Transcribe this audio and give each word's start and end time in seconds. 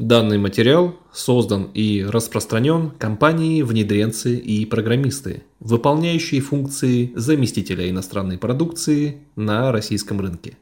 Данный 0.00 0.38
материал 0.38 0.96
создан 1.12 1.64
и 1.74 2.02
распространен 2.02 2.90
компанией 2.92 3.62
внедренцы 3.62 4.34
и 4.34 4.64
программисты, 4.64 5.42
выполняющие 5.58 6.40
функции 6.40 7.12
заместителя 7.14 7.86
иностранной 7.90 8.38
продукции 8.38 9.18
на 9.36 9.70
российском 9.72 10.18
рынке. 10.18 10.56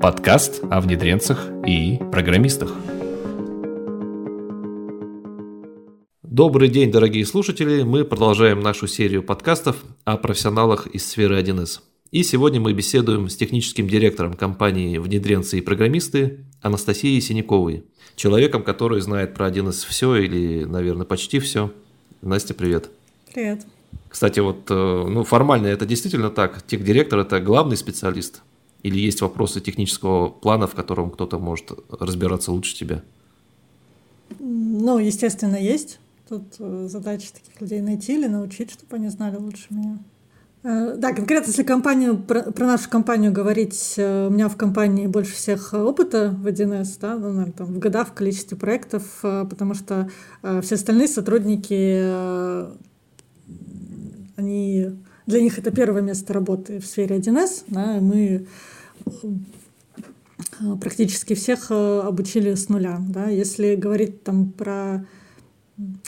Подкаст 0.00 0.62
о 0.70 0.80
внедренцах 0.80 1.50
и 1.66 1.98
программистах. 2.10 2.72
Добрый 6.22 6.70
день, 6.70 6.90
дорогие 6.90 7.26
слушатели! 7.26 7.82
Мы 7.82 8.06
продолжаем 8.06 8.60
нашу 8.60 8.86
серию 8.86 9.22
подкастов 9.22 9.84
о 10.06 10.16
профессионалах 10.16 10.86
из 10.86 11.06
сферы 11.06 11.38
1С. 11.38 11.80
И 12.10 12.22
сегодня 12.22 12.60
мы 12.60 12.72
беседуем 12.72 13.28
с 13.28 13.34
техническим 13.34 13.88
директором 13.88 14.34
компании 14.34 14.98
«Внедренцы 14.98 15.58
и 15.58 15.60
программисты» 15.60 16.46
Анастасией 16.64 17.20
Синяковой– 17.20 17.84
человеком, 18.16 18.62
который 18.62 19.00
знает 19.00 19.34
про 19.34 19.48
1С 19.48 19.86
все 19.86 20.16
или, 20.16 20.64
наверное, 20.64 21.06
почти 21.06 21.38
все. 21.38 21.72
Настя, 22.22 22.54
привет. 22.54 22.90
Привет. 23.32 23.66
Кстати, 24.08 24.40
вот 24.40 24.70
э, 24.70 24.74
ну, 24.74 25.24
формально 25.24 25.66
это 25.66 25.86
действительно 25.86 26.30
так. 26.30 26.62
Техдиректор– 26.62 27.18
это 27.20 27.40
главный 27.40 27.76
специалист? 27.76 28.42
Или 28.82 28.98
есть 28.98 29.20
вопросы 29.20 29.60
технического 29.60 30.28
плана, 30.28 30.66
в 30.66 30.74
котором 30.74 31.10
кто-то 31.10 31.38
может 31.38 31.72
разбираться 31.90 32.52
лучше 32.52 32.76
тебя? 32.76 33.02
Ну, 34.38 34.98
естественно, 34.98 35.56
есть. 35.56 35.98
Тут 36.28 36.44
э, 36.58 36.86
задача 36.88 37.32
таких 37.32 37.60
людей 37.60 37.80
найти 37.80 38.14
или 38.14 38.26
научить, 38.26 38.70
чтобы 38.70 38.96
они 38.96 39.08
знали 39.08 39.36
лучше 39.36 39.66
меня. 39.70 39.98
Э, 40.64 40.94
да, 40.96 41.12
конкретно 41.12 41.50
если 41.50 41.62
компанию, 41.62 42.16
про, 42.16 42.40
про 42.40 42.66
нашу 42.66 42.88
компанию 42.88 43.30
говорить, 43.30 43.94
э, 43.98 44.28
у 44.28 44.30
меня 44.30 44.48
в 44.48 44.56
компании 44.56 45.06
больше 45.06 45.34
всех 45.34 45.74
опыта 45.74 46.30
в 46.30 46.46
1С, 46.46 46.96
да, 47.02 47.16
ну, 47.16 47.32
наверное, 47.32 47.52
там, 47.52 47.66
в 47.66 47.78
годах, 47.78 48.08
в 48.08 48.12
количестве 48.12 48.56
проектов, 48.56 49.02
э, 49.22 49.44
потому 49.48 49.74
что 49.74 50.08
все 50.62 50.76
остальные 50.76 51.08
сотрудники, 51.08 52.02
они, 54.36 54.90
для 55.26 55.42
них 55.42 55.58
это 55.58 55.70
первое 55.70 56.00
место 56.00 56.32
работы 56.32 56.80
в 56.80 56.86
сфере 56.86 57.18
1С, 57.18 57.64
да, 57.68 57.98
мы 58.00 58.46
практически 60.80 61.34
всех 61.34 61.70
обучили 61.70 62.54
с 62.54 62.70
нуля. 62.70 62.98
Да. 63.00 63.28
Если 63.28 63.74
говорить 63.74 64.22
там 64.22 64.50
про 64.50 65.04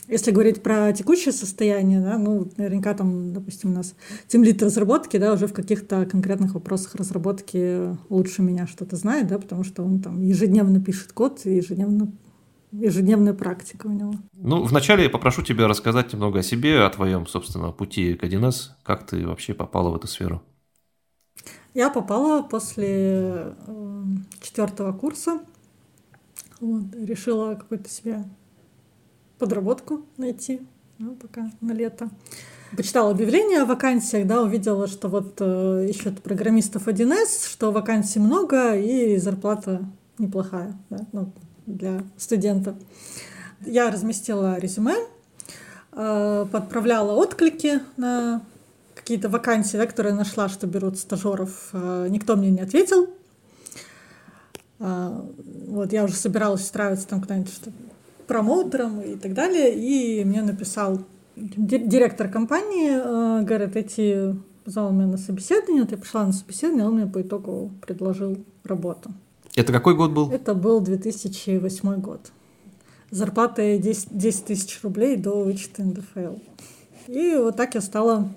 если 0.07 0.31
говорить 0.31 0.63
про 0.63 0.93
текущее 0.93 1.33
состояние, 1.33 1.99
да, 1.99 2.17
ну, 2.17 2.49
наверняка 2.57 2.93
там, 2.93 3.33
допустим, 3.33 3.71
у 3.71 3.73
нас 3.73 3.95
темлит 4.27 4.63
разработки, 4.63 5.17
да, 5.17 5.33
уже 5.33 5.47
в 5.47 5.53
каких-то 5.53 6.05
конкретных 6.05 6.53
вопросах 6.53 6.95
разработки 6.95 7.97
лучше 8.09 8.41
меня 8.41 8.67
что-то 8.67 8.95
знает, 8.95 9.27
да, 9.27 9.37
потому 9.37 9.63
что 9.63 9.83
он 9.83 9.99
там 9.99 10.21
ежедневно 10.21 10.81
пишет 10.81 11.11
код 11.11 11.41
и 11.45 11.55
ежедневно 11.55 12.11
ежедневная 12.71 13.33
практика 13.33 13.87
у 13.87 13.91
него. 13.91 14.13
Ну, 14.33 14.63
вначале 14.63 15.03
я 15.03 15.09
попрошу 15.09 15.41
тебя 15.41 15.67
рассказать 15.67 16.11
немного 16.13 16.39
о 16.39 16.43
себе, 16.43 16.81
о 16.81 16.89
твоем, 16.89 17.25
собственно, 17.25 17.71
пути 17.71 18.13
к 18.13 18.23
1С. 18.23 18.71
Как 18.83 19.05
ты 19.05 19.25
вообще 19.25 19.53
попала 19.53 19.89
в 19.89 19.95
эту 19.95 20.07
сферу? 20.07 20.41
Я 21.73 21.89
попала 21.89 22.41
после 22.41 23.55
э, 23.67 24.03
четвертого 24.41 24.91
курса. 24.91 25.39
Вот, 26.59 26.83
решила 26.95 27.55
какой-то 27.55 27.89
себе 27.89 28.25
подработку 29.37 30.01
найти, 30.17 30.61
ну, 30.97 31.15
пока 31.15 31.51
на 31.61 31.73
лето. 31.73 32.09
Почитала 32.75 33.11
объявление 33.11 33.61
о 33.61 33.65
вакансиях, 33.65 34.27
да, 34.27 34.41
увидела, 34.41 34.87
что 34.87 35.07
вот 35.07 35.35
э, 35.39 35.87
ищут 35.89 36.21
программистов 36.21 36.87
1С, 36.87 37.49
что 37.49 37.71
вакансий 37.71 38.19
много 38.19 38.75
и 38.75 39.17
зарплата 39.17 39.85
неплохая 40.17 40.75
да, 40.89 41.05
ну, 41.13 41.31
для 41.65 42.03
студента. 42.17 42.75
Я 43.65 43.89
разместила 43.89 44.57
резюме, 44.59 44.95
э, 45.93 46.45
подправляла 46.51 47.13
отклики 47.13 47.79
на 47.95 48.41
какие-то 48.95 49.29
вакансии, 49.29 49.77
да, 49.77 49.85
которые 49.85 50.13
нашла, 50.13 50.49
что 50.49 50.67
берут 50.67 50.97
стажеров. 50.99 51.69
Э, 51.71 52.07
никто 52.09 52.35
мне 52.35 52.51
не 52.51 52.59
ответил. 52.59 53.09
Э, 54.79 55.21
вот 55.67 55.93
я 55.93 56.03
уже 56.03 56.15
собиралась 56.15 56.63
устраиваться 56.63 57.07
там 57.07 57.21
куда-нибудь, 57.21 57.53
промоутером 58.27 59.01
и 59.01 59.15
так 59.15 59.33
далее. 59.33 59.73
И 59.75 60.23
мне 60.23 60.41
написал 60.41 60.99
директор 61.35 62.29
компании, 62.29 62.91
э, 62.91 63.43
говорит, 63.43 63.75
эти 63.75 64.35
позвал 64.63 64.91
меня 64.91 65.07
на 65.07 65.17
собеседование, 65.17 65.83
вот 65.83 65.91
я 65.91 65.97
пришла 65.97 66.25
на 66.25 66.33
собеседование, 66.33 66.85
он 66.85 66.95
мне 66.95 67.07
по 67.07 67.21
итогу 67.21 67.71
предложил 67.85 68.37
работу. 68.65 69.11
Это 69.55 69.71
какой 69.71 69.95
год 69.95 70.11
был? 70.11 70.29
Это 70.29 70.53
был 70.53 70.81
2008 70.81 72.01
год. 72.01 72.31
Зарплата 73.09 73.77
10, 73.77 74.09
10 74.11 74.45
тысяч 74.45 74.79
рублей 74.83 75.15
до 75.15 75.43
вычета 75.43 75.83
НДФЛ. 75.83 76.35
И 77.07 77.35
вот 77.37 77.55
так 77.55 77.75
я 77.75 77.81
стала 77.81 78.29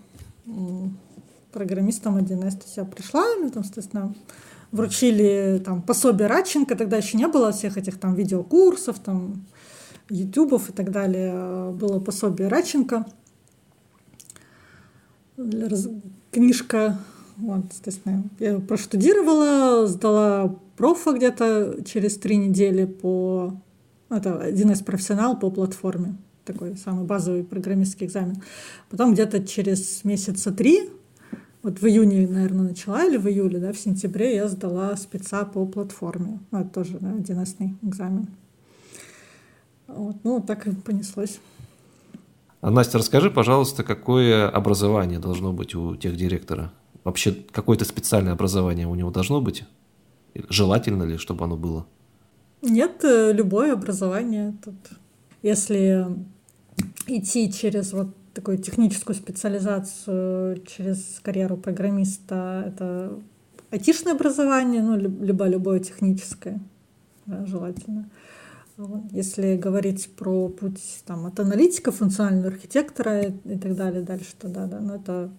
программистом 1.52 2.16
1С. 2.16 2.50
То 2.52 2.64
есть 2.64 2.76
я 2.76 2.84
пришла, 2.84 3.24
мне 3.36 3.50
там, 3.50 3.64
соответственно, 3.64 4.14
вручили 4.70 5.60
там 5.64 5.82
пособие 5.82 6.28
Радченко, 6.28 6.76
тогда 6.76 6.96
еще 6.96 7.18
не 7.18 7.26
было 7.26 7.52
всех 7.52 7.76
этих 7.76 7.98
там 7.98 8.14
видеокурсов, 8.14 9.00
там 9.00 9.44
ютубов 10.10 10.70
и 10.70 10.72
так 10.72 10.90
далее. 10.90 11.72
Было 11.72 12.00
пособие 12.00 12.48
Радченко. 12.48 13.06
Книжка, 16.30 16.98
вот, 17.36 17.64
естественно, 17.72 18.24
я 18.38 18.58
проштудировала, 18.58 19.86
сдала 19.86 20.54
профа 20.76 21.12
где-то 21.12 21.78
через 21.84 22.16
три 22.16 22.36
недели 22.36 22.84
по... 22.84 23.54
Это 24.10 24.40
один 24.40 24.70
из 24.72 24.82
профессионал 24.82 25.38
по 25.38 25.50
платформе. 25.50 26.16
Такой 26.44 26.76
самый 26.76 27.04
базовый 27.04 27.44
программистский 27.44 28.06
экзамен. 28.06 28.42
Потом 28.90 29.14
где-то 29.14 29.46
через 29.46 30.04
месяца 30.04 30.52
три 30.52 30.90
вот 31.62 31.80
в 31.80 31.86
июне, 31.86 32.26
наверное, 32.26 32.68
начала 32.68 33.04
или 33.04 33.18
в 33.18 33.26
июле, 33.28 33.58
да, 33.58 33.72
в 33.72 33.78
сентябре 33.78 34.34
я 34.34 34.48
сдала 34.48 34.96
спеца 34.96 35.44
по 35.44 35.66
платформе. 35.66 36.40
Ну, 36.50 36.60
это 36.60 36.70
тоже 36.70 36.98
да, 37.00 37.12
11 37.12 37.56
экзамен. 37.82 38.28
Вот, 39.94 40.16
ну, 40.24 40.40
так 40.40 40.66
и 40.66 40.72
понеслось. 40.72 41.40
А, 42.60 42.70
Настя, 42.70 42.98
расскажи, 42.98 43.30
пожалуйста, 43.30 43.82
какое 43.82 44.48
образование 44.48 45.18
должно 45.18 45.52
быть 45.52 45.74
у 45.74 45.96
тех 45.96 46.16
директора? 46.16 46.72
Вообще, 47.04 47.32
какое-то 47.32 47.84
специальное 47.84 48.32
образование 48.32 48.86
у 48.86 48.94
него 48.94 49.10
должно 49.10 49.40
быть? 49.40 49.64
Желательно 50.48 51.04
ли, 51.04 51.16
чтобы 51.16 51.44
оно 51.44 51.56
было? 51.56 51.86
Нет, 52.62 53.02
э, 53.04 53.32
любое 53.32 53.72
образование. 53.72 54.54
Тут, 54.62 54.74
если 55.42 56.06
идти 57.06 57.50
через 57.50 57.92
вот 57.92 58.08
такую 58.34 58.58
техническую 58.58 59.16
специализацию, 59.16 60.62
через 60.66 61.20
карьеру 61.22 61.56
программиста, 61.56 62.64
это 62.66 63.18
айтишное 63.70 64.12
образование, 64.12 64.82
ну, 64.82 64.96
либо 64.96 65.46
любое 65.46 65.80
техническое, 65.80 66.60
да, 67.26 67.46
желательно. 67.46 68.08
Если 69.10 69.56
говорить 69.56 70.14
про 70.16 70.48
путь 70.48 71.02
там, 71.06 71.26
от 71.26 71.38
аналитика, 71.40 71.92
функционального 71.92 72.48
архитектора 72.48 73.22
и, 73.22 73.32
и 73.44 73.58
так 73.58 73.74
далее 73.76 74.02
дальше, 74.02 74.34
то 74.38 74.48
да, 74.48 74.66
да, 74.66 74.80
но 74.80 74.96
это 74.96 75.30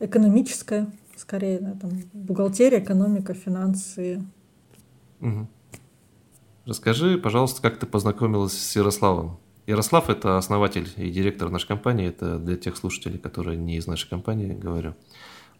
экономическое, 0.00 0.90
скорее, 1.16 1.60
да, 1.60 1.74
там, 1.74 1.90
бухгалтерия, 2.12 2.80
экономика, 2.80 3.34
финансы. 3.34 4.22
Угу. 5.20 5.48
Расскажи, 6.66 7.18
пожалуйста, 7.18 7.60
как 7.60 7.78
ты 7.78 7.86
познакомилась 7.86 8.52
с 8.52 8.76
Ярославом? 8.76 9.38
Ярослав– 9.66 10.08
это 10.10 10.36
основатель 10.36 10.88
и 10.96 11.10
директор 11.10 11.50
нашей 11.50 11.68
компании. 11.68 12.08
Это 12.08 12.38
для 12.38 12.56
тех 12.56 12.76
слушателей, 12.76 13.18
которые 13.18 13.56
не 13.56 13.76
из 13.76 13.86
нашей 13.86 14.08
компании, 14.08 14.52
говорю. 14.52 14.94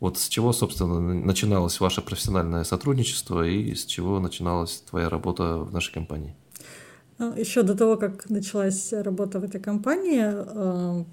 Вот 0.01 0.19
с 0.19 0.29
чего, 0.29 0.53
собственно, 0.53 1.01
начиналось 1.01 1.81
ваше 1.81 2.03
профессиональное 2.03 2.65
сотрудничество 2.65 3.47
и 3.47 3.75
с 3.75 3.87
чего 3.87 4.21
начиналась 4.21 4.83
твоя 4.89 5.09
работа 5.09 5.59
в 5.59 5.73
нашей 5.73 5.95
компании? 5.95 6.37
Ну, 7.19 7.33
Еще 7.37 7.63
до 7.63 7.77
того, 7.77 7.97
как 7.97 8.29
началась 8.29 8.93
работа 8.93 9.39
в 9.39 9.45
этой 9.45 9.61
компании, 9.61 10.25
э, 10.25 11.05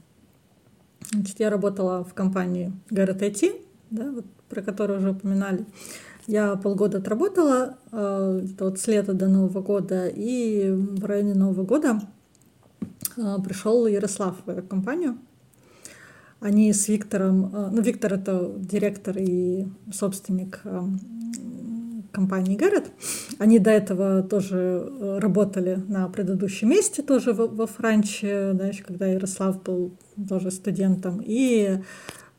значит, 1.12 1.39
я 1.39 1.50
работала 1.50 2.03
в 2.03 2.13
компании 2.13 2.71
Garrett 2.89 3.19
IT, 3.19 3.62
да, 3.92 4.12
вот, 4.12 4.25
про 4.50 4.62
которую 4.62 5.00
уже 5.00 5.12
упоминали. 5.12 5.65
Я 6.25 6.56
полгода 6.56 6.98
отработала, 6.98 7.77
э, 7.92 8.45
вот 8.59 8.80
с 8.80 8.88
лета 8.88 9.13
до 9.13 9.27
Нового 9.27 9.62
года, 9.62 10.07
и 10.07 10.71
в 10.71 11.06
районе 11.06 11.36
Нового 11.36 11.63
года 11.63 12.01
э, 13.18 13.38
пришел 13.44 13.86
Ярослав 13.86 14.38
в 14.44 14.50
эту 14.50 14.63
компанию. 14.63 15.19
Они 16.39 16.74
с 16.74 16.88
Виктором, 16.88 17.51
ну, 17.71 17.81
Виктор 17.83 18.15
это 18.15 18.51
директор 18.57 19.15
и 19.19 19.68
собственник 19.94 20.63
компании 22.12 22.58
Garrett. 22.58 22.90
Они 23.40 23.60
до 23.60 23.72
этого 23.72 24.24
тоже 24.24 24.58
э, 24.58 25.19
работали 25.19 25.81
на 25.88 26.08
предыдущем 26.10 26.69
месте, 26.69 27.02
тоже 27.02 27.34
во, 27.34 27.48
во 27.48 27.68
Франции, 27.68 28.54
да, 28.54 28.68
еще 28.68 28.84
когда 28.84 29.08
Ярослав 29.08 29.62
был 29.63 29.92
тоже 30.30 30.52
студентом. 30.52 31.22
И 31.24 31.80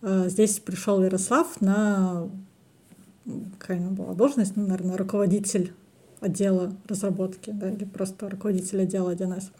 э, 0.02 0.28
здесь 0.28 0.58
пришел 0.58 1.02
Ярослав 1.02 1.60
на 1.60 2.28
какая 3.58 3.80
у 3.80 3.90
была 3.90 4.14
должность, 4.14 4.56
ну, 4.56 4.66
наверное, 4.66 4.96
руководитель 4.96 5.72
отдела 6.20 6.72
разработки, 6.88 7.50
да, 7.50 7.70
или 7.70 7.84
просто 7.84 8.28
руководитель 8.28 8.82
отдела 8.82 9.14
1С. 9.14 9.50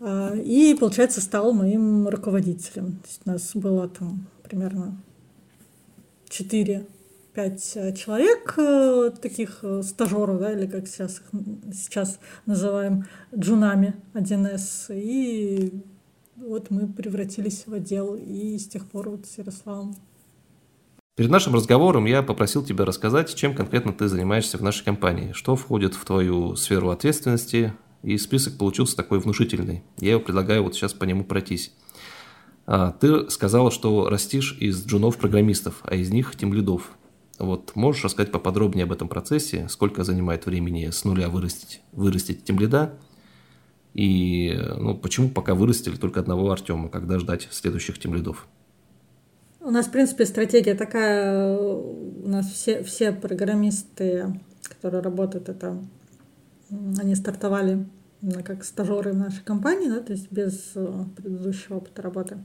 А, 0.00 0.34
и, 0.34 0.74
получается, 0.74 1.20
стал 1.20 1.52
моим 1.52 2.08
руководителем. 2.08 2.92
То 2.92 3.08
есть 3.08 3.20
у 3.24 3.30
нас 3.30 3.50
было 3.54 3.88
там 3.88 4.26
примерно 4.42 4.96
4 6.28 6.86
пять 7.34 7.72
э, 7.74 7.92
человек, 7.94 8.54
э, 8.56 9.10
таких 9.20 9.58
э, 9.62 9.82
стажеров, 9.82 10.38
да, 10.40 10.52
или 10.52 10.66
как 10.66 10.86
сейчас 10.86 11.18
их 11.18 11.24
сейчас 11.72 12.20
называем, 12.46 13.06
джунами 13.36 13.96
1С. 14.14 14.86
И 14.90 15.82
вот 16.36 16.70
мы 16.70 16.86
превратились 16.86 17.64
в 17.66 17.74
отдел, 17.74 18.14
и 18.14 18.56
с 18.58 18.68
тех 18.68 18.86
пор 18.86 19.10
вот 19.10 19.26
с 19.26 19.38
Ярославом. 19.38 19.96
Перед 21.16 21.30
нашим 21.30 21.54
разговором 21.54 22.06
я 22.06 22.22
попросил 22.22 22.64
тебя 22.64 22.84
рассказать, 22.84 23.34
чем 23.34 23.54
конкретно 23.54 23.92
ты 23.92 24.08
занимаешься 24.08 24.58
в 24.58 24.62
нашей 24.62 24.84
компании, 24.84 25.32
что 25.32 25.54
входит 25.54 25.94
в 25.94 26.04
твою 26.04 26.56
сферу 26.56 26.90
ответственности, 26.90 27.72
и 28.02 28.18
список 28.18 28.58
получился 28.58 28.96
такой 28.96 29.20
внушительный. 29.20 29.82
Я 29.98 30.12
его 30.12 30.20
предлагаю 30.20 30.64
вот 30.64 30.74
сейчас 30.74 30.92
по 30.92 31.04
нему 31.04 31.24
пройтись. 31.24 31.72
А, 32.66 32.92
ты 32.92 33.30
сказала, 33.30 33.70
что 33.70 34.08
растишь 34.08 34.56
из 34.58 34.84
джунов-программистов, 34.86 35.82
а 35.84 35.94
из 35.94 36.10
них 36.10 36.34
тем 36.36 36.52
лидов. 36.52 36.90
Вот 37.38 37.74
можешь 37.74 38.04
рассказать 38.04 38.30
поподробнее 38.30 38.84
об 38.84 38.92
этом 38.92 39.08
процессе, 39.08 39.66
сколько 39.68 40.04
занимает 40.04 40.46
времени 40.46 40.90
с 40.90 41.04
нуля 41.04 41.28
вырастить, 41.28 41.80
вырастить 41.92 42.44
тем 42.44 42.58
лида, 42.58 42.94
и 43.94 44.58
ну, 44.78 44.96
почему 44.96 45.28
пока 45.28 45.54
вырастили 45.54 45.96
только 45.96 46.20
одного 46.20 46.50
Артема, 46.50 46.88
когда 46.88 47.18
ждать 47.18 47.48
следующих 47.50 47.98
тем 47.98 48.14
лидов? 48.14 48.46
У 49.60 49.70
нас, 49.70 49.86
в 49.86 49.92
принципе, 49.92 50.26
стратегия 50.26 50.74
такая, 50.74 51.56
у 51.56 52.28
нас 52.28 52.50
все, 52.50 52.82
все 52.82 53.12
программисты, 53.12 54.40
которые 54.68 55.00
работают, 55.00 55.48
это 55.48 55.82
они 56.70 57.14
стартовали 57.14 57.86
как 58.44 58.64
стажеры 58.64 59.12
в 59.12 59.16
нашей 59.16 59.42
компании, 59.44 59.88
да, 59.88 60.00
то 60.00 60.12
есть 60.12 60.30
без 60.32 60.72
э, 60.74 61.04
предыдущего 61.16 61.76
опыта 61.76 62.02
работы 62.02 62.38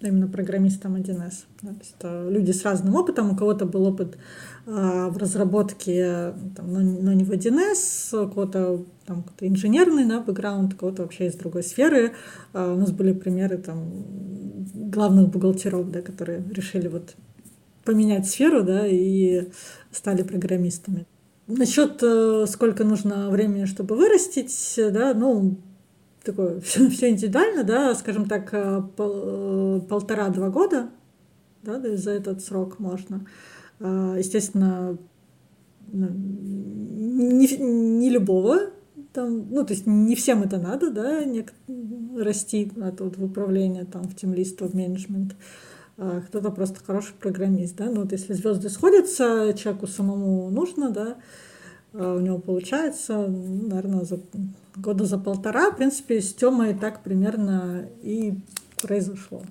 именно 0.00 0.28
программистом 0.28 0.96
1С. 0.96 1.44
Да, 1.62 1.70
то 1.70 1.78
есть 1.80 1.94
это 1.98 2.28
люди 2.28 2.52
с 2.52 2.64
разным 2.64 2.94
опытом, 2.94 3.32
у 3.32 3.36
кого-то 3.36 3.66
был 3.66 3.86
опыт 3.86 4.16
а, 4.66 5.08
в 5.08 5.16
разработке, 5.16 6.34
там, 6.56 6.72
но, 6.72 6.80
но 6.80 7.12
не 7.12 7.24
в 7.24 7.32
1С, 7.32 8.24
у 8.24 8.28
кого-то 8.28 8.84
там 9.06 9.22
какой-то 9.22 9.48
инженерный 9.48 10.06
да, 10.06 10.20
бэкграунд, 10.20 10.74
у 10.74 10.76
кого-то 10.76 11.02
вообще 11.02 11.26
из 11.26 11.34
другой 11.34 11.62
сферы. 11.62 12.12
А, 12.52 12.72
у 12.72 12.76
нас 12.76 12.92
были 12.92 13.12
примеры 13.12 13.58
там 13.58 13.90
главных 14.74 15.30
бухгалтеров, 15.30 15.90
да, 15.90 16.00
которые 16.02 16.44
решили 16.52 16.88
вот 16.88 17.14
поменять 17.84 18.28
сферу, 18.28 18.62
да, 18.62 18.86
и 18.86 19.48
стали 19.90 20.22
программистами. 20.22 21.06
Насчет 21.46 22.02
э, 22.02 22.44
сколько 22.46 22.84
нужно 22.84 23.30
времени, 23.30 23.64
чтобы 23.64 23.96
вырастить, 23.96 24.74
да, 24.76 25.14
ну, 25.14 25.56
такое 26.28 26.60
все, 26.60 26.88
все 26.90 27.10
индивидуально, 27.10 27.64
да, 27.64 27.94
скажем 27.94 28.26
так, 28.26 28.52
э, 28.52 28.82
пол, 28.96 29.12
э, 29.14 29.80
полтора-два 29.88 30.50
года, 30.50 30.90
да, 31.62 31.80
за 31.96 32.10
этот 32.12 32.42
срок 32.42 32.78
можно. 32.78 33.26
А, 33.80 34.16
естественно, 34.16 34.98
ну, 35.90 36.08
не, 36.10 37.46
не 37.56 38.10
любого, 38.10 38.70
там, 39.12 39.48
ну, 39.50 39.64
то 39.64 39.72
есть 39.72 39.86
не 39.86 40.14
всем 40.14 40.42
это 40.42 40.58
надо, 40.58 40.90
да, 40.90 41.24
не, 41.24 41.46
расти 42.16 42.70
от, 42.80 43.00
от 43.00 43.16
в 43.16 43.24
управление, 43.24 43.84
там, 43.84 44.02
в 44.04 44.14
тимлист, 44.14 44.60
в 44.60 44.74
менеджмент. 44.74 45.34
Кто-то 45.96 46.50
просто 46.52 46.78
хороший 46.84 47.14
программист, 47.18 47.76
да, 47.76 47.86
ну, 47.86 48.02
вот 48.02 48.12
если 48.12 48.32
звезды 48.32 48.68
сходятся, 48.68 49.52
человеку 49.56 49.88
самому 49.88 50.48
нужно, 50.48 50.90
да, 50.90 51.16
у 51.92 52.20
него 52.20 52.38
получается, 52.38 53.26
наверное, 53.26 54.04
за 54.04 54.20
года 54.76 55.04
за 55.04 55.18
полтора, 55.18 55.70
в 55.70 55.76
принципе, 55.76 56.20
с 56.20 56.32
Тёмой 56.34 56.74
так 56.74 57.02
примерно 57.02 57.88
и 58.02 58.34
произошло. 58.80 59.42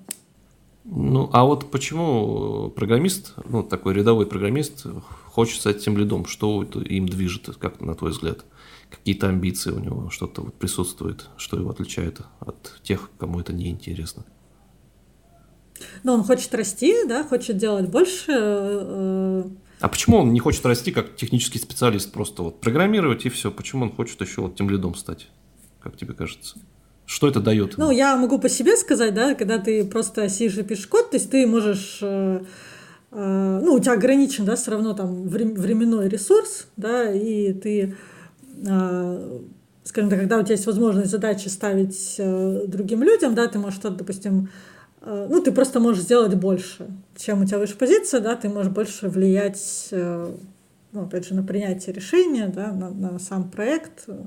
Ну, 0.84 1.28
а 1.32 1.44
вот 1.44 1.70
почему 1.70 2.70
программист, 2.70 3.34
ну, 3.44 3.62
такой 3.62 3.92
рядовой 3.92 4.26
программист, 4.26 4.86
хочет 5.26 5.60
стать 5.60 5.84
тем 5.84 5.98
лидом? 5.98 6.24
Что 6.24 6.62
им 6.62 7.08
движет, 7.08 7.56
как 7.56 7.80
на 7.82 7.94
твой 7.94 8.12
взгляд? 8.12 8.44
Какие-то 8.88 9.28
амбиции 9.28 9.70
у 9.70 9.80
него, 9.80 10.08
что-то 10.08 10.40
вот 10.40 10.54
присутствует, 10.54 11.26
что 11.36 11.58
его 11.58 11.70
отличает 11.70 12.22
от 12.40 12.80
тех, 12.82 13.10
кому 13.18 13.38
это 13.38 13.52
неинтересно? 13.52 14.24
Ну, 16.04 16.14
он 16.14 16.24
хочет 16.24 16.54
расти, 16.54 17.04
да, 17.06 17.22
хочет 17.22 17.58
делать 17.58 17.90
больше. 17.90 19.44
А 19.80 19.88
почему 19.88 20.18
он 20.18 20.32
не 20.32 20.40
хочет 20.40 20.64
расти 20.66 20.90
как 20.90 21.14
технический 21.16 21.58
специалист, 21.58 22.10
просто 22.12 22.42
вот 22.42 22.60
программировать 22.60 23.26
и 23.26 23.28
все? 23.28 23.50
Почему 23.50 23.84
он 23.84 23.92
хочет 23.92 24.20
еще 24.20 24.42
вот 24.42 24.56
тем 24.56 24.68
лидом 24.70 24.94
стать, 24.94 25.28
как 25.80 25.96
тебе 25.96 26.14
кажется? 26.14 26.58
Что 27.06 27.28
это 27.28 27.40
дает? 27.40 27.78
Ну, 27.78 27.90
я 27.90 28.16
могу 28.16 28.38
по 28.38 28.48
себе 28.48 28.76
сказать, 28.76 29.14
да, 29.14 29.34
когда 29.34 29.58
ты 29.58 29.84
просто 29.84 30.28
сидишь 30.28 30.58
и 30.58 30.62
пишешь 30.62 30.86
код, 30.88 31.10
то 31.10 31.16
есть 31.16 31.30
ты 31.30 31.46
можешь 31.46 32.00
э, 32.02 32.42
э, 33.12 33.60
ну, 33.64 33.72
у 33.72 33.78
тебя 33.78 33.92
ограничен, 33.92 34.44
да, 34.44 34.56
все 34.56 34.72
равно 34.72 34.92
там 34.92 35.26
временной 35.26 36.08
ресурс, 36.08 36.66
да, 36.76 37.10
и 37.10 37.54
ты, 37.54 37.96
э, 38.66 39.38
скажем 39.84 40.10
так, 40.10 40.18
когда 40.18 40.38
у 40.38 40.42
тебя 40.42 40.56
есть 40.56 40.66
возможность 40.66 41.10
задачи 41.10 41.48
ставить 41.48 42.16
другим 42.18 43.02
людям, 43.02 43.34
да, 43.34 43.46
ты 43.46 43.58
можешь 43.58 43.78
что-то, 43.78 43.96
допустим, 43.96 44.50
ну, 45.28 45.40
ты 45.40 45.52
просто 45.52 45.80
можешь 45.80 46.02
сделать 46.02 46.34
больше. 46.34 46.86
Чем 47.16 47.42
у 47.42 47.46
тебя 47.46 47.58
выше 47.58 47.76
позиция, 47.76 48.20
да, 48.20 48.36
ты 48.36 48.48
можешь 48.48 48.72
больше 48.72 49.08
влиять, 49.08 49.88
э, 49.90 50.34
ну, 50.92 51.02
опять 51.02 51.26
же, 51.26 51.34
на 51.34 51.42
принятие 51.42 51.94
решения, 51.94 52.48
да, 52.48 52.72
на, 52.72 52.90
на 52.90 53.18
сам 53.18 53.50
проект, 53.50 54.04
э, 54.06 54.22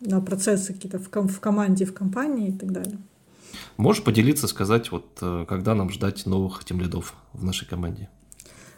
на 0.00 0.20
процессы 0.20 0.72
какие-то 0.72 0.98
в, 0.98 1.08
ком- 1.08 1.28
в 1.28 1.40
команде, 1.40 1.84
в 1.84 1.94
компании 1.94 2.48
и 2.48 2.52
так 2.52 2.72
далее. 2.72 2.98
Можешь 3.76 4.02
поделиться, 4.02 4.48
сказать, 4.48 4.90
вот 4.90 5.06
когда 5.48 5.74
нам 5.74 5.90
ждать 5.90 6.26
новых 6.26 6.64
тем 6.64 6.80
лидов 6.80 7.14
в 7.32 7.44
нашей 7.44 7.68
команде? 7.68 8.08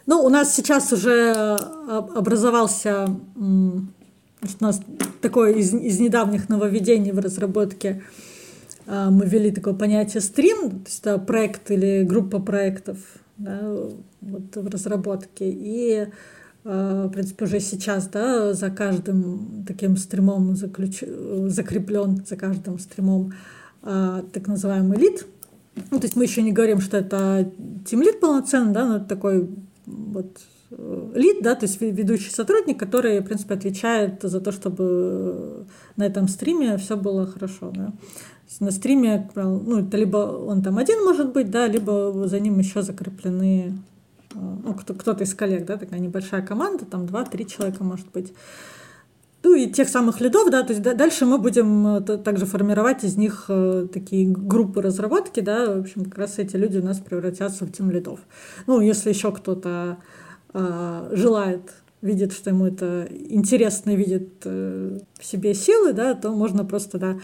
Ну, 0.05 0.23
у 0.23 0.29
нас 0.29 0.55
сейчас 0.55 0.93
уже 0.93 1.31
образовался 2.15 3.09
у 4.59 4.63
нас 4.63 4.81
такое 5.21 5.53
из, 5.53 5.73
из 5.73 5.99
недавних 5.99 6.49
нововведений 6.49 7.11
в 7.11 7.19
разработке 7.19 8.03
мы 8.87 9.25
ввели 9.25 9.51
такое 9.51 9.73
понятие 9.73 10.21
стрим, 10.21 10.69
то 10.69 10.85
есть 10.85 10.99
это 11.01 11.17
проект 11.17 11.71
или 11.71 12.03
группа 12.03 12.39
проектов 12.39 12.97
да, 13.37 13.59
вот 14.21 14.55
в 14.55 14.67
разработке. 14.67 15.49
И, 15.49 16.07
а, 16.63 17.07
в 17.07 17.11
принципе, 17.11 17.45
уже 17.45 17.59
сейчас 17.59 18.07
да, 18.07 18.53
за 18.53 18.69
каждым 18.69 19.65
таким 19.67 19.97
стримом 19.97 20.55
заключ... 20.55 21.03
закреплен, 21.47 22.23
за 22.25 22.35
каждым 22.35 22.79
стримом 22.79 23.33
а, 23.81 24.23
так 24.33 24.47
называемый 24.47 24.97
лид. 24.97 25.25
Ну, 25.91 25.99
то 25.99 26.05
есть 26.05 26.15
мы 26.15 26.23
еще 26.23 26.41
не 26.41 26.53
говорим, 26.53 26.79
что 26.79 26.97
это 26.97 27.51
тимлид 27.85 28.19
полноценный, 28.19 28.73
да, 28.73 28.85
но 28.85 28.95
это 28.97 29.05
такой 29.05 29.49
вот 29.85 30.39
э, 30.71 31.11
лид, 31.15 31.43
да, 31.43 31.53
то 31.53 31.65
есть 31.65 31.81
ведущий 31.81 32.31
сотрудник, 32.31 32.79
который, 32.79 33.19
в 33.19 33.25
принципе, 33.25 33.55
отвечает 33.55 34.21
за 34.21 34.39
то, 34.39 34.53
чтобы 34.53 35.65
на 35.97 36.05
этом 36.05 36.29
стриме 36.29 36.77
все 36.77 36.95
было 36.95 37.27
хорошо. 37.27 37.71
Да 37.75 37.91
на 38.59 38.71
стриме, 38.71 39.29
ну, 39.35 39.79
это 39.79 39.97
либо 39.97 40.17
он 40.17 40.61
там 40.61 40.77
один 40.77 41.03
может 41.03 41.33
быть, 41.33 41.49
да, 41.51 41.67
либо 41.67 42.27
за 42.27 42.39
ним 42.39 42.59
еще 42.59 42.81
закреплены 42.81 43.73
э, 44.33 44.37
ну, 44.37 44.73
кто-то 44.73 45.23
из 45.23 45.33
коллег, 45.33 45.65
да, 45.65 45.77
такая 45.77 45.99
небольшая 45.99 46.41
команда, 46.41 46.85
там 46.85 47.05
два-три 47.05 47.47
человека 47.47 47.83
может 47.83 48.07
быть. 48.11 48.33
Ну 49.43 49.53
и 49.53 49.69
тех 49.71 49.87
самых 49.89 50.21
лидов, 50.21 50.49
да, 50.49 50.63
то 50.63 50.73
есть 50.73 50.81
дальше 50.81 51.25
мы 51.25 51.37
будем 51.37 51.87
э, 51.87 52.01
также 52.01 52.45
формировать 52.45 53.03
из 53.03 53.15
них 53.15 53.45
э, 53.47 53.87
такие 53.93 54.27
группы 54.27 54.81
разработки, 54.81 55.39
да, 55.39 55.75
в 55.75 55.79
общем, 55.81 56.05
как 56.05 56.17
раз 56.17 56.39
эти 56.39 56.55
люди 56.55 56.79
у 56.79 56.83
нас 56.83 56.99
превратятся 56.99 57.65
в 57.65 57.71
тем 57.71 57.91
лидов. 57.91 58.19
Ну, 58.65 58.81
если 58.81 59.09
еще 59.09 59.31
кто-то 59.31 59.97
э, 60.53 61.09
желает 61.13 61.71
видит, 62.05 62.33
что 62.33 62.51
ему 62.51 62.65
это 62.67 63.07
интересно, 63.11 63.95
видит 63.95 64.41
э, 64.45 64.99
в 65.19 65.25
себе 65.25 65.53
силы, 65.53 65.93
да, 65.93 66.13
то 66.13 66.31
можно 66.31 66.63
просто, 66.63 66.97
да, 66.97 67.17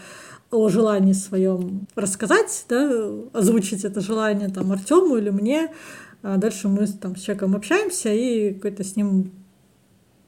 о 0.52 0.68
желании 0.68 1.14
своем 1.14 1.88
рассказать, 1.96 2.66
да, 2.68 3.08
озвучить 3.32 3.84
это 3.84 4.00
желание 4.00 4.48
там 4.48 4.70
Артему 4.70 5.16
или 5.16 5.30
мне. 5.30 5.72
А 6.22 6.36
дальше 6.36 6.68
мы 6.68 6.86
там 6.86 7.16
с 7.16 7.22
человеком 7.22 7.56
общаемся 7.56 8.12
и 8.12 8.54
какой-то 8.54 8.84
с 8.84 8.94
ним 8.94 9.32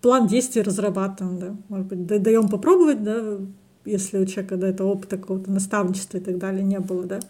план 0.00 0.26
действий 0.26 0.62
разрабатываем, 0.62 1.38
да. 1.38 1.56
Может 1.68 1.86
быть, 1.86 2.22
даем 2.22 2.48
попробовать, 2.48 3.04
да, 3.04 3.38
если 3.84 4.18
у 4.18 4.26
человека 4.26 4.56
до 4.56 4.66
этого 4.66 4.88
опыта 4.88 5.18
какого-то 5.18 5.52
наставничества 5.52 6.16
и 6.16 6.20
так 6.20 6.38
далее 6.38 6.64
не 6.64 6.80
было, 6.80 7.04
да. 7.04 7.20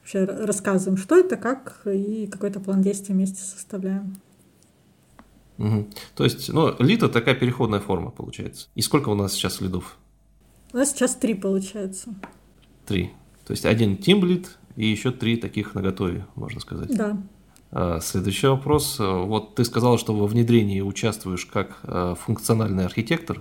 Вообще 0.00 0.24
рассказываем, 0.24 0.96
что 0.96 1.16
это, 1.16 1.36
как, 1.36 1.82
и 1.86 2.26
какой-то 2.26 2.58
план 2.58 2.82
действий 2.82 3.14
вместе 3.14 3.42
составляем. 3.42 4.16
Угу. 5.58 5.86
То 6.16 6.24
есть, 6.24 6.52
ну, 6.52 6.74
лид 6.78 7.02
это 7.02 7.12
такая 7.12 7.34
переходная 7.34 7.80
форма, 7.80 8.10
получается. 8.10 8.68
И 8.74 8.82
сколько 8.82 9.10
у 9.10 9.14
нас 9.14 9.34
сейчас 9.34 9.60
лидов? 9.60 9.98
У 10.74 10.76
нас 10.76 10.90
сейчас 10.90 11.14
три 11.14 11.34
получается. 11.34 12.12
Три. 12.84 13.12
То 13.46 13.52
есть 13.52 13.64
один 13.64 13.96
тимблит 13.96 14.58
и 14.74 14.88
еще 14.88 15.12
три 15.12 15.36
таких 15.36 15.76
наготове, 15.76 16.26
можно 16.34 16.58
сказать. 16.58 16.88
Да. 16.92 17.16
А, 17.70 18.00
следующий 18.00 18.48
вопрос. 18.48 18.96
Вот 18.98 19.54
ты 19.54 19.64
сказал, 19.64 19.98
что 19.98 20.16
во 20.16 20.26
внедрении 20.26 20.80
участвуешь 20.80 21.46
как 21.46 21.78
а, 21.84 22.16
функциональный 22.16 22.84
архитектор. 22.84 23.40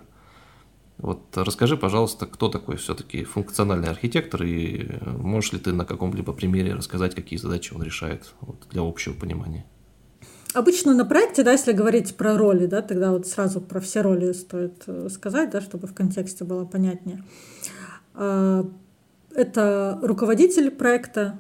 Вот 1.00 1.24
расскажи, 1.34 1.75
пожалуйста, 1.75 2.28
кто 2.28 2.50
такой 2.50 2.78
все-таки 2.78 3.24
функциональный 3.24 3.90
архитектор 3.90 4.44
и 4.44 5.00
можешь 5.04 5.54
ли 5.54 5.60
ты 5.60 5.74
на 5.74 5.86
каком-либо 5.86 6.34
примере 6.34 6.75
рассказать, 6.75 7.16
какие 7.16 7.40
задачи 7.40 7.74
он 7.74 7.82
решает 7.82 8.36
вот, 8.42 8.68
для 8.70 8.84
общего 8.84 9.16
понимания? 9.16 9.66
Обычно 10.53 10.93
на 10.93 11.03
проекте, 11.03 11.43
да, 11.43 11.53
если 11.53 11.72
говорить 11.72 12.15
про 12.15 12.38
роли, 12.38 12.67
да, 12.67 12.81
тогда 12.81 13.12
вот 13.12 13.27
сразу 13.27 13.60
про 13.60 13.79
все 13.79 14.01
роли 14.01 14.33
стоит 14.33 14.83
э, 14.86 15.10
сказать, 15.10 15.50
да, 15.50 15.62
чтобы 15.62 15.88
в 15.88 15.95
контексте 15.95 16.43
было 16.43 16.63
понятнее. 16.63 17.24
А, 18.13 18.63
это 19.33 20.00
руководитель 20.03 20.69
проекта, 20.69 21.39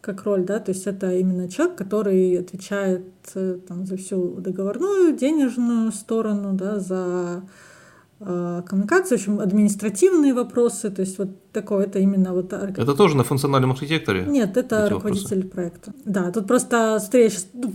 как 0.00 0.24
роль, 0.24 0.44
да, 0.44 0.60
то 0.60 0.70
есть 0.70 0.86
это 0.86 1.12
именно 1.12 1.48
человек, 1.48 1.76
который 1.76 2.38
отвечает 2.38 3.06
э, 3.34 3.58
там, 3.68 3.84
за 3.84 3.98
всю 3.98 4.36
договорную, 4.36 5.14
денежную 5.14 5.92
сторону, 5.92 6.54
да, 6.54 6.80
за 6.80 7.42
коммуникации, 8.66 9.16
в 9.16 9.18
общем, 9.18 9.40
административные 9.40 10.34
вопросы, 10.34 10.90
то 10.90 11.00
есть 11.00 11.18
вот 11.18 11.28
такое, 11.52 11.86
это 11.86 11.98
именно 12.00 12.34
вот... 12.34 12.52
Это 12.52 12.94
тоже 12.94 13.16
на 13.16 13.24
функциональном 13.24 13.70
архитекторе? 13.70 14.24
Нет, 14.26 14.56
это 14.56 14.88
руководитель 14.90 15.36
вопросы. 15.36 15.54
проекта. 15.54 15.92
Да, 16.04 16.30
тут 16.32 16.46
просто, 16.46 16.98
смотри, 17.00 17.22
я 17.22 17.30
сейчас 17.30 17.46
ну, 17.54 17.72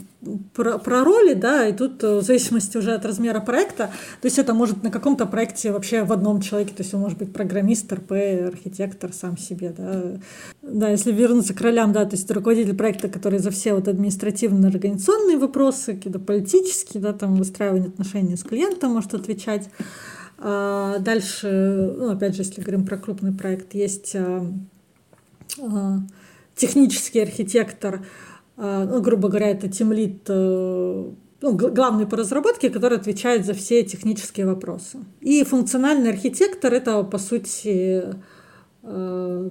про, 0.54 0.78
про 0.78 1.04
роли, 1.04 1.34
да, 1.34 1.68
и 1.68 1.74
тут 1.74 2.04
э, 2.04 2.20
в 2.20 2.22
зависимости 2.22 2.78
уже 2.78 2.94
от 2.94 3.06
размера 3.06 3.40
проекта, 3.40 3.90
то 4.22 4.26
есть 4.26 4.38
это 4.38 4.54
может 4.54 4.84
на 4.84 4.92
каком-то 4.92 5.26
проекте 5.26 5.72
вообще 5.72 6.04
в 6.04 6.12
одном 6.12 6.42
человеке, 6.42 6.74
то 6.76 6.84
есть 6.84 6.94
он 6.94 7.02
может 7.02 7.18
быть 7.18 7.34
программист, 7.34 7.92
РП, 7.92 8.12
архитектор 8.12 9.14
сам 9.14 9.38
себе, 9.38 9.74
да. 9.76 10.20
Да, 10.62 10.90
если 10.90 11.12
вернуться 11.12 11.54
к 11.54 11.62
ролям, 11.62 11.94
да, 11.94 12.06
то 12.06 12.16
есть 12.16 12.30
руководитель 12.30 12.76
проекта, 12.76 13.08
который 13.08 13.40
за 13.40 13.50
все 13.50 13.74
вот 13.74 13.88
административно-организационные 13.88 15.38
вопросы, 15.38 15.96
какие-то 15.96 16.20
политические, 16.20 17.02
да, 17.02 17.14
там 17.14 17.36
выстраивание 17.36 17.88
отношений 17.88 18.36
с 18.36 18.44
клиентом 18.44 18.92
может 18.92 19.14
отвечать. 19.14 19.70
А 20.42 21.00
дальше, 21.00 21.94
ну, 21.98 22.12
опять 22.12 22.36
же, 22.36 22.44
если 22.44 22.62
говорим 22.62 22.86
про 22.86 22.98
крупный 22.98 23.34
проект, 23.34 23.74
есть 23.76 24.16
а, 24.16 24.46
а, 25.62 26.00
технический 26.56 27.20
архитектор, 27.20 28.06
ну, 28.56 29.02
грубо 29.02 29.30
говоря, 29.30 29.52
это 29.52 29.70
тимлит, 29.70 30.24
э, 30.28 31.12
ну, 31.42 31.56
главный 31.56 32.06
по 32.06 32.18
разработке, 32.18 32.70
который 32.70 32.98
отвечает 32.98 33.46
за 33.46 33.54
все 33.54 33.84
технические 33.84 34.46
вопросы. 34.46 35.00
И 35.22 35.44
функциональный 35.44 36.10
архитектор 36.10 36.74
это, 36.74 37.04
по 37.04 37.18
сути, 37.18 38.04
э, 38.84 39.50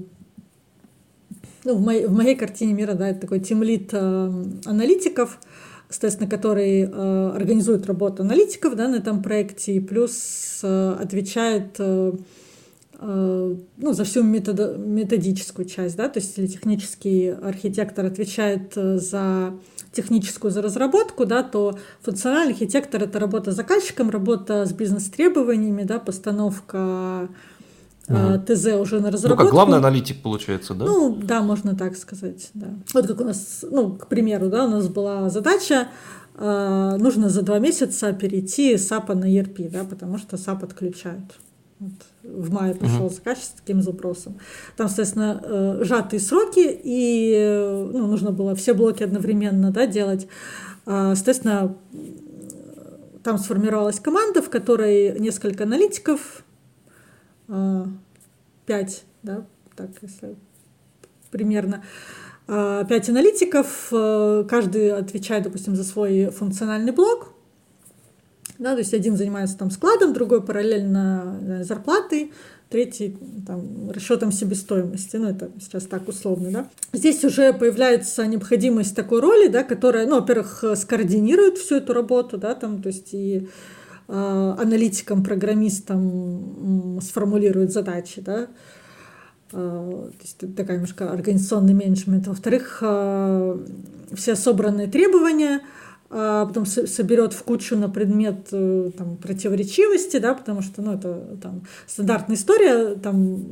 ну, 1.65 1.75
в, 1.75 1.81
моей, 1.81 2.07
в 2.07 2.13
моей 2.13 2.35
картине 2.35 2.75
мира, 2.75 2.93
да, 2.93 3.09
это 3.09 3.21
такой 3.21 3.41
тимлит 3.41 3.91
э, 3.93 4.45
аналитиков, 4.67 5.41
соответственно, 5.89 6.29
который 6.29 6.83
э, 6.83 7.31
организует 7.35 7.87
работу 7.87 8.23
аналитиков 8.23 8.77
да, 8.77 8.89
на 8.89 8.97
этом 8.97 9.23
проекте, 9.23 9.73
и 9.73 9.81
плюс 9.81 10.61
э, 10.63 10.97
отвечает 11.01 11.77
э, 11.79 12.13
э, 13.01 13.57
ну, 13.77 13.93
за 13.93 14.05
всю 14.05 14.23
методо, 14.23 14.77
методическую 14.77 15.67
часть, 15.67 15.97
да, 15.97 16.09
то 16.09 16.21
есть 16.21 16.39
или 16.39 16.47
технический 16.47 17.29
архитектор 17.29 18.05
отвечает 18.05 18.73
э, 18.77 18.99
за 18.99 19.55
техническую 19.93 20.51
за 20.51 20.61
разработку, 20.61 21.25
да, 21.25 21.43
то 21.43 21.79
функциональный 22.03 22.53
архитектор 22.53 23.03
это 23.03 23.19
работа 23.19 23.53
с 23.53 23.57
заказчиком, 23.57 24.11
работа 24.11 24.67
с 24.67 24.73
бизнес-требованиями, 24.73 25.85
да, 25.85 25.99
постановка 25.99 27.29
угу. 28.09 28.43
ТЗ 28.47 28.67
уже 28.81 29.01
на 29.01 29.11
разработку. 29.11 29.29
Ну, 29.29 29.37
как 29.37 29.51
главный 29.51 29.79
аналитик 29.79 30.23
получается, 30.23 30.75
да? 30.75 30.87
Ну, 30.87 31.17
да, 31.17 31.43
можно 31.43 31.77
так 31.77 31.97
сказать, 31.97 32.51
да. 32.55 32.69
Вот 32.95 33.07
как 33.07 33.21
у 33.21 33.25
нас, 33.25 33.65
ну, 33.71 33.93
к 33.93 34.07
примеру, 34.07 34.49
да, 34.49 34.65
у 34.65 34.69
нас 34.69 34.89
была 34.89 35.29
задача, 35.29 35.89
э, 36.37 36.97
нужно 36.99 37.29
за 37.29 37.43
два 37.43 37.59
месяца 37.59 38.13
перейти 38.13 38.77
с 38.77 38.89
SAP 38.89 39.08
а 39.08 39.15
на 39.15 39.25
ERP, 39.25 39.71
да, 39.71 39.85
потому 39.85 40.19
что 40.19 40.37
SAP 40.37 40.65
отключают. 40.65 41.39
Вот. 41.81 41.93
В 42.25 42.53
мае 42.53 42.75
пришел 42.75 43.07
uh 43.07 43.15
заказ 43.15 43.39
с 43.39 43.49
таким 43.61 43.83
запросом. 43.83 44.37
Там, 44.77 44.89
соответственно, 44.89 45.41
э, 45.43 45.81
сжатые 45.85 46.21
сроки, 46.21 46.67
и 46.85 47.89
ну, 47.93 48.07
нужно 48.07 48.33
было 48.33 48.55
все 48.57 48.75
блоки 48.75 49.05
одновременно 49.05 49.71
да, 49.71 49.87
делать. 49.87 50.27
Э, 50.87 51.13
соответственно, 51.15 51.77
там 53.23 53.39
сформировалась 53.39 54.01
команда, 54.01 54.43
в 54.43 54.51
которой 54.51 55.19
несколько 55.21 55.65
аналитиков, 55.65 56.43
Э, 57.49 57.87
пять, 58.67 59.05
да, 59.23 59.45
так, 59.75 59.91
если 60.03 60.37
примерно, 61.31 61.83
э, 62.47 62.85
пять 62.89 63.09
аналитиков, 63.09 63.89
э, 63.91 64.45
каждый 64.49 64.93
отвечает, 64.93 65.45
допустим, 65.45 65.75
за 65.75 65.85
свой 65.85 66.31
функциональный 66.31 66.93
блок, 66.93 67.33
да, 68.59 68.73
то 68.73 68.79
есть 68.79 68.93
один 68.93 69.17
занимается 69.17 69.57
там 69.57 69.71
складом, 69.71 70.13
другой 70.13 70.43
параллельно 70.43 71.63
зарплатой, 71.63 72.33
третий 72.69 73.17
там, 73.47 73.91
расчетом 73.91 74.31
себестоимости, 74.31 75.17
ну 75.17 75.29
это 75.29 75.51
сейчас 75.61 75.85
так 75.85 76.07
условно, 76.09 76.51
да. 76.51 76.69
Здесь 76.93 77.25
уже 77.25 77.55
появляется 77.55 78.27
необходимость 78.27 78.95
такой 78.95 79.21
роли, 79.21 79.49
да, 79.49 79.63
которая, 79.63 80.07
ну, 80.07 80.17
во-первых, 80.17 80.65
скоординирует 80.77 81.57
всю 81.57 81.77
эту 81.77 81.95
работу, 81.95 82.37
да, 82.37 82.55
там, 82.55 82.83
то 82.83 82.89
есть 82.89 83.15
и 83.15 83.49
Э, 83.49 83.51
аналитикам, 84.09 85.23
программистам 85.23 86.99
сформулирует 87.03 87.73
задачи, 87.73 88.21
да, 88.21 88.49
э, 89.53 90.11
то 90.19 90.23
есть 90.23 90.57
такая 90.57 90.77
немножко 90.77 91.13
организационный 91.13 91.75
менеджмент. 91.75 92.27
Во-вторых, 92.27 92.79
э, 92.81 93.59
все 94.15 94.35
собранные 94.35 94.87
требования 94.87 95.61
потом 96.11 96.65
соберет 96.65 97.35
в 97.35 97.43
кучу 97.43 97.77
на 97.77 97.91
предмет 97.91 98.49
там, 98.49 99.19
противоречивости, 99.19 100.17
да, 100.17 100.33
потому 100.33 100.63
что 100.63 100.81
ну, 100.81 100.95
это 100.95 101.37
там, 101.43 101.65
стандартная 101.87 102.37
история, 102.37 102.95
там 102.95 103.45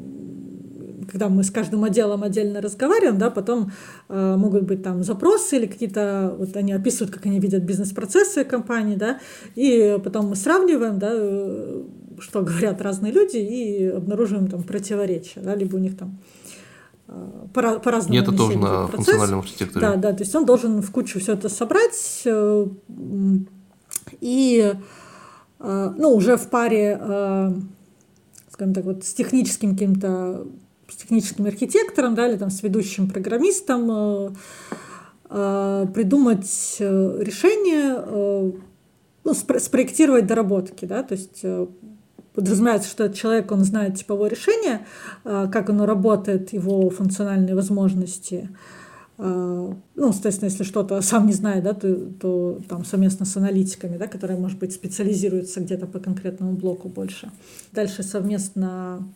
когда 1.10 1.28
мы 1.28 1.44
с 1.44 1.50
каждым 1.50 1.84
отделом 1.84 2.22
отдельно 2.22 2.60
разговариваем, 2.60 3.18
да, 3.18 3.30
потом 3.30 3.72
э, 4.08 4.36
могут 4.36 4.64
быть 4.64 4.82
там 4.82 5.02
запросы 5.04 5.56
или 5.56 5.66
какие-то, 5.66 6.34
вот 6.38 6.56
они 6.56 6.72
описывают, 6.72 7.14
как 7.14 7.26
они 7.26 7.40
видят 7.40 7.62
бизнес-процессы 7.62 8.44
компании, 8.44 8.96
да, 8.96 9.18
и 9.54 9.98
потом 10.02 10.28
мы 10.28 10.36
сравниваем, 10.36 10.98
да, 10.98 11.10
э, 11.12 11.82
что 12.20 12.42
говорят 12.42 12.80
разные 12.82 13.12
люди, 13.12 13.36
и 13.36 13.86
обнаруживаем 13.86 14.48
там 14.48 14.62
противоречия, 14.62 15.40
да, 15.40 15.54
либо 15.54 15.76
у 15.76 15.78
них 15.78 15.96
там 15.96 16.18
э, 17.08 17.12
по- 17.52 17.78
по-разному. 17.78 18.18
И 18.18 18.22
это 18.22 18.32
тоже 18.32 18.58
на 18.58 18.86
процесс. 18.86 18.94
функциональном 18.94 19.38
архитекторе. 19.40 19.86
Да, 19.86 19.96
да, 19.96 20.12
то 20.12 20.22
есть 20.22 20.34
он 20.34 20.44
должен 20.44 20.82
в 20.82 20.90
кучу 20.90 21.20
все 21.20 21.34
это 21.34 21.48
собрать 21.48 22.22
э, 22.24 22.66
и 24.20 24.72
ну, 25.58 26.10
уже 26.10 26.36
в 26.36 26.48
паре, 26.50 27.00
скажем 28.50 28.74
так, 28.74 28.84
вот 28.84 29.04
с 29.04 29.14
техническим 29.14 29.72
каким-то 29.72 30.46
с 30.88 30.96
техническим 30.96 31.46
архитектором, 31.46 32.14
да, 32.14 32.28
или 32.28 32.36
там 32.36 32.50
с 32.50 32.62
ведущим 32.62 33.08
программистом 33.08 33.90
э, 33.90 34.30
э, 35.30 35.86
придумать 35.92 36.76
э, 36.78 37.18
решение, 37.20 38.52
ну, 39.24 39.34
спроектировать 39.34 40.26
доработки, 40.26 40.84
да, 40.84 41.02
то 41.02 41.14
есть 41.14 41.44
подразумевается, 42.32 42.88
что 42.88 43.04
этот 43.04 43.16
человек, 43.16 43.50
он 43.50 43.64
знает 43.64 43.96
типовое 43.96 44.30
решение, 44.30 44.86
как 45.24 45.68
оно 45.68 45.84
работает, 45.84 46.52
его 46.52 46.90
функциональные 46.90 47.56
возможности. 47.56 48.50
Ну, 49.18 49.76
соответственно, 49.96 50.50
если 50.50 50.62
что-то 50.62 51.00
сам 51.00 51.26
не 51.26 51.32
знает, 51.32 51.64
да, 51.64 51.72
то, 51.72 51.92
то 52.20 52.60
там 52.68 52.84
совместно 52.84 53.26
с 53.26 53.36
аналитиками, 53.36 53.96
да, 53.96 54.06
которые, 54.06 54.38
может 54.38 54.58
быть, 54.58 54.74
специализируются 54.74 55.60
где-то 55.60 55.86
по 55.86 55.98
конкретному 55.98 56.52
блоку 56.52 56.88
больше. 56.88 57.32
Дальше 57.72 58.04
совместно 58.04 59.08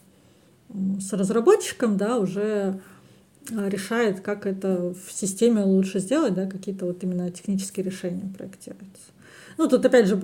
с 1.00 1.12
разработчиком, 1.12 1.96
да, 1.96 2.18
уже 2.18 2.80
а, 3.52 3.68
решает, 3.68 4.20
как 4.20 4.46
это 4.46 4.94
в 4.94 5.12
системе 5.12 5.62
лучше 5.62 5.98
сделать, 5.98 6.34
да, 6.34 6.46
какие-то 6.46 6.86
вот 6.86 7.02
именно 7.02 7.30
технические 7.30 7.84
решения 7.84 8.32
проектируются. 8.36 9.10
Ну, 9.58 9.68
тут 9.68 9.84
опять 9.84 10.06
же 10.06 10.16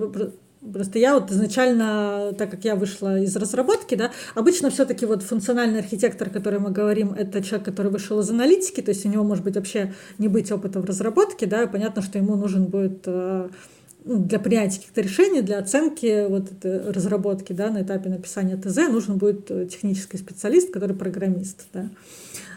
Просто 0.73 0.97
я 0.97 1.13
вот 1.13 1.31
изначально, 1.31 2.33
так 2.37 2.49
как 2.49 2.65
я 2.65 2.75
вышла 2.75 3.19
из 3.19 3.35
разработки, 3.35 3.93
да, 3.93 4.11
обычно 4.33 4.71
все-таки 4.71 5.05
вот 5.05 5.21
функциональный 5.21 5.79
архитектор, 5.79 6.27
о 6.27 6.31
котором 6.31 6.63
мы 6.63 6.71
говорим, 6.71 7.13
это 7.13 7.43
человек, 7.43 7.65
который 7.65 7.91
вышел 7.91 8.19
из 8.19 8.29
аналитики, 8.29 8.81
то 8.81 8.89
есть 8.89 9.05
у 9.05 9.09
него 9.09 9.23
может 9.23 9.43
быть 9.43 9.55
вообще 9.55 9.93
не 10.17 10.27
быть 10.27 10.51
опыта 10.51 10.79
в 10.81 10.85
разработке, 10.85 11.45
да, 11.45 11.63
и 11.63 11.67
понятно, 11.67 12.01
что 12.01 12.17
ему 12.17 12.35
нужен 12.35 12.65
будет 12.65 13.03
а, 13.05 13.49
для 14.07 14.39
принятия 14.39 14.77
каких-то 14.77 15.01
решений, 15.01 15.41
для 15.41 15.59
оценки 15.59 16.27
вот 16.27 16.51
этой 16.51 16.91
разработки 16.91 17.53
да, 17.53 17.69
на 17.69 17.81
этапе 17.81 18.09
написания 18.09 18.57
ТЗ 18.57 18.89
нужен 18.89 19.17
будет 19.17 19.51
э, 19.51 19.67
технический 19.67 20.17
специалист, 20.17 20.71
который 20.71 20.95
программист. 20.95 21.65
Да. 21.73 21.89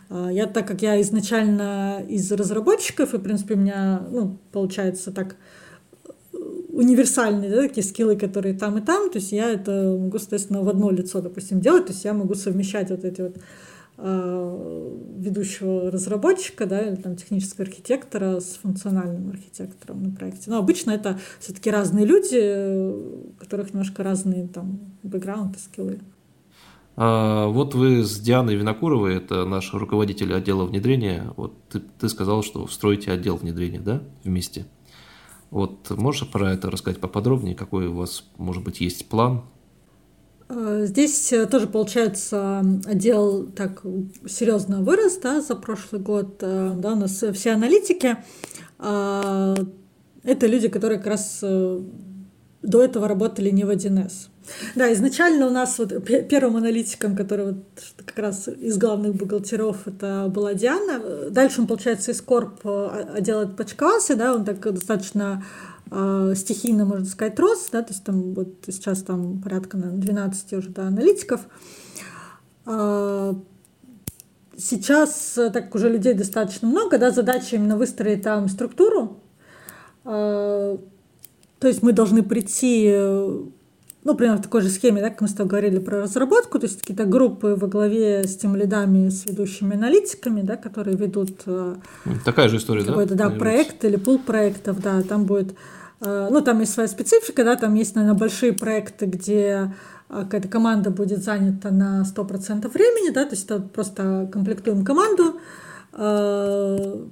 А, 0.09 0.31
я, 0.31 0.47
так 0.47 0.67
как 0.67 0.83
я 0.83 1.01
изначально 1.01 2.05
из 2.09 2.31
разработчиков, 2.31 3.15
и, 3.15 3.19
в 3.19 3.23
принципе, 3.23 3.55
у 3.55 3.59
меня, 3.59 4.07
ну, 4.11 4.39
получается 4.53 5.11
так, 5.13 5.37
э, 6.33 6.39
универсальные 6.69 7.51
да, 7.51 7.63
такие 7.63 7.85
скиллы, 7.85 8.17
которые 8.17 8.57
там 8.57 8.79
и 8.79 8.81
там, 8.81 9.11
то 9.11 9.19
есть 9.19 9.33
я 9.33 9.51
это 9.51 9.97
могу, 9.99 10.19
соответственно, 10.19 10.63
в 10.63 10.69
одно 10.69 10.91
лицо, 10.91 11.21
допустим, 11.21 11.61
делать, 11.61 11.87
то 11.87 11.93
есть 11.93 12.05
я 12.05 12.15
могу 12.15 12.35
совмещать 12.35 12.91
вот 12.91 13.05
эти 13.05 13.23
вот 13.23 13.37
ведущего 14.03 15.91
разработчика, 15.91 16.67
да, 16.67 16.81
или 16.81 16.97
там 16.97 17.17
технического 17.17 17.65
архитектора 17.65 18.41
с 18.41 18.59
функциональным 18.63 19.31
архитектором 19.31 20.03
на 20.03 20.11
проекте. 20.11 20.51
Но 20.51 20.59
обычно 20.59 20.93
это 20.93 21.19
все-таки 21.39 21.71
разные 21.71 22.07
люди, 22.07 22.89
у 22.91 23.33
которых 23.39 23.73
немножко 23.75 24.03
разные 24.03 24.49
там 24.49 24.81
бэкграунды, 25.03 25.59
скиллы. 25.59 26.01
А, 26.97 27.47
вот 27.49 27.75
вы 27.75 28.03
с 28.05 28.19
Дианой 28.19 28.57
Винокуровой, 28.57 29.17
это 29.17 29.45
наш 29.45 29.73
руководитель 29.73 30.35
отдела 30.35 30.65
внедрения, 30.65 31.33
вот 31.37 31.55
ты, 31.69 31.81
ты 31.81 32.09
сказал, 32.09 32.43
что 32.43 32.67
строите 32.67 33.13
отдел 33.13 33.37
внедрения, 33.37 33.81
да, 33.81 34.03
вместе. 34.25 34.67
Вот 35.51 35.91
можешь 35.91 36.29
про 36.31 36.53
это 36.53 36.71
рассказать 36.71 37.01
поподробнее, 37.01 37.55
какой 37.55 37.89
у 37.89 37.95
вас, 37.95 38.25
может 38.39 38.63
быть, 38.63 38.81
есть 38.81 39.09
план? 39.09 39.43
А, 40.51 40.85
здесь 40.85 41.33
э, 41.33 41.47
тоже 41.47 41.69
получается 41.69 42.65
отдел 42.85 43.47
так 43.47 43.83
серьезно 44.29 44.83
вырос 44.83 45.19
да, 45.23 45.41
за 45.41 45.55
прошлый 45.55 46.03
год. 46.03 46.39
Э, 46.41 46.73
да, 46.77 46.93
у 46.93 46.97
нас 46.97 47.23
все 47.35 47.53
аналитики 47.53 48.17
а, 48.79 49.55
это 50.25 50.47
люди, 50.47 50.69
которые 50.69 50.99
как 50.99 51.07
раз 51.07 51.39
э, 51.43 51.81
до 52.63 52.83
этого 52.83 53.07
работали 53.07 53.51
не 53.51 53.65
в 53.65 53.71
1С. 53.71 54.29
Да, 54.75 54.93
изначально 54.93 55.47
у 55.47 55.51
нас 55.51 55.79
вот 55.79 55.93
первым 56.29 56.57
аналитиком, 56.57 57.15
который 57.15 57.47
вот 57.47 57.65
как 58.05 58.19
раз 58.19 58.49
из 58.49 58.77
главных 58.77 59.15
бухгалтеров, 59.15 59.87
это 59.87 60.27
была 60.29 60.55
Диана. 60.55 61.31
Дальше 61.31 61.61
он, 61.61 61.69
получается, 61.69 62.11
из 62.11 62.21
Корп 62.21 62.67
отдела 62.67 63.43
отпочковался, 63.43 64.17
да, 64.17 64.35
он 64.35 64.45
так 64.45 64.61
достаточно 64.61 65.45
э, 65.91 66.35
стихийно, 66.37 66.85
можно 66.85 67.07
сказать, 67.07 67.39
рос, 67.39 67.69
да, 67.73 67.83
то 67.83 67.93
есть 67.93 68.05
там 68.05 68.35
вот 68.35 68.49
сейчас 68.67 69.03
там 69.03 69.41
порядка 69.41 69.77
на 69.77 69.91
12 69.91 70.53
уже 70.55 70.69
да, 70.71 70.87
аналитиков. 70.87 71.41
Э, 72.67 73.35
сейчас, 74.57 75.33
так 75.35 75.53
как 75.53 75.75
уже 75.75 75.91
людей 75.91 76.15
достаточно 76.15 76.69
много, 76.69 76.99
да, 76.99 77.11
задача 77.11 77.57
именно 77.57 77.77
выстроить 77.77 78.23
там 78.23 78.49
структуру, 78.49 79.21
э, 80.05 80.79
то 81.59 81.69
есть 81.69 81.83
мы 81.83 81.93
должны 81.93 82.23
прийти 82.23 82.91
ну, 84.03 84.15
примерно 84.15 84.39
в 84.39 84.43
такой 84.43 84.63
же 84.63 84.71
схеме, 84.71 85.03
да, 85.03 85.11
как 85.11 85.21
мы 85.21 85.29
с 85.29 85.35
тобой 85.35 85.51
говорили 85.51 85.79
про 85.79 86.01
разработку, 86.01 86.59
то 86.59 86.65
есть 86.65 86.81
какие-то 86.81 87.05
группы 87.05 87.55
во 87.55 87.67
главе 87.67 88.27
с 88.27 88.35
тем 88.35 88.57
лидами, 88.57 89.11
с 89.11 89.27
ведущими 89.27 89.77
аналитиками, 89.77 90.41
да, 90.41 90.57
которые 90.57 90.97
ведут 90.97 91.43
Такая 92.25 92.49
же 92.49 92.57
история, 92.57 92.83
какой-то, 92.83 93.15
да, 93.15 93.29
да 93.29 93.37
проект 93.37 93.85
или 93.85 93.97
пул 93.97 94.19
проектов, 94.19 94.81
да, 94.81 95.03
там 95.03 95.27
будет 95.27 95.53
Э, 95.53 95.80
ну, 96.01 96.41
там 96.41 96.61
есть 96.61 96.73
своя 96.73 96.89
специфика, 96.89 97.45
да, 97.45 97.57
там 97.57 97.75
есть, 97.75 97.95
наверное, 97.95 98.19
большие 98.19 98.53
проекты, 98.53 99.07
где 99.07 99.75
э, 100.09 100.23
какая-то 100.23 100.49
команда 100.49 100.91
будет 100.91 101.23
занята 101.23 101.71
на 101.71 102.05
100% 102.05 102.69
времени, 102.69 103.13
да, 103.13 103.25
то 103.25 103.33
есть 103.33 103.45
это 103.45 103.61
просто 103.61 104.29
комплектуем 104.33 104.85
команду, 104.85 105.41
э, 105.93 107.07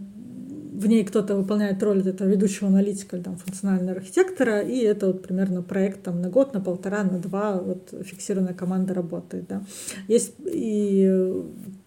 в 0.78 0.86
ней 0.86 1.04
кто-то 1.04 1.34
выполняет 1.34 1.82
роль 1.82 2.06
этого 2.06 2.28
ведущего 2.28 2.68
аналитика 2.68 3.16
или 3.16 3.22
там, 3.24 3.36
функционального 3.36 3.98
архитектора, 3.98 4.60
и 4.60 4.78
это 4.78 5.08
вот 5.08 5.22
примерно 5.22 5.60
проект 5.60 6.04
там, 6.04 6.22
на 6.22 6.30
год, 6.30 6.54
на 6.54 6.60
полтора, 6.60 7.02
на 7.02 7.18
два 7.18 7.60
вот, 7.60 7.92
фиксированная 8.04 8.54
команда 8.54 8.94
работает. 8.94 9.48
Да. 9.48 9.62
Есть 10.06 10.34
и 10.46 11.10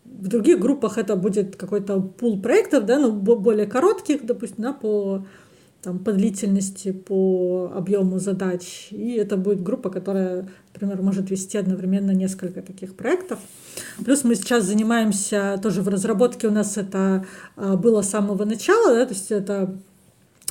в 0.04 0.28
других 0.28 0.60
группах 0.60 0.98
это 0.98 1.16
будет 1.16 1.56
какой-то 1.56 2.02
пул 2.02 2.42
проектов, 2.42 2.86
да, 2.86 3.00
ну, 3.00 3.12
более 3.14 3.66
коротких, 3.66 4.26
допустим, 4.26 4.64
да, 4.64 4.74
по 4.74 5.26
там, 5.82 6.00
по 6.00 6.12
длительности, 6.12 6.92
по 6.92 7.72
объему 7.76 8.20
задач. 8.20 8.88
И 8.92 9.14
это 9.14 9.36
будет 9.36 9.64
группа, 9.64 9.90
которая, 9.90 10.48
например, 10.74 11.02
может 11.02 11.32
вести 11.32 11.58
одновременно 11.58 12.12
несколько 12.12 12.62
таких 12.62 12.96
проектов. 12.96 13.40
Плюс 14.04 14.24
мы 14.24 14.36
сейчас 14.36 14.66
занимаемся 14.66 15.60
тоже 15.62 15.82
в 15.82 15.88
разработке, 15.88 16.48
у 16.48 16.52
нас 16.52 16.78
это 16.78 17.26
а, 17.56 17.78
было 17.78 18.02
с 18.02 18.10
самого 18.10 18.46
начала, 18.46 18.94
да, 18.94 19.06
то 19.06 19.14
есть 19.14 19.32
это 19.32 19.76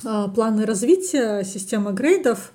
а, 0.03 0.27
планы 0.27 0.65
развития, 0.65 1.43
система 1.43 1.91
грейдов, 1.91 2.51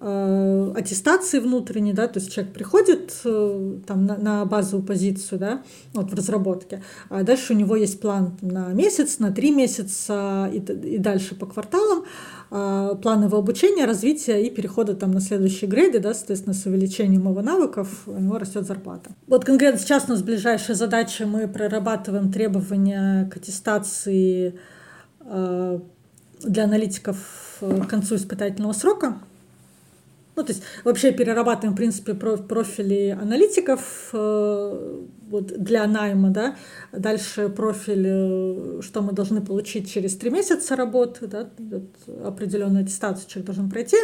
аттестации 0.00 1.38
внутренней, 1.38 1.92
да, 1.92 2.08
то 2.08 2.18
есть 2.18 2.32
человек 2.32 2.52
приходит 2.52 3.14
э, 3.24 3.78
там 3.86 4.06
на, 4.06 4.16
на 4.16 4.44
базовую 4.44 4.84
позицию, 4.84 5.38
да, 5.38 5.62
вот 5.92 6.10
в 6.10 6.14
разработке, 6.14 6.82
а 7.08 7.22
дальше 7.22 7.52
у 7.52 7.56
него 7.56 7.76
есть 7.76 8.00
план 8.00 8.36
на 8.42 8.68
месяц, 8.72 9.20
на 9.20 9.30
три 9.30 9.52
месяца 9.52 10.50
и, 10.52 10.58
и 10.58 10.98
дальше 10.98 11.36
по 11.36 11.46
кварталам, 11.46 12.04
э, 12.50 12.94
план 13.00 13.24
его 13.24 13.38
обучения, 13.38 13.84
развития 13.86 14.44
и 14.44 14.50
перехода 14.50 14.94
там 14.94 15.12
на 15.12 15.20
следующие 15.20 15.70
грейды, 15.70 16.00
да, 16.00 16.12
соответственно, 16.12 16.54
с 16.54 16.66
увеличением 16.66 17.28
его 17.28 17.40
навыков 17.40 18.02
у 18.06 18.18
него 18.18 18.38
растет 18.38 18.66
зарплата. 18.66 19.10
Вот 19.28 19.44
конкретно 19.44 19.78
сейчас 19.78 20.06
у 20.08 20.10
нас 20.10 20.22
ближайшая 20.22 20.76
задача, 20.76 21.24
мы 21.24 21.46
прорабатываем 21.46 22.32
требования 22.32 23.30
к 23.32 23.36
аттестации 23.36 24.58
для 25.24 26.64
аналитиков 26.64 27.16
к 27.60 27.86
концу 27.86 28.16
испытательного 28.16 28.72
срока, 28.72 29.20
ну, 30.36 30.42
то 30.42 30.52
есть 30.52 30.62
вообще 30.82 31.12
перерабатываем, 31.12 31.74
в 31.74 31.76
принципе, 31.76 32.14
профили 32.14 33.16
аналитиков 33.20 34.10
э, 34.12 35.02
вот, 35.30 35.46
для 35.62 35.86
найма, 35.86 36.30
да. 36.30 36.56
Дальше 36.92 37.48
профиль, 37.48 38.06
э, 38.06 38.80
что 38.82 39.02
мы 39.02 39.12
должны 39.12 39.40
получить 39.40 39.92
через 39.92 40.16
три 40.16 40.30
месяца 40.30 40.74
работы, 40.74 41.28
да, 41.28 41.48
определенную 42.24 42.82
аттестацию 42.82 43.28
человек 43.28 43.46
должен 43.46 43.70
пройти, 43.70 43.96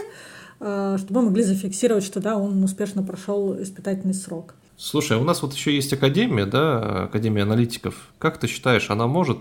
э, 0.60 0.96
чтобы 0.98 1.20
мы 1.20 1.26
могли 1.26 1.42
зафиксировать, 1.42 2.04
что 2.04 2.20
да, 2.20 2.36
он 2.36 2.62
успешно 2.62 3.02
прошел 3.02 3.60
испытательный 3.60 4.14
срок. 4.14 4.54
Слушай, 4.76 5.18
а 5.18 5.20
у 5.20 5.24
нас 5.24 5.42
вот 5.42 5.52
еще 5.52 5.74
есть 5.74 5.92
академия, 5.92 6.46
да, 6.46 7.04
академия 7.04 7.42
аналитиков. 7.42 8.12
Как 8.18 8.38
ты 8.38 8.46
считаешь, 8.46 8.88
она 8.88 9.06
может 9.06 9.38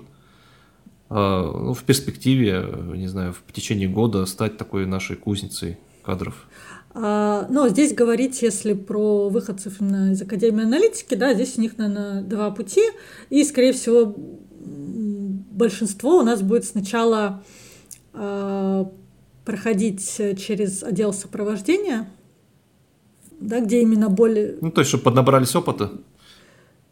ну, 1.10 1.74
в 1.74 1.84
перспективе, 1.86 2.68
не 2.94 3.08
знаю, 3.08 3.34
в 3.34 3.54
течение 3.54 3.88
года 3.88 4.26
стать 4.26 4.58
такой 4.58 4.86
нашей 4.86 5.16
кузницей 5.16 5.78
кадров? 6.10 6.48
А, 6.92 7.46
но 7.50 7.70
здесь 7.70 7.94
говорить, 7.94 8.42
если 8.42 8.74
про 8.74 9.30
выходцев 9.30 9.80
именно 9.80 10.12
из 10.12 10.22
Академии 10.22 10.64
аналитики, 10.64 11.14
да, 11.14 11.34
здесь 11.36 11.58
у 11.58 11.62
них, 11.62 11.78
наверное, 11.78 12.24
два 12.24 12.50
пути. 12.50 12.82
И, 13.30 13.44
скорее 13.44 13.74
всего, 13.74 14.16
большинство 15.52 16.18
у 16.18 16.24
нас 16.24 16.42
будет 16.42 16.66
сначала 16.66 17.44
а, 18.14 18.92
проходить 19.46 20.04
через 20.38 20.84
отдел 20.84 21.14
сопровождения, 21.14 22.10
да, 23.40 23.60
где 23.60 23.82
именно 23.82 24.10
более... 24.10 24.58
Ну, 24.60 24.72
то 24.72 24.82
есть, 24.82 24.90
чтобы 24.90 25.04
поднабрались 25.04 25.56
опыта? 25.56 25.92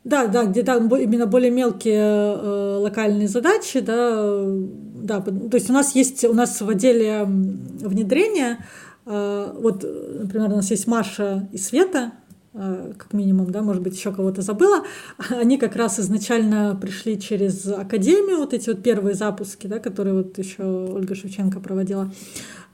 Да, 0.04 0.28
да, 0.28 0.46
где 0.46 0.64
там 0.64 0.88
именно 0.96 1.26
более 1.26 1.52
мелкие 1.52 2.00
э, 2.00 2.78
локальные 2.78 3.28
задачи, 3.28 3.82
да, 3.82 4.42
да, 4.42 5.20
то 5.20 5.58
есть 5.58 5.70
у 5.70 5.74
нас 5.74 5.96
есть, 5.96 6.24
у 6.24 6.34
нас 6.34 6.62
в 6.62 6.70
отделе 6.70 7.26
внедрения 7.26 8.66
вот, 9.08 9.84
например, 9.84 10.52
у 10.52 10.56
нас 10.58 10.70
есть 10.70 10.86
Маша 10.86 11.48
и 11.54 11.58
Света, 11.58 12.12
а, 12.54 12.94
как 12.98 13.14
минимум, 13.14 13.52
да, 13.52 13.62
может 13.62 13.84
быть, 13.84 13.96
еще 13.96 14.12
кого-то 14.12 14.42
забыла, 14.42 14.84
они 15.30 15.58
как 15.58 15.76
раз 15.76 16.00
изначально 16.00 16.78
пришли 16.80 17.20
через 17.20 17.68
академию, 17.68 18.38
вот 18.38 18.54
эти 18.54 18.70
вот 18.70 18.82
первые 18.82 19.14
запуски, 19.14 19.68
да, 19.68 19.80
которые 19.80 20.16
вот 20.16 20.38
еще 20.38 20.64
Ольга 20.64 21.14
Шевченко 21.14 21.60
проводила. 21.60 22.12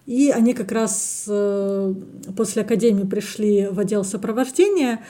И 0.06 0.32
они 0.32 0.54
как 0.54 0.72
раз 0.72 1.26
э, 1.28 1.94
после 2.36 2.62
академии 2.62 3.04
пришли 3.04 3.68
в 3.68 3.80
отдел 3.80 4.04
сопровождения, 4.04 5.02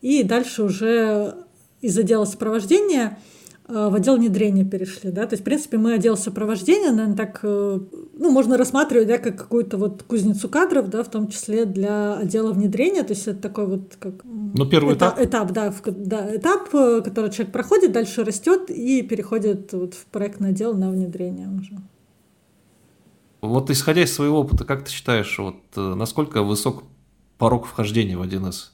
и 0.00 0.22
дальше 0.22 0.62
уже 0.62 1.34
из 1.80 1.96
отдела 1.98 2.24
сопровождения 2.24 3.18
Э, 3.18 3.31
в 3.68 3.94
отдел 3.94 4.16
внедрения 4.16 4.64
перешли, 4.64 5.10
да, 5.10 5.26
то 5.26 5.34
есть, 5.34 5.42
в 5.42 5.44
принципе, 5.44 5.78
мы 5.78 5.94
отдел 5.94 6.16
сопровождения, 6.16 6.90
наверное, 6.90 7.16
так, 7.16 7.40
э, 7.42 7.80
ну, 8.18 8.30
можно 8.30 8.58
рассматривать, 8.58 9.06
да, 9.06 9.18
как 9.18 9.36
какую-то 9.36 9.78
вот 9.78 10.02
кузницу 10.02 10.48
кадров, 10.48 10.88
да, 10.90 11.04
в 11.04 11.10
том 11.10 11.28
числе 11.28 11.64
для 11.64 12.16
отдела 12.16 12.52
внедрения, 12.52 13.04
то 13.04 13.12
есть 13.12 13.28
это 13.28 13.40
такой 13.40 13.66
вот 13.66 13.96
как... 14.00 14.24
Ну, 14.24 14.66
первый 14.66 14.96
этап. 14.96 15.18
Этап, 15.18 15.52
да, 15.52 15.70
в, 15.70 15.80
да, 15.86 16.36
этап, 16.36 16.74
э, 16.74 17.02
который 17.04 17.30
человек 17.30 17.52
проходит, 17.52 17.92
дальше 17.92 18.24
растет 18.24 18.68
и 18.68 19.02
переходит 19.02 19.72
вот 19.72 19.94
в 19.94 20.06
проектный 20.06 20.50
отдел 20.50 20.74
на 20.74 20.90
внедрение 20.90 21.48
уже. 21.48 21.78
Вот 23.42 23.70
исходя 23.70 24.02
из 24.02 24.12
своего 24.12 24.40
опыта, 24.40 24.64
как 24.64 24.84
ты 24.84 24.90
считаешь, 24.90 25.38
вот 25.38 25.56
насколько 25.76 26.42
высок 26.42 26.84
порог 27.38 27.66
вхождения 27.66 28.16
в 28.16 28.22
1С? 28.22 28.70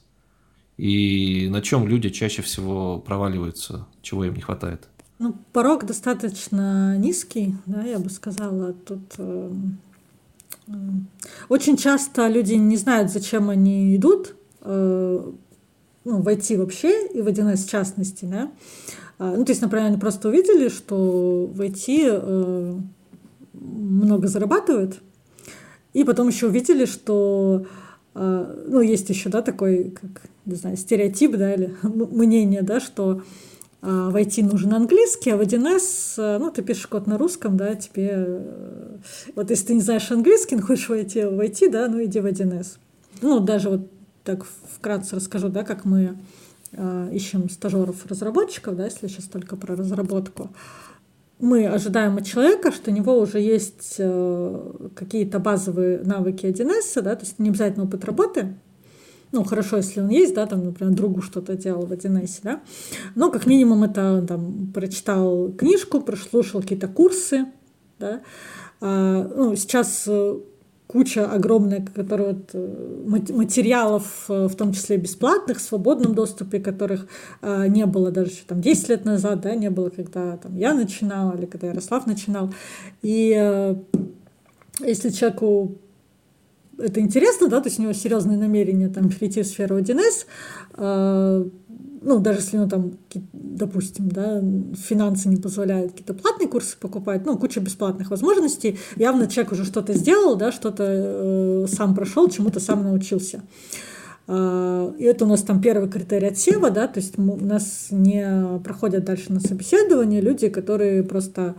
И 0.79 1.49
на 1.49 1.61
чем 1.61 1.89
люди 1.89 2.09
чаще 2.09 2.41
всего 2.41 2.99
проваливаются, 2.99 3.85
чего 4.01 4.23
им 4.23 4.33
не 4.33 4.39
хватает? 4.39 4.87
Ну, 5.19 5.35
порог 5.51 5.85
достаточно 5.85 6.97
низкий, 6.97 7.53
да, 7.65 7.83
я 7.83 7.99
бы 7.99 8.09
сказала. 8.09 8.71
Тут 8.71 9.01
э, 9.17 9.51
э, 10.67 10.71
очень 11.49 11.75
часто 11.75 12.29
люди 12.29 12.53
не 12.53 12.77
знают, 12.77 13.11
зачем 13.11 13.49
они 13.49 13.93
идут, 13.97 14.35
э, 14.61 15.31
ну, 16.05 16.21
войти 16.21 16.55
вообще, 16.55 17.07
и 17.07 17.21
в 17.21 17.27
1С 17.27 17.65
в 17.65 17.69
частности, 17.69 18.23
да. 18.23 18.49
А, 19.17 19.35
ну, 19.35 19.43
то 19.43 19.51
есть, 19.51 19.61
например, 19.61 19.87
они 19.87 19.97
просто 19.97 20.29
увидели, 20.29 20.69
что 20.69 21.45
в 21.53 21.59
IT 21.59 21.83
э, 21.87 22.79
много 23.51 24.27
зарабатывают, 24.29 25.01
и 25.91 26.05
потом 26.05 26.29
еще 26.29 26.47
увидели, 26.47 26.85
что 26.85 27.65
ну, 28.19 28.81
есть 28.81 29.09
еще, 29.09 29.29
да, 29.29 29.41
такой, 29.41 29.91
как, 29.91 30.23
не 30.45 30.55
знаю, 30.55 30.75
стереотип, 30.75 31.37
да, 31.37 31.53
или 31.53 31.75
мнение, 31.83 32.61
да, 32.61 32.79
что 32.79 33.21
в 33.81 34.13
IT 34.13 34.43
нужен 34.43 34.73
английский, 34.73 35.29
а 35.29 35.37
в 35.37 35.41
1С, 35.41 36.37
ну, 36.37 36.51
ты 36.51 36.61
пишешь 36.61 36.87
код 36.87 37.07
на 37.07 37.17
русском, 37.17 37.55
да, 37.55 37.75
тебе... 37.75 38.41
Вот 39.35 39.49
если 39.49 39.67
ты 39.67 39.75
не 39.75 39.81
знаешь 39.81 40.11
английский, 40.11 40.57
но 40.57 40.63
хочешь 40.63 40.89
войти 40.89 41.23
в 41.23 41.39
IT, 41.39 41.71
да, 41.71 41.87
ну, 41.87 42.03
иди 42.03 42.19
в 42.19 42.25
1С. 42.25 42.77
Ну, 43.21 43.39
даже 43.39 43.69
вот 43.69 43.89
так 44.25 44.45
вкратце 44.45 45.15
расскажу, 45.15 45.47
да, 45.47 45.63
как 45.63 45.85
мы 45.85 46.17
ищем 47.11 47.49
стажеров-разработчиков, 47.49 48.75
да, 48.75 48.85
если 48.85 49.07
сейчас 49.07 49.25
только 49.25 49.55
про 49.55 49.75
разработку 49.75 50.49
мы 51.39 51.67
ожидаем 51.67 52.17
от 52.17 52.25
человека, 52.25 52.71
что 52.71 52.91
у 52.91 52.93
него 52.93 53.17
уже 53.17 53.39
есть 53.39 53.95
э, 53.97 54.89
какие-то 54.95 55.39
базовые 55.39 55.99
навыки 55.99 56.45
1С, 56.45 57.01
да, 57.01 57.15
то 57.15 57.25
есть 57.25 57.39
не 57.39 57.49
обязательно 57.49 57.85
опыт 57.85 58.03
работы, 58.05 58.55
ну, 59.31 59.43
хорошо, 59.43 59.77
если 59.77 60.01
он 60.01 60.09
есть, 60.09 60.33
да, 60.33 60.45
там, 60.47 60.65
например, 60.65 60.93
другу 60.93 61.21
что-то 61.21 61.55
делал 61.55 61.85
в 61.85 61.93
1С, 61.93 62.39
да, 62.43 62.61
но 63.15 63.31
как 63.31 63.45
минимум 63.45 63.83
это 63.83 64.13
он 64.13 64.27
там 64.27 64.71
прочитал 64.73 65.51
книжку, 65.53 66.01
прослушал 66.01 66.61
какие-то 66.61 66.87
курсы, 66.87 67.45
да, 67.99 68.21
а, 68.81 69.23
ну, 69.23 69.55
сейчас 69.55 70.05
э, 70.07 70.39
куча 70.89 71.31
огромная, 71.31 71.85
которая 71.85 72.33
вот, 72.33 72.49
э, 72.53 73.33
материалов, 73.33 74.25
э, 74.27 74.47
в 74.47 74.55
том 74.55 74.73
числе 74.73 74.97
бесплатных, 74.97 75.59
в 75.59 75.61
свободном 75.61 76.15
доступе, 76.15 76.59
которых 76.59 77.05
э, 77.43 77.67
не 77.67 77.85
было 77.85 78.09
даже 78.09 78.31
еще 78.31 78.41
там 78.47 78.59
10 78.59 78.89
лет 78.89 79.05
назад, 79.05 79.41
да, 79.41 79.53
не 79.53 79.69
было, 79.69 79.89
когда 79.89 80.37
там 80.37 80.57
я 80.57 80.73
начинала 80.73 81.37
или 81.37 81.45
когда 81.45 81.67
Ярослав 81.67 82.07
начинал. 82.07 82.51
И 83.03 83.77
если 84.79 85.09
человеку 85.09 85.77
это 86.79 86.99
интересно, 86.99 87.47
да, 87.47 87.61
то 87.61 87.67
есть 87.67 87.79
у 87.79 87.83
него 87.83 87.93
серьезные 87.93 88.37
намерения 88.37 88.89
там 88.89 89.09
перейти 89.09 89.41
в 89.41 89.47
сферу 89.47 89.77
1С, 89.77 90.25
э, 90.77 91.45
ну, 92.01 92.19
даже 92.19 92.39
если, 92.39 92.57
ну, 92.57 92.69
там, 92.69 92.93
допустим, 93.33 94.09
да, 94.09 94.41
финансы 94.75 95.27
не 95.27 95.37
позволяют 95.37 95.91
какие-то 95.91 96.13
платные 96.13 96.47
курсы 96.47 96.77
покупать, 96.77 97.25
ну, 97.25 97.37
куча 97.37 97.59
бесплатных 97.59 98.09
возможностей, 98.09 98.79
явно 98.95 99.27
человек 99.27 99.51
уже 99.51 99.65
что-то 99.65 99.93
сделал, 99.93 100.35
да, 100.35 100.51
что-то 100.51 100.83
э, 100.87 101.65
сам 101.67 101.95
прошел, 101.95 102.29
чему-то 102.29 102.59
сам 102.59 102.83
научился. 102.83 103.41
Э, 104.27 104.93
и 104.97 105.03
это 105.03 105.25
у 105.25 105.27
нас 105.27 105.41
там 105.43 105.61
первый 105.61 105.89
критерий 105.89 106.27
отсева, 106.27 106.69
да, 106.69 106.87
то 106.87 106.99
есть 106.99 107.17
у 107.17 107.45
нас 107.45 107.87
не 107.91 108.59
проходят 108.63 109.03
дальше 109.03 109.33
на 109.33 109.39
собеседование 109.39 110.21
люди, 110.21 110.47
которые 110.49 111.03
просто 111.03 111.55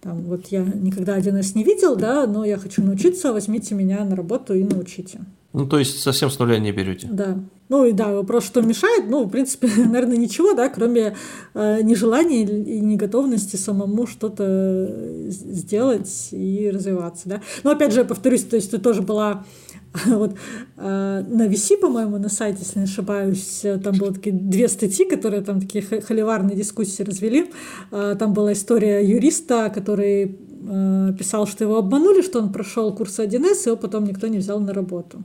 там, 0.00 0.22
вот 0.22 0.46
я 0.46 0.62
никогда 0.62 1.18
1С 1.18 1.52
не 1.54 1.64
видел, 1.64 1.94
да, 1.94 2.26
но 2.26 2.44
я 2.44 2.56
хочу 2.56 2.82
научиться, 2.82 3.32
возьмите 3.32 3.74
меня 3.74 4.04
на 4.04 4.16
работу 4.16 4.54
и 4.54 4.64
научите. 4.64 5.20
Ну, 5.52 5.66
то 5.66 5.78
есть 5.78 6.00
совсем 6.00 6.30
с 6.30 6.38
нуля 6.38 6.58
не 6.58 6.70
берете. 6.70 7.08
Да. 7.10 7.38
Ну 7.68 7.84
и 7.84 7.92
да, 7.92 8.12
вопрос, 8.12 8.44
что 8.44 8.62
мешает, 8.62 9.08
ну, 9.08 9.24
в 9.24 9.30
принципе, 9.30 9.68
наверное, 9.76 10.16
ничего, 10.16 10.54
да, 10.54 10.68
кроме 10.68 11.16
э, 11.54 11.82
нежелания 11.82 12.46
и 12.46 12.80
неготовности 12.80 13.56
самому 13.56 14.06
что-то 14.06 15.26
сделать 15.28 16.28
и 16.30 16.70
развиваться, 16.72 17.28
да. 17.28 17.42
Но 17.64 17.72
опять 17.72 17.92
же, 17.92 18.00
я 18.00 18.04
повторюсь, 18.04 18.44
то 18.44 18.56
есть 18.56 18.70
ты 18.70 18.78
тоже 18.78 19.02
была 19.02 19.44
вот 20.06 20.36
э, 20.76 21.24
на 21.26 21.46
VC, 21.48 21.76
по-моему, 21.76 22.18
на 22.18 22.28
сайте, 22.28 22.60
если 22.60 22.78
не 22.78 22.84
ошибаюсь, 22.84 23.64
там 23.82 23.96
было 23.98 24.14
такие 24.14 24.34
две 24.34 24.68
статьи, 24.68 25.04
которые 25.08 25.42
там 25.42 25.60
такие 25.60 25.82
холиварные 25.82 26.56
дискуссии 26.56 27.02
развели. 27.02 27.50
Э, 27.90 28.14
там 28.18 28.32
была 28.32 28.52
история 28.52 29.04
юриста, 29.04 29.70
который 29.74 30.38
э, 30.68 31.12
писал, 31.18 31.46
что 31.46 31.64
его 31.64 31.76
обманули, 31.76 32.22
что 32.22 32.38
он 32.38 32.52
прошел 32.52 32.94
курс 32.94 33.18
1С, 33.18 33.64
и 33.64 33.68
его 33.68 33.76
потом 33.76 34.04
никто 34.04 34.28
не 34.28 34.38
взял 34.38 34.60
на 34.60 34.72
работу. 34.72 35.22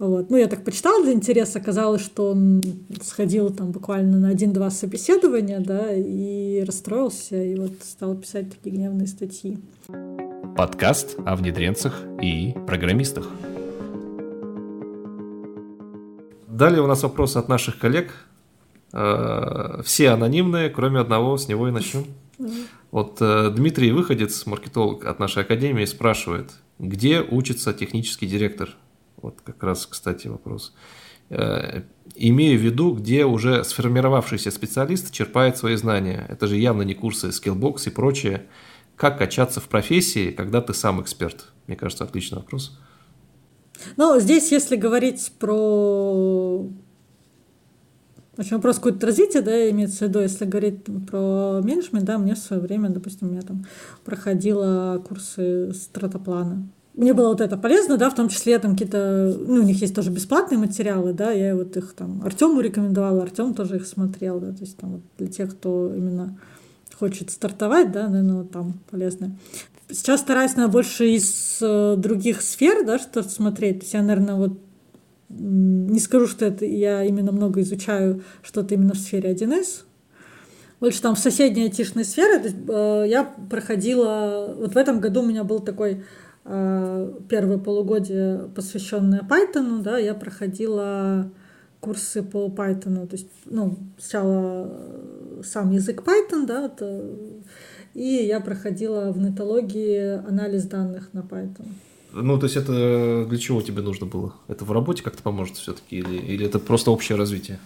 Вот. 0.00 0.30
Ну, 0.30 0.36
я 0.38 0.46
так 0.46 0.64
почитала 0.64 1.04
для 1.04 1.12
интереса, 1.12 1.58
оказалось, 1.58 2.00
что 2.00 2.30
он 2.30 2.62
сходил 3.02 3.50
там 3.50 3.70
буквально 3.70 4.18
на 4.18 4.28
один-два 4.30 4.70
собеседования, 4.70 5.60
да, 5.60 5.92
и 5.92 6.64
расстроился, 6.66 7.40
и 7.40 7.54
вот 7.54 7.72
стал 7.82 8.16
писать 8.16 8.50
такие 8.50 8.74
гневные 8.74 9.06
статьи. 9.06 9.58
Подкаст 10.60 11.16
о 11.24 11.36
внедренцах 11.36 12.02
и 12.20 12.54
программистах. 12.66 13.26
Далее 16.48 16.82
у 16.82 16.86
нас 16.86 17.02
вопросы 17.02 17.38
от 17.38 17.48
наших 17.48 17.78
коллег. 17.78 18.12
Э, 18.92 19.80
все 19.82 20.10
анонимные, 20.10 20.68
кроме 20.68 21.00
одного, 21.00 21.38
с 21.38 21.48
него 21.48 21.66
и 21.68 21.70
начнем. 21.70 22.04
Вот 22.90 23.22
э, 23.22 23.50
Дмитрий 23.56 23.90
Выходец, 23.90 24.44
маркетолог 24.44 25.06
от 25.06 25.18
нашей 25.18 25.44
академии, 25.44 25.86
спрашивает, 25.86 26.50
где 26.78 27.22
учится 27.22 27.72
технический 27.72 28.26
директор 28.26 28.68
вот 29.16 29.40
как 29.42 29.62
раз, 29.62 29.86
кстати, 29.86 30.28
вопрос. 30.28 30.74
Э, 31.30 31.84
имею 32.16 32.58
в 32.58 32.62
виду, 32.62 32.92
где 32.92 33.24
уже 33.24 33.64
сформировавшийся 33.64 34.50
специалист 34.50 35.10
черпает 35.10 35.56
свои 35.56 35.76
знания. 35.76 36.26
Это 36.28 36.46
же 36.46 36.58
явно 36.58 36.82
не 36.82 36.92
курсы 36.92 37.28
Skillbox 37.28 37.84
и 37.86 37.90
прочее. 37.90 38.42
Как 39.00 39.16
качаться 39.16 39.60
в 39.60 39.68
профессии, 39.70 40.30
когда 40.30 40.60
ты 40.60 40.74
сам 40.74 41.00
эксперт? 41.00 41.46
Мне 41.66 41.74
кажется, 41.74 42.04
отличный 42.04 42.36
вопрос. 42.36 42.78
Ну, 43.96 44.20
здесь, 44.20 44.52
если 44.52 44.76
говорить 44.76 45.32
про 45.38 46.66
общем, 48.36 48.56
вопрос 48.56 48.76
какое-то 48.76 49.06
развитие, 49.06 49.40
да, 49.40 49.70
имеется 49.70 50.04
в 50.04 50.08
виду, 50.08 50.20
если 50.20 50.44
говорить 50.44 50.84
про 51.10 51.62
менеджмент, 51.62 52.04
да, 52.04 52.18
мне 52.18 52.34
в 52.34 52.38
свое 52.38 52.60
время, 52.60 52.90
допустим, 52.90 53.32
я 53.32 53.40
там 53.40 53.64
проходила 54.04 55.02
курсы 55.08 55.72
стратоплана 55.72 56.68
мне 56.92 57.14
было 57.14 57.28
вот 57.28 57.40
это 57.40 57.56
полезно, 57.56 57.96
да, 57.96 58.10
в 58.10 58.14
том 58.14 58.28
числе 58.28 58.58
там 58.58 58.72
какие-то, 58.72 59.34
ну, 59.38 59.60
у 59.60 59.62
них 59.62 59.80
есть 59.80 59.94
тоже 59.94 60.10
бесплатные 60.10 60.58
материалы, 60.58 61.14
да, 61.14 61.30
я 61.30 61.56
вот 61.56 61.74
их 61.76 61.94
там 61.94 62.20
Артему 62.22 62.60
рекомендовала, 62.60 63.22
Артем 63.22 63.54
тоже 63.54 63.76
их 63.76 63.86
смотрел, 63.86 64.40
да, 64.40 64.52
то 64.52 64.60
есть 64.60 64.76
там 64.76 64.90
вот 64.94 65.00
для 65.16 65.28
тех, 65.28 65.52
кто 65.52 65.94
именно 65.94 66.36
хочет 67.00 67.30
стартовать, 67.30 67.90
да, 67.90 68.08
вот 68.08 68.52
там 68.52 68.74
полезно. 68.90 69.36
Сейчас 69.88 70.20
стараюсь, 70.20 70.52
наверное, 70.52 70.72
больше 70.72 71.08
из 71.08 71.58
э, 71.60 71.96
других 71.96 72.42
сфер, 72.42 72.86
да, 72.86 73.00
что 73.00 73.24
смотреть. 73.24 73.80
То 73.80 73.82
есть 73.82 73.94
я, 73.94 74.02
наверное, 74.02 74.36
вот 74.36 74.60
не 75.28 75.98
скажу, 75.98 76.28
что 76.28 76.44
это 76.44 76.64
я 76.64 77.02
именно 77.02 77.32
много 77.32 77.60
изучаю 77.62 78.22
что-то 78.42 78.74
именно 78.74 78.94
в 78.94 78.98
сфере 78.98 79.32
1С, 79.32 79.82
больше 80.78 81.02
там 81.02 81.16
в 81.16 81.18
соседней 81.18 81.64
айтишной 81.64 82.04
сфере. 82.04 82.40
Э, 82.68 83.04
я 83.08 83.24
проходила... 83.24 84.54
Вот 84.56 84.74
в 84.74 84.76
этом 84.76 85.00
году 85.00 85.22
у 85.22 85.26
меня 85.26 85.42
был 85.42 85.58
такой 85.58 86.04
Э, 86.44 87.12
первое 87.28 87.58
полугодие, 87.58 88.48
посвященное 88.54 89.20
Python, 89.20 89.82
да, 89.82 89.98
я 89.98 90.14
проходила 90.14 91.30
курсы 91.80 92.22
по 92.22 92.48
Python, 92.48 93.06
то 93.06 93.16
есть, 93.16 93.30
ну, 93.44 93.76
сначала 93.98 94.68
э, 94.68 95.29
сам 95.44 95.70
язык 95.70 96.02
Python, 96.02 96.46
да, 96.46 96.66
это, 96.66 97.04
и 97.94 98.04
я 98.26 98.40
проходила 98.40 99.12
в 99.12 99.18
нетологии 99.18 100.18
анализ 100.28 100.64
данных 100.64 101.12
на 101.12 101.20
Python. 101.20 101.66
Ну, 102.12 102.38
то 102.38 102.46
есть 102.46 102.56
это 102.56 103.24
для 103.28 103.38
чего 103.38 103.62
тебе 103.62 103.82
нужно 103.82 104.06
было? 104.06 104.34
Это 104.48 104.64
в 104.64 104.72
работе 104.72 105.02
как-то 105.02 105.22
поможет 105.22 105.56
все-таки 105.56 105.98
или, 105.98 106.16
или 106.16 106.46
это 106.46 106.58
просто 106.58 106.90
общее 106.90 107.16
развитие? 107.16 107.60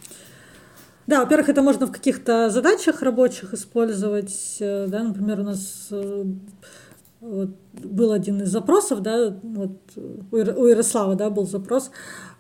Да, 1.06 1.20
во-первых, 1.20 1.48
это 1.48 1.62
можно 1.62 1.86
в 1.86 1.92
каких-то 1.92 2.50
задачах 2.50 3.02
рабочих 3.02 3.54
использовать. 3.54 4.56
Э, 4.60 4.86
да, 4.88 5.02
например, 5.02 5.40
у 5.40 5.44
нас 5.44 5.90
вот, 7.24 7.50
был 7.72 8.12
один 8.12 8.42
из 8.42 8.50
запросов, 8.50 9.00
да, 9.00 9.34
вот 9.42 9.78
у 10.30 10.66
Ярослава, 10.66 11.14
да, 11.14 11.30
был 11.30 11.46
запрос 11.46 11.90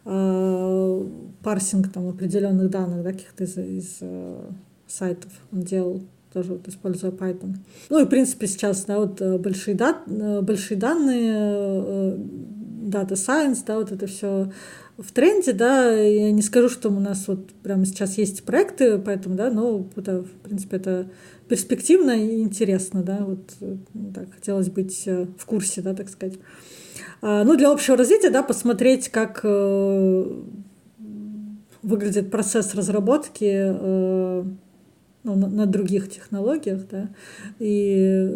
э, 0.04 1.06
парсинг 1.42 1.90
там 1.92 2.08
определенных 2.08 2.70
данных, 2.70 3.02
да, 3.02 3.12
каких-то 3.12 3.44
из, 3.44 3.56
из 3.56 3.98
э, 4.02 4.50
сайтов 4.94 5.32
он 5.52 5.62
делал 5.62 6.02
тоже 6.34 6.52
вот, 6.52 6.68
используя 6.68 7.12
Python. 7.12 7.54
Ну 7.88 8.00
и, 8.00 8.04
в 8.04 8.08
принципе, 8.08 8.48
сейчас, 8.48 8.84
да, 8.84 8.98
вот 8.98 9.22
э, 9.22 9.38
большие, 9.38 9.76
дат, 9.76 9.98
э, 10.08 10.40
большие 10.42 10.76
данные, 10.76 11.32
э, 11.32 12.18
Data 12.86 13.12
Science, 13.12 13.60
да, 13.64 13.78
вот 13.78 13.92
это 13.92 14.06
все 14.08 14.50
в 14.98 15.12
тренде, 15.12 15.52
да, 15.52 15.92
я 15.92 16.32
не 16.32 16.42
скажу, 16.42 16.68
что 16.68 16.88
у 16.88 16.98
нас 17.00 17.28
вот 17.28 17.52
прямо 17.62 17.86
сейчас 17.86 18.18
есть 18.18 18.42
проекты, 18.44 18.98
поэтому, 18.98 19.36
да, 19.36 19.50
но 19.50 19.86
это, 19.96 20.22
в 20.22 20.30
принципе, 20.42 20.76
это 20.76 21.06
перспективно 21.48 22.10
и 22.10 22.40
интересно, 22.42 23.02
да, 23.02 23.18
вот 23.20 23.54
ну, 23.60 24.12
так, 24.12 24.32
хотелось 24.34 24.70
быть 24.70 25.06
в 25.06 25.46
курсе, 25.46 25.82
да, 25.82 25.94
так 25.94 26.08
сказать. 26.08 26.38
А, 27.22 27.44
ну, 27.44 27.56
для 27.56 27.70
общего 27.70 27.96
развития, 27.96 28.30
да, 28.30 28.42
посмотреть, 28.42 29.08
как 29.08 29.44
выглядит 31.82 32.30
процесс 32.30 32.74
разработки 32.74 33.44
ну, 35.24 35.34
на, 35.34 35.48
на 35.48 35.66
других 35.66 36.10
технологиях, 36.10 36.82
да, 36.90 37.08
и 37.58 38.28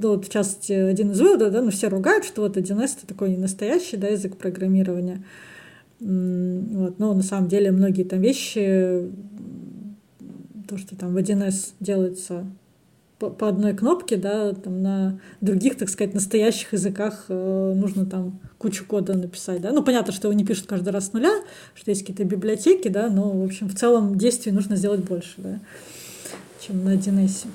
ну, 0.00 0.10
вот, 0.10 0.26
в 0.26 0.30
частности, 0.30 0.72
один 0.72 1.10
из 1.10 1.20
выводов, 1.20 1.52
да, 1.52 1.62
ну, 1.62 1.70
все 1.70 1.88
ругают, 1.88 2.24
что 2.24 2.42
вот 2.42 2.56
1С 2.56 2.98
это 2.98 3.06
такой 3.06 3.30
не 3.30 3.38
настоящий, 3.38 3.96
да, 3.96 4.08
язык 4.08 4.36
программирования, 4.36 5.24
вот, 5.98 6.98
но 6.98 7.14
на 7.14 7.22
самом 7.22 7.48
деле 7.48 7.72
многие 7.72 8.04
там 8.04 8.20
вещи 8.20 9.10
то, 10.68 10.76
что 10.76 10.96
там 10.96 11.14
в 11.14 11.16
1С 11.16 11.72
делается 11.80 12.44
по, 13.18 13.30
по 13.30 13.48
одной 13.48 13.74
кнопке, 13.74 14.16
да, 14.16 14.52
там 14.52 14.82
на 14.82 15.20
других, 15.40 15.76
так 15.76 15.88
сказать, 15.88 16.12
настоящих 16.12 16.72
языках 16.74 17.26
э, 17.28 17.72
нужно 17.74 18.04
там 18.04 18.40
кучу 18.58 18.84
кода 18.84 19.14
написать, 19.14 19.62
да. 19.62 19.72
Ну, 19.72 19.82
понятно, 19.82 20.12
что 20.12 20.28
его 20.28 20.38
не 20.38 20.44
пишут 20.44 20.66
каждый 20.66 20.90
раз 20.90 21.06
с 21.06 21.12
нуля, 21.12 21.32
что 21.74 21.90
есть 21.90 22.02
какие-то 22.02 22.24
библиотеки, 22.24 22.88
да, 22.88 23.08
но, 23.08 23.30
в 23.30 23.44
общем, 23.44 23.68
в 23.68 23.74
целом 23.74 24.18
действий 24.18 24.52
нужно 24.52 24.76
сделать 24.76 25.00
больше, 25.00 25.34
да. 25.38 25.60
Чем 26.66 26.84
на 26.84 26.94
1С. 26.94 27.46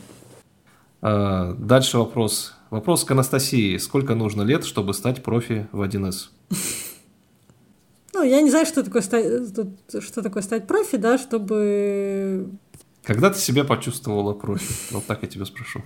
А, 1.01 1.53
дальше 1.59 1.97
вопрос. 1.97 2.53
Вопрос 2.69 3.03
к 3.03 3.11
Анастасии. 3.11 3.77
Сколько 3.77 4.15
нужно 4.15 4.43
лет, 4.43 4.63
чтобы 4.65 4.93
стать 4.93 5.23
профи 5.23 5.67
в 5.71 5.81
1С? 5.81 6.29
Ну, 8.13 8.23
я 8.23 8.41
не 8.41 8.49
знаю, 8.49 8.65
что 8.65 8.83
такое 8.83 9.01
стать, 9.01 9.25
что 10.03 10.21
такое 10.21 10.43
стать 10.43 10.67
профи, 10.67 10.97
да, 10.97 11.17
чтобы... 11.17 12.49
Когда 13.03 13.29
ты 13.29 13.39
себя 13.39 13.63
почувствовала 13.63 14.33
профи? 14.33 14.73
Вот 14.91 15.05
так 15.05 15.23
я 15.23 15.29
тебя 15.29 15.45
спрошу. 15.45 15.81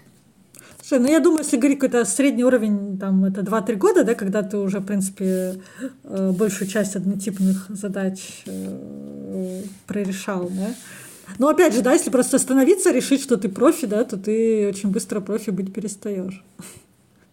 Слушай, 0.81 1.01
ну 1.01 1.07
я 1.07 1.19
думаю, 1.19 1.43
если 1.43 1.57
говорить 1.57 1.79
какой-то 1.79 2.03
средний 2.03 2.43
уровень, 2.43 2.97
там, 2.97 3.25
это 3.25 3.41
2-3 3.41 3.75
года, 3.75 4.03
да, 4.03 4.15
когда 4.15 4.41
ты 4.41 4.57
уже, 4.57 4.79
в 4.79 4.85
принципе, 4.85 5.61
э, 6.03 6.31
большую 6.31 6.67
часть 6.67 6.95
однотипных 6.95 7.67
задач 7.69 8.43
э, 8.47 9.61
прорешал, 9.85 10.49
да. 10.49 10.73
Но 11.39 11.49
опять 11.49 11.73
же, 11.73 11.81
да, 11.81 11.93
если 11.93 12.09
просто 12.09 12.38
остановиться, 12.38 12.91
решить, 12.91 13.21
что 13.21 13.38
ты 13.38 13.49
профи, 13.49 13.88
да, 13.88 14.03
то 14.03 14.17
ты 14.17 14.67
очень 14.67 14.89
быстро 14.89 15.21
профи 15.21 15.49
быть 15.49 15.73
перестаешь. 15.73 16.43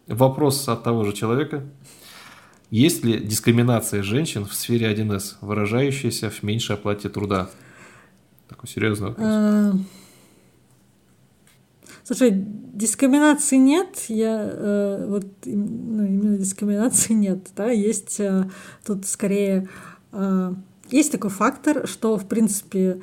Вопрос 0.06 0.68
от 0.68 0.82
того 0.82 1.04
же 1.04 1.12
человека. 1.12 1.64
Есть 2.70 3.04
ли 3.04 3.20
дискриминация 3.20 4.02
женщин 4.02 4.46
в 4.46 4.54
сфере 4.54 4.92
1С, 4.92 5.34
выражающаяся 5.40 6.30
в 6.30 6.42
меньшей 6.42 6.76
оплате 6.76 7.08
труда? 7.08 7.50
Такой 8.48 8.68
серьезный 8.68 9.08
вопрос. 9.08 9.26
А, 9.28 9.72
слушай, 12.04 12.30
дискриминации 12.32 13.56
нет, 13.56 14.06
я 14.08 14.50
э, 14.50 15.06
вот 15.06 15.26
ну, 15.44 16.06
именно 16.06 16.38
дискриминации 16.38 17.12
нет, 17.12 17.48
да, 17.54 17.70
есть 17.70 18.18
э, 18.20 18.48
тут 18.84 19.06
скорее 19.06 19.68
э, 20.12 20.54
есть 20.90 21.12
такой 21.12 21.30
фактор, 21.30 21.86
что 21.86 22.16
в 22.16 22.26
принципе 22.26 22.80
э, 22.80 23.00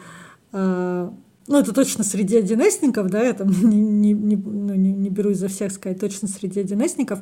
ну, 0.52 1.58
это 1.58 1.74
точно 1.74 2.04
среди 2.04 2.38
одинесников, 2.38 3.10
да, 3.10 3.24
я 3.24 3.34
там 3.34 3.50
не, 3.70 3.82
не, 3.82 4.14
не, 4.14 4.36
ну, 4.36 4.76
не, 4.76 4.92
не 4.92 5.10
берусь 5.10 5.38
за 5.38 5.48
всех 5.48 5.72
сказать, 5.72 6.00
точно 6.00 6.28
среди 6.28 6.60
одинесников, 6.60 7.20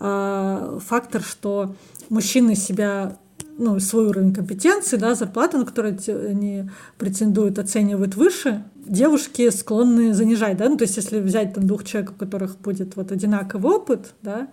а, 0.00 0.78
фактор, 0.84 1.22
что 1.22 1.76
мужчины 2.08 2.56
себя 2.56 3.16
ну, 3.58 3.78
свой 3.78 4.06
уровень 4.06 4.34
компетенции, 4.34 4.96
да, 4.96 5.14
зарплату, 5.14 5.58
на 5.58 5.66
которую 5.66 5.98
они 6.28 6.68
претендуют, 6.98 7.58
оценивают 7.58 8.16
выше, 8.16 8.64
девушки 8.74 9.50
склонны 9.50 10.14
занижать, 10.14 10.56
да, 10.56 10.68
ну, 10.68 10.76
то 10.76 10.82
есть 10.82 10.96
если 10.96 11.20
взять 11.20 11.54
там 11.54 11.66
двух 11.66 11.84
человек, 11.84 12.12
у 12.12 12.14
которых 12.14 12.58
будет 12.58 12.96
вот 12.96 13.12
одинаковый 13.12 13.74
опыт, 13.74 14.14
да, 14.22 14.48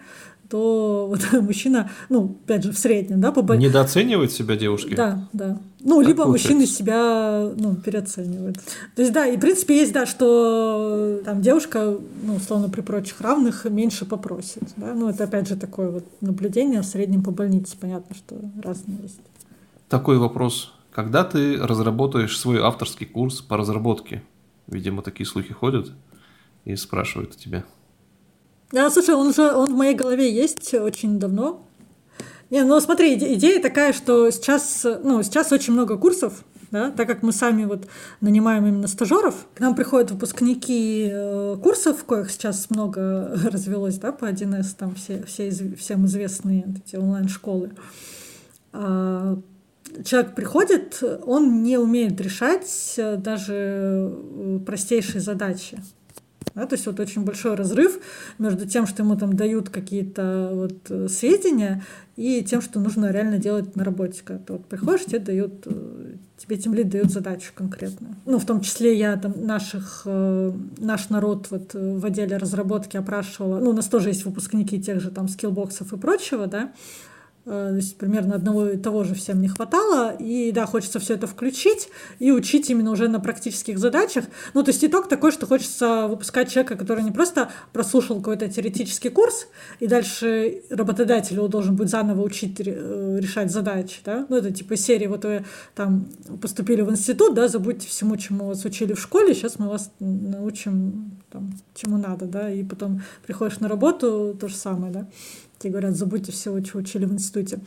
то 0.49 1.07
вот 1.09 1.41
мужчина, 1.41 1.89
ну, 2.09 2.37
опять 2.43 2.63
же, 2.63 2.71
в 2.71 2.77
среднем, 2.77 3.21
да, 3.21 3.31
по 3.31 3.53
Недооценивают 3.53 4.31
себя 4.31 4.55
девушки? 4.55 4.95
Да, 4.95 5.27
да. 5.33 5.59
Ну, 5.79 5.99
так 5.99 6.07
либо 6.07 6.23
получается. 6.23 6.53
мужчины 6.53 6.67
себя, 6.67 7.51
ну, 7.55 7.75
переоценивают. 7.75 8.57
То 8.95 9.01
есть, 9.01 9.13
да, 9.13 9.25
и, 9.25 9.37
в 9.37 9.39
принципе, 9.39 9.77
есть, 9.77 9.93
да, 9.93 10.05
что 10.05 11.21
там 11.23 11.41
девушка, 11.41 11.97
ну, 12.23 12.35
условно, 12.35 12.69
при 12.69 12.81
прочих 12.81 13.21
равных 13.21 13.65
меньше 13.65 14.05
попросит, 14.05 14.63
да. 14.75 14.93
Ну, 14.93 15.09
это, 15.09 15.25
опять 15.25 15.47
же, 15.47 15.55
такое 15.55 15.89
вот 15.89 16.05
наблюдение 16.21 16.81
в 16.81 16.85
среднем 16.85 17.23
по 17.23 17.31
больнице. 17.31 17.77
Понятно, 17.79 18.15
что 18.15 18.35
разные 18.63 18.97
есть. 19.03 19.19
Такой 19.89 20.17
вопрос. 20.17 20.73
Когда 20.91 21.23
ты 21.23 21.57
разработаешь 21.57 22.37
свой 22.37 22.59
авторский 22.59 23.05
курс 23.05 23.41
по 23.41 23.55
разработке? 23.55 24.23
Видимо, 24.65 25.01
такие 25.01 25.25
слухи 25.27 25.53
ходят 25.53 25.91
и 26.65 26.75
спрашивают 26.75 27.35
у 27.35 27.37
тебя. 27.37 27.63
Да, 28.71 28.89
слушай, 28.89 29.15
он 29.15 29.27
уже 29.27 29.51
он 29.51 29.73
в 29.73 29.77
моей 29.77 29.95
голове 29.95 30.31
есть 30.33 30.73
очень 30.73 31.19
давно. 31.19 31.65
Не, 32.49 32.63
ну 32.63 32.79
смотри, 32.79 33.15
идея 33.35 33.61
такая, 33.61 33.91
что 33.93 34.29
сейчас, 34.31 34.85
ну, 35.03 35.21
сейчас 35.21 35.51
очень 35.51 35.73
много 35.73 35.97
курсов, 35.97 36.45
да, 36.71 36.91
так 36.91 37.07
как 37.07 37.21
мы 37.21 37.33
сами 37.33 37.65
вот 37.65 37.87
нанимаем 38.21 38.65
именно 38.65 38.87
стажеров, 38.87 39.47
к 39.53 39.59
нам 39.59 39.75
приходят 39.75 40.11
выпускники 40.11 41.09
э, 41.11 41.57
курсов, 41.61 42.03
коих 42.05 42.31
сейчас 42.31 42.69
много 42.69 43.37
развелось, 43.51 43.97
да, 43.97 44.11
по 44.11 44.25
1С, 44.25 44.75
там 44.77 44.95
все, 44.95 45.23
все 45.23 45.49
всем 45.75 46.05
известные 46.05 46.73
эти 46.85 46.95
онлайн-школы. 46.95 47.71
А, 48.71 49.37
человек 50.05 50.35
приходит, 50.35 51.03
он 51.25 51.63
не 51.63 51.77
умеет 51.77 52.19
решать 52.21 52.93
э, 52.97 53.17
даже 53.17 54.11
э, 54.11 54.59
простейшие 54.65 55.21
задачи. 55.21 55.79
Да, 56.57 56.65
то 56.65 56.73
есть 56.73 56.87
вот 56.87 56.99
очень 56.99 57.23
большой 57.23 57.53
разрыв 57.53 57.99
между 58.39 58.65
тем, 58.65 58.87
что 58.87 59.03
ему 59.03 59.15
там 59.15 59.33
дают 59.33 59.69
какие-то 59.69 60.49
вот 60.53 60.77
э, 60.89 61.07
сведения, 61.07 61.83
и 62.15 62.43
тем, 62.43 62.63
что 62.63 62.79
нужно 62.79 63.11
реально 63.11 63.37
делать 63.37 63.75
на 63.75 63.83
работе. 63.83 64.21
Когда 64.25 64.43
ты 64.43 64.53
вот 64.53 64.65
приходишь, 64.65 65.05
тебе 65.05 65.19
дают, 65.19 65.67
э, 65.67 66.15
тебе 66.35 66.57
тем 66.57 66.73
лид 66.73 66.89
дает 66.89 67.11
задачу 67.11 67.51
конкретную. 67.53 68.15
Ну, 68.25 68.39
в 68.39 68.45
том 68.47 68.61
числе 68.61 68.97
я 68.97 69.17
там 69.17 69.35
наших, 69.37 70.01
э, 70.05 70.51
наш 70.79 71.09
народ 71.09 71.45
вот 71.51 71.75
в 71.75 72.03
отделе 72.03 72.37
разработки 72.37 72.97
опрашивала, 72.97 73.59
ну, 73.59 73.69
у 73.69 73.73
нас 73.73 73.85
тоже 73.85 74.09
есть 74.09 74.25
выпускники 74.25 74.81
тех 74.81 74.99
же 74.99 75.11
там 75.11 75.27
скиллбоксов 75.27 75.93
и 75.93 75.97
прочего, 75.97 76.47
да, 76.47 76.71
то 77.47 77.75
есть 77.75 77.97
примерно 77.97 78.35
одного 78.35 78.67
и 78.67 78.77
того 78.77 79.05
же 79.05 79.15
всем 79.15 79.41
не 79.41 79.47
хватало. 79.47 80.13
И 80.19 80.51
да, 80.51 80.65
хочется 80.65 80.99
все 80.99 81.13
это 81.13 81.27
включить 81.27 81.89
и 82.19 82.31
учить 82.31 82.69
именно 82.69 82.91
уже 82.91 83.07
на 83.07 83.21
практических 83.21 83.79
задачах. 83.79 84.25
Ну, 84.53 84.63
то 84.63 84.71
есть 84.71 84.83
итог 84.83 85.07
такой, 85.07 85.31
что 85.31 85.45
хочется 85.45 86.07
выпускать 86.07 86.51
человека, 86.51 86.75
который 86.75 87.03
не 87.03 87.11
просто 87.11 87.49
прослушал 87.71 88.17
какой-то 88.17 88.49
теоретический 88.49 89.09
курс, 89.09 89.47
и 89.79 89.87
дальше 89.87 90.63
работодатель 90.69 91.35
его 91.35 91.47
должен 91.47 91.77
будет 91.77 91.89
заново 91.89 92.21
учить 92.21 92.59
э, 92.59 93.17
решать 93.21 93.49
задачи. 93.49 94.01
Да? 94.03 94.25
Ну, 94.27 94.35
это 94.35 94.51
типа 94.51 94.75
серии, 94.75 95.07
вот 95.07 95.23
вы 95.23 95.45
там 95.73 96.07
поступили 96.41 96.81
в 96.81 96.91
институт, 96.91 97.33
да, 97.33 97.47
забудьте 97.47 97.87
всему, 97.87 98.17
чему 98.17 98.47
вас 98.47 98.65
учили 98.65 98.91
в 98.93 98.99
школе, 98.99 99.33
сейчас 99.33 99.57
мы 99.57 99.69
вас 99.69 99.91
научим 99.99 101.11
там, 101.31 101.53
чему 101.75 101.97
надо, 101.97 102.25
да, 102.25 102.51
и 102.51 102.63
потом 102.63 103.01
приходишь 103.25 103.59
на 103.59 103.67
работу, 103.67 104.35
то 104.39 104.47
же 104.47 104.55
самое, 104.55 104.91
да. 104.91 105.07
Тебе 105.59 105.71
говорят, 105.71 105.95
забудьте 105.95 106.31
все, 106.31 106.63
что 106.63 106.77
учили 106.77 107.05
в 107.05 107.13
институте. 107.13 107.59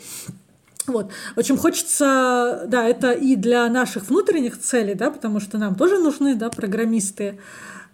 Вот. 0.87 1.11
В 1.37 1.39
общем, 1.41 1.57
хочется, 1.57 2.65
да, 2.67 2.89
это 2.89 3.13
и 3.13 3.37
для 3.37 3.69
наших 3.69 4.09
внутренних 4.09 4.59
целей, 4.59 4.95
да, 4.95 5.11
потому 5.11 5.41
что 5.41 5.59
нам 5.59 5.75
тоже 5.75 5.99
нужны, 5.99 6.35
да, 6.35 6.51
программисты, 6.51 7.39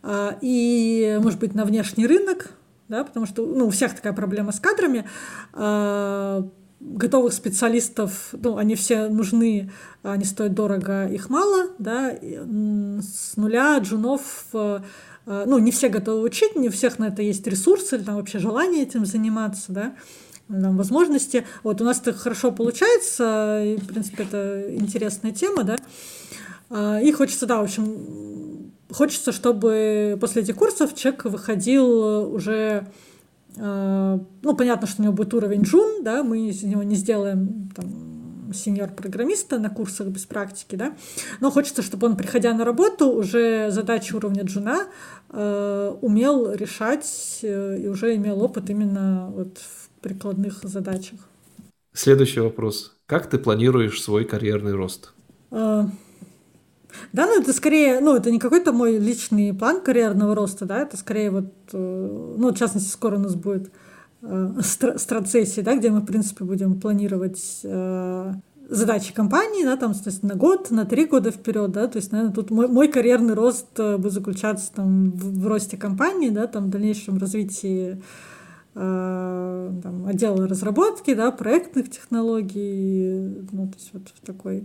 а, 0.03 0.37
и, 0.41 1.19
может 1.21 1.39
быть, 1.41 1.55
на 1.55 1.65
внешний 1.65 2.07
рынок, 2.07 2.51
да, 2.89 3.05
потому 3.05 3.27
что, 3.27 3.45
ну, 3.45 3.67
у 3.67 3.71
всех 3.71 3.95
такая 3.95 4.13
проблема 4.13 4.53
с 4.53 4.61
кадрами, 4.61 5.05
а, 5.53 6.49
готовых 6.79 7.33
специалистов, 7.33 8.29
ну, 8.33 8.57
они 8.57 8.77
все 8.77 9.09
нужны, 9.09 9.73
они 10.03 10.25
стоят 10.25 10.55
дорого, 10.55 11.07
их 11.07 11.29
мало, 11.29 11.71
да, 11.79 12.13
с 12.13 13.37
нуля 13.37 13.79
джунов 13.79 14.23
Э, 14.53 14.81
ну, 15.27 15.59
не 15.59 15.73
все 15.73 15.89
готовы 15.89 16.23
учить, 16.23 16.57
не 16.57 16.69
у 16.69 16.73
всех 16.73 16.99
на 16.99 17.09
это 17.09 17.21
есть 17.21 17.47
ресурсы 17.47 17.97
или 17.97 18.05
там 18.05 18.17
вообще 18.17 18.39
желание 18.39 18.85
этим 18.85 19.05
заниматься, 19.05 19.73
да, 19.73 19.95
там, 20.49 20.77
возможности. 20.77 21.45
Вот 21.63 21.81
у 21.81 21.85
нас 21.85 22.01
это 22.01 22.13
хорошо 22.13 22.53
получается, 22.53 23.63
и, 23.65 23.77
в 23.77 23.87
принципе, 23.87 24.23
это 24.23 24.75
интересная 24.75 25.33
тема, 25.33 25.65
да. 25.65 25.77
А, 26.71 27.01
и 27.01 27.11
хочется, 27.13 27.47
да, 27.47 27.59
в 27.61 27.65
общем, 27.65 28.73
хочется, 28.91 29.33
чтобы 29.33 30.17
после 30.21 30.43
этих 30.43 30.57
курсов 30.57 30.95
человек 30.95 31.25
выходил 31.25 32.33
уже 32.33 32.87
э, 33.57 34.19
ну, 34.43 34.57
понятно, 34.57 34.87
что 34.87 35.03
у 35.03 35.05
него 35.05 35.15
будет 35.15 35.35
уровень 35.35 35.63
джун, 35.63 36.03
да, 36.03 36.23
мы 36.23 36.49
из 36.49 36.63
него 36.63 36.83
не 36.83 36.95
сделаем 36.95 37.71
там, 37.75 37.87
сеньор-программиста 38.53 39.59
на 39.59 39.71
курсах 39.71 40.09
без 40.09 40.27
практики, 40.27 40.77
да, 40.77 40.97
но 41.41 41.51
хочется, 41.51 41.83
чтобы 41.83 42.07
он, 42.07 42.17
приходя 42.17 42.53
на 42.55 42.65
работу, 42.65 43.09
уже 43.11 43.71
задачи 43.71 44.15
уровня 44.15 44.43
джуна 44.45 44.87
э, 45.31 45.95
умел 46.01 46.53
решать 46.53 47.39
э, 47.43 47.79
и 47.79 47.89
уже 47.89 48.15
имел 48.17 48.43
опыт 48.43 48.71
именно 48.71 49.31
вот 49.31 49.59
в 49.59 49.89
прикладных 50.01 50.61
задачах. 50.63 51.21
Следующий 51.93 52.41
вопрос. 52.41 52.97
Как 53.07 53.29
ты 53.29 53.39
планируешь 53.39 54.03
свой 54.03 54.25
карьерный 54.25 54.75
рост? 54.75 55.13
Э, 55.51 55.85
да, 57.13 57.27
ну 57.27 57.41
это 57.41 57.53
скорее, 57.53 58.01
ну 58.01 58.15
это 58.17 58.31
не 58.31 58.39
какой-то 58.39 58.73
мой 58.73 58.99
личный 58.99 59.55
план 59.55 59.81
карьерного 59.81 60.35
роста, 60.35 60.65
да, 60.65 60.81
это 60.81 60.97
скорее 60.97 61.31
вот, 61.31 61.53
э, 61.73 62.35
ну 62.39 62.51
в 62.51 62.59
частности 62.59 62.91
скоро 62.91 63.17
у 63.17 63.21
нас 63.21 63.35
будет 63.35 63.71
страцессии, 64.61 65.61
да, 65.61 65.77
где 65.77 65.91
мы, 65.91 66.01
в 66.01 66.07
принципе, 66.07 66.45
будем 66.45 66.81
планировать 66.81 67.61
э, 67.63 68.33
задачи 68.69 69.15
компании, 69.15 69.65
да, 69.65 69.77
там, 69.77 69.95
то 69.95 70.11
есть 70.11 70.23
на 70.23 70.35
год, 70.35 70.71
на 70.71 70.85
три 70.85 71.07
года 71.07 71.31
вперед, 71.31 71.71
да, 71.73 71.87
то 71.87 71.99
есть, 71.99 72.13
наверное, 72.13 72.35
тут 72.35 72.51
мой, 72.51 72.69
мой 72.69 72.89
карьерный 72.89 73.35
рост 73.35 73.67
э, 73.79 73.97
будет 73.97 74.13
заключаться 74.13 74.73
там 74.73 75.11
в, 75.11 75.41
в 75.43 75.47
росте 75.47 75.77
компании, 75.77 76.31
да, 76.31 76.47
там 76.47 76.67
в 76.67 76.71
дальнейшем 76.71 77.19
развитии 77.19 78.03
э, 78.75 79.73
там, 79.83 80.07
отдела 80.07 80.49
разработки, 80.49 81.15
да, 81.15 81.31
проектных 81.31 81.91
технологий, 81.91 83.45
ну, 83.53 83.69
то 83.69 83.75
есть 83.77 83.91
вот 83.93 84.09
в 84.09 84.27
такой 84.27 84.65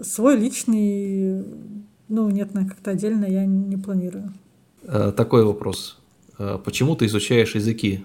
свой 0.00 0.36
личный, 0.36 1.44
ну, 2.08 2.30
нет, 2.30 2.54
на 2.54 2.66
как-то 2.66 2.92
отдельно 2.92 3.24
я 3.24 3.44
не 3.44 3.76
планирую. 3.76 4.32
Такой 5.16 5.44
вопрос. 5.44 5.98
Почему 6.64 6.96
ты 6.96 7.04
изучаешь 7.04 7.54
языки? 7.54 8.02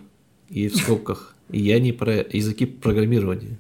И 0.56 0.70
в 0.70 0.76
скобках. 0.78 1.36
И 1.50 1.60
я 1.60 1.80
не 1.80 1.92
про 1.92 2.14
языки 2.16 2.66
программирования. 2.66 3.60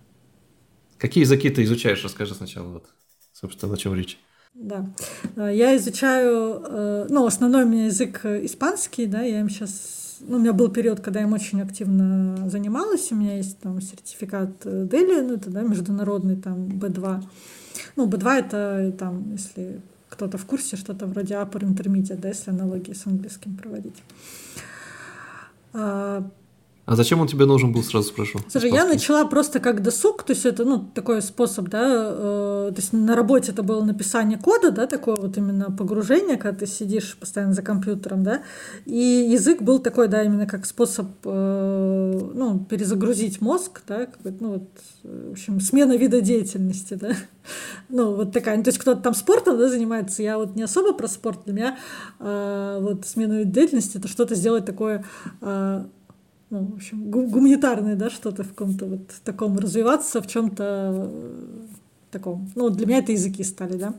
Какие 0.97 1.25
языки 1.25 1.49
ты 1.49 1.63
изучаешь? 1.63 2.03
Расскажи 2.03 2.33
сначала, 2.33 2.67
вот, 2.69 2.85
собственно, 3.33 3.73
о 3.73 3.77
чем 3.77 3.93
речь. 3.93 4.17
Да. 4.53 4.87
Я 5.35 5.75
изучаю, 5.75 7.05
ну, 7.09 7.25
основной 7.25 7.65
у 7.65 7.67
меня 7.67 7.87
язык 7.87 8.25
испанский, 8.25 9.05
да, 9.07 9.21
я 9.21 9.41
им 9.41 9.49
сейчас 9.49 10.21
ну, 10.21 10.37
у 10.37 10.39
меня 10.39 10.53
был 10.53 10.69
период, 10.69 11.01
когда 11.01 11.19
я 11.19 11.25
им 11.25 11.33
очень 11.33 11.61
активно 11.61 12.49
занималась. 12.49 13.11
У 13.11 13.15
меня 13.15 13.35
есть 13.35 13.59
там 13.59 13.81
сертификат 13.81 14.61
Дели, 14.63 15.19
ну, 15.19 15.33
это 15.33 15.49
да, 15.49 15.61
международный 15.63 16.37
там 16.37 16.67
B2. 16.69 17.23
Ну, 17.97 18.07
B2 18.07 18.39
это 18.39 18.95
там, 18.97 19.33
если 19.33 19.81
кто-то 20.07 20.37
в 20.37 20.45
курсе, 20.45 20.77
что-то 20.77 21.07
вроде 21.07 21.33
upper 21.33 21.59
intermediate, 21.59 22.21
да, 22.21 22.29
если 22.29 22.51
аналогии 22.51 22.93
с 22.93 23.05
английским 23.05 23.57
проводить. 23.57 24.01
А, 26.85 26.95
зачем 26.95 27.19
он 27.19 27.27
тебе 27.27 27.45
нужен 27.45 27.71
был, 27.71 27.81
сразу 27.81 28.09
спрошу? 28.09 28.39
Слушай, 28.47 28.71
я 28.71 28.85
начала 28.85 29.25
просто 29.25 29.59
как 29.59 29.81
досуг, 29.81 30.21
то 30.21 30.33
есть 30.33 30.45
это, 30.45 30.65
ну, 30.65 30.79
такой 30.93 31.21
способ, 31.23 31.67
да, 31.69 31.83
э, 31.83 32.71
то 32.75 32.75
есть 32.77 32.93
на 32.93 33.15
работе 33.15 33.51
это 33.51 33.63
было 33.63 33.83
написание 33.83 34.37
кода, 34.37 34.69
да, 34.69 34.85
такое 34.85 35.15
вот 35.15 35.35
именно 35.35 35.71
погружение, 35.71 36.37
когда 36.37 36.59
ты 36.59 36.67
сидишь 36.67 37.17
постоянно 37.19 37.53
за 37.53 37.63
компьютером, 37.63 38.23
да, 38.23 38.43
и 38.85 38.99
язык 39.31 39.63
был 39.63 39.79
такой, 39.79 40.07
да, 40.09 40.21
именно 40.21 40.45
как 40.45 40.67
способ, 40.67 41.07
э, 41.23 42.29
ну, 42.35 42.59
перезагрузить 42.59 43.41
мозг, 43.41 43.81
да, 43.87 44.05
как 44.05 44.21
бы, 44.21 44.35
ну, 44.39 44.49
вот, 44.51 44.69
в 45.03 45.31
общем, 45.31 45.59
смена 45.61 45.97
вида 45.97 46.21
деятельности, 46.21 46.93
да, 46.93 47.13
ну, 47.89 48.13
вот 48.13 48.31
такая, 48.31 48.57
ну, 48.57 48.63
то 48.63 48.69
есть 48.69 48.77
кто-то 48.77 49.01
там 49.01 49.15
спортом, 49.15 49.57
да, 49.57 49.69
занимается, 49.69 50.21
я 50.21 50.37
вот 50.37 50.55
не 50.55 50.61
особо 50.61 50.93
про 50.93 51.07
спорт, 51.07 51.45
для 51.45 51.53
меня 51.53 51.77
э, 52.19 52.77
вот 52.79 53.07
смена 53.07 53.39
вида 53.39 53.51
деятельности 53.51 53.97
это 53.97 54.07
что-то 54.07 54.35
сделать 54.35 54.65
такое 54.65 55.03
э, 55.41 55.85
ну, 56.49 56.65
в 56.65 56.75
общем, 56.75 57.09
гуманитарное, 57.09 57.95
да, 57.95 58.09
что-то 58.09 58.43
в 58.43 58.49
каком-то 58.49 58.85
вот 58.85 59.01
таком 59.23 59.57
развиваться, 59.57 60.21
в 60.21 60.27
чем-то 60.27 61.09
э, 61.09 61.65
таком. 62.11 62.49
Ну, 62.55 62.69
для 62.69 62.85
меня 62.85 62.99
это 62.99 63.11
языки 63.11 63.43
стали, 63.43 63.77
да. 63.77 63.93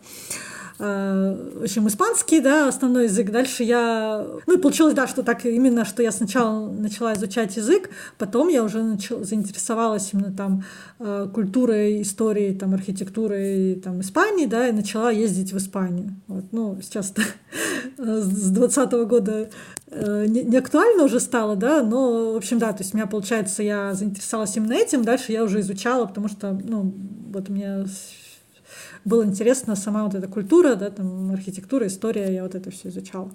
Э, 0.78 1.52
в 1.54 1.62
общем, 1.62 1.88
испанский, 1.88 2.40
да, 2.40 2.68
основной 2.68 3.04
язык. 3.04 3.30
Дальше 3.30 3.62
я... 3.62 4.26
Ну 4.46 4.54
и 4.54 4.60
получилось, 4.60 4.94
да, 4.94 5.06
что 5.06 5.22
так 5.22 5.46
именно, 5.46 5.84
что 5.84 6.02
я 6.02 6.12
сначала 6.12 6.70
начала 6.70 7.14
изучать 7.14 7.56
язык, 7.56 7.88
потом 8.18 8.48
я 8.48 8.62
уже 8.62 8.82
начала, 8.82 9.24
заинтересовалась 9.24 10.10
именно 10.12 10.32
там 10.32 10.64
э, 10.98 11.28
культурой, 11.32 12.02
историей, 12.02 12.54
там, 12.54 12.74
архитектурой 12.74 13.76
там, 13.76 14.00
Испании, 14.00 14.46
да, 14.46 14.68
и 14.68 14.72
начала 14.72 15.10
ездить 15.10 15.52
в 15.52 15.56
Испанию. 15.56 16.14
Вот. 16.26 16.44
Ну, 16.52 16.78
сейчас 16.82 17.14
с 17.96 18.50
20 18.50 18.92
года 19.08 19.48
э, 19.88 20.26
не, 20.28 20.42
не 20.42 20.58
актуально 20.58 21.04
уже 21.04 21.20
стало, 21.20 21.56
да, 21.56 21.82
но, 21.82 22.34
в 22.34 22.36
общем, 22.36 22.58
да, 22.58 22.72
то 22.72 22.82
есть 22.82 22.92
у 22.92 22.98
меня, 22.98 23.06
получается, 23.06 23.62
я 23.62 23.94
заинтересовалась 23.94 24.54
именно 24.56 24.74
этим, 24.74 25.04
дальше 25.04 25.32
я 25.32 25.42
уже 25.42 25.60
изучала, 25.60 26.04
потому 26.04 26.28
что, 26.28 26.52
ну, 26.52 26.92
вот 27.32 27.48
у 27.48 27.52
меня 27.52 27.86
было 29.06 29.24
интересно 29.24 29.76
сама 29.76 30.04
вот 30.04 30.14
эта 30.14 30.28
культура, 30.28 30.74
да, 30.74 30.90
там 30.90 31.30
архитектура, 31.30 31.86
история, 31.86 32.34
я 32.34 32.42
вот 32.42 32.54
это 32.54 32.70
все 32.70 32.88
изучала. 32.88 33.30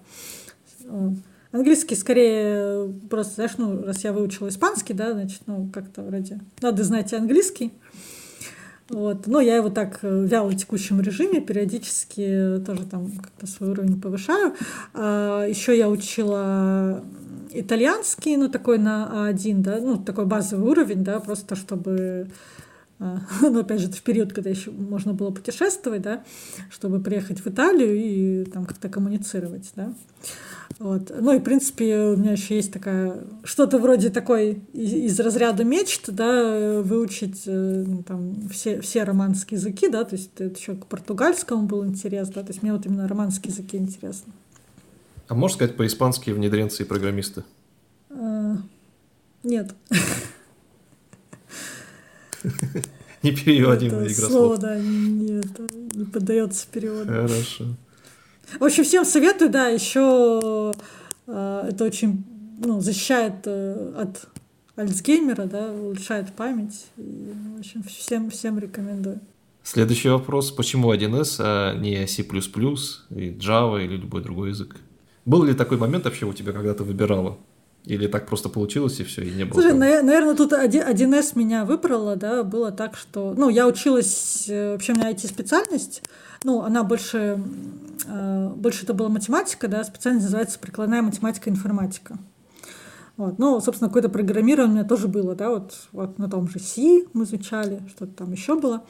Английский 1.51 1.95
скорее 1.95 2.93
просто, 3.09 3.35
знаешь, 3.35 3.53
ну, 3.57 3.83
раз 3.83 4.03
я 4.03 4.13
выучила 4.13 4.49
испанский, 4.49 4.93
да, 4.93 5.13
значит, 5.13 5.41
ну, 5.47 5.69
как-то 5.73 6.01
вроде 6.03 6.39
надо 6.61 6.83
знать 6.83 7.11
и 7.13 7.15
английский. 7.15 7.73
Вот. 8.89 9.25
Но 9.27 9.39
я 9.39 9.55
его 9.55 9.69
так 9.69 9.99
э, 10.01 10.09
в 10.09 10.25
вяло 10.25 10.53
текущем 10.53 10.99
режиме 10.99 11.39
периодически 11.39 12.61
тоже 12.65 12.85
там 12.85 13.09
как-то 13.11 13.47
свой 13.47 13.69
уровень 13.69 14.01
повышаю. 14.01 14.53
А, 14.93 15.45
еще 15.45 15.77
я 15.77 15.87
учила 15.87 17.01
итальянский, 17.53 18.35
ну, 18.35 18.49
такой 18.49 18.77
на 18.77 19.29
А1, 19.31 19.61
да, 19.61 19.79
ну, 19.79 19.97
такой 19.97 20.25
базовый 20.25 20.69
уровень, 20.69 21.05
да, 21.05 21.21
просто 21.21 21.55
чтобы 21.55 22.27
а, 23.01 23.19
ну, 23.41 23.59
опять 23.59 23.81
же, 23.81 23.87
это 23.87 23.97
в 23.97 24.03
период, 24.03 24.31
когда 24.31 24.51
еще 24.51 24.69
можно 24.69 25.13
было 25.13 25.31
путешествовать, 25.31 26.03
да, 26.03 26.23
чтобы 26.69 26.99
приехать 27.01 27.39
в 27.39 27.47
Италию 27.47 27.95
и 27.95 28.45
там 28.45 28.65
как-то 28.65 28.89
коммуницировать, 28.89 29.71
да. 29.75 29.93
Вот. 30.77 31.11
Ну 31.19 31.33
и, 31.33 31.39
в 31.39 31.43
принципе, 31.43 31.97
у 31.97 32.17
меня 32.17 32.33
еще 32.33 32.55
есть 32.55 32.71
такая, 32.71 33.23
что-то 33.43 33.79
вроде 33.79 34.11
такой 34.11 34.61
из, 34.71 34.93
из 34.93 35.19
разряда 35.19 35.63
мечт, 35.63 36.11
да, 36.11 36.81
выучить 36.81 37.43
э, 37.47 37.83
ну, 37.87 38.03
там 38.03 38.47
все, 38.49 38.81
все 38.81 39.03
романские 39.03 39.59
языки, 39.59 39.89
да, 39.89 40.03
то 40.03 40.15
есть 40.15 40.29
это 40.35 40.59
еще 40.59 40.75
к 40.75 40.85
португальскому 40.85 41.63
был 41.63 41.83
интерес, 41.83 42.29
да, 42.29 42.41
то 42.41 42.49
есть 42.49 42.61
мне 42.61 42.71
вот 42.71 42.85
именно 42.85 43.07
романские 43.07 43.51
языки 43.51 43.77
интересны. 43.77 44.31
А 45.27 45.33
можешь 45.33 45.55
сказать 45.55 45.75
по-испански 45.75 46.29
внедренцы 46.29 46.83
и 46.83 46.85
программисты? 46.85 47.43
А, 48.11 48.57
нет. 49.43 49.73
Не 53.23 53.31
переводимая 53.31 54.05
игра 54.05 54.13
слов. 54.13 54.31
Слово, 54.31 54.57
да, 54.57 54.79
нет, 54.79 55.45
не 55.93 56.05
поддается 56.05 56.65
переводу. 56.71 57.07
Хорошо. 57.07 57.65
В 58.59 58.63
общем, 58.63 58.83
всем 58.83 59.05
советую, 59.05 59.49
да, 59.49 59.67
еще 59.67 60.73
э, 61.27 61.69
это 61.69 61.85
очень 61.85 62.23
ну, 62.59 62.81
защищает 62.81 63.35
э, 63.45 63.93
от 63.97 64.27
Альцгеймера, 64.75 65.45
да, 65.45 65.71
улучшает 65.71 66.33
память. 66.33 66.87
И, 66.97 67.33
в 67.55 67.59
общем, 67.59 67.83
всем, 67.83 68.29
всем 68.29 68.59
рекомендую. 68.59 69.19
Следующий 69.63 70.09
вопрос. 70.09 70.51
Почему 70.51 70.91
1С, 70.93 71.35
а 71.39 71.75
не 71.75 72.07
C++, 72.07 72.23
и 72.23 72.25
Java 72.25 73.83
или 73.83 73.97
любой 73.97 74.23
другой 74.23 74.49
язык? 74.49 74.75
Был 75.25 75.43
ли 75.43 75.53
такой 75.53 75.77
момент 75.77 76.05
вообще 76.05 76.25
у 76.25 76.33
тебя, 76.33 76.51
когда 76.51 76.73
ты 76.73 76.83
выбирала? 76.83 77.37
Или 77.85 78.07
так 78.07 78.27
просто 78.27 78.49
получилось, 78.49 78.99
и 78.99 79.03
все, 79.03 79.23
и 79.23 79.31
не 79.31 79.43
было? 79.43 79.59
Слушай, 79.59 79.73
на, 79.73 80.03
наверное, 80.03 80.35
тут 80.35 80.53
1С 80.53 81.31
меня 81.35 81.65
выбрала, 81.65 82.15
да, 82.15 82.43
было 82.43 82.71
так, 82.71 82.95
что... 82.95 83.33
Ну, 83.35 83.49
я 83.49 83.67
училась, 83.67 84.45
э, 84.47 84.73
вообще 84.73 84.93
у 84.93 84.95
меня 84.95 85.11
IT-специальность, 85.11 86.03
ну, 86.43 86.61
она 86.61 86.83
больше, 86.83 87.41
э, 88.07 88.49
больше 88.55 88.83
это 88.83 88.93
была 88.93 89.09
математика, 89.09 89.67
да, 89.67 89.83
специальность 89.83 90.25
называется 90.25 90.59
прикладная 90.59 91.01
математика 91.01 91.49
и 91.49 91.53
информатика. 91.53 92.17
Вот. 93.17 93.39
Ну, 93.39 93.59
собственно, 93.61 93.89
какое-то 93.89 94.09
программирование 94.09 94.73
у 94.73 94.75
меня 94.77 94.87
тоже 94.87 95.07
было, 95.07 95.35
да, 95.35 95.49
вот, 95.49 95.73
вот 95.91 96.19
на 96.19 96.29
том 96.29 96.47
же 96.47 96.59
C 96.59 97.05
мы 97.13 97.23
изучали, 97.23 97.81
что-то 97.89 98.13
там 98.13 98.31
еще 98.31 98.59
было 98.59 98.83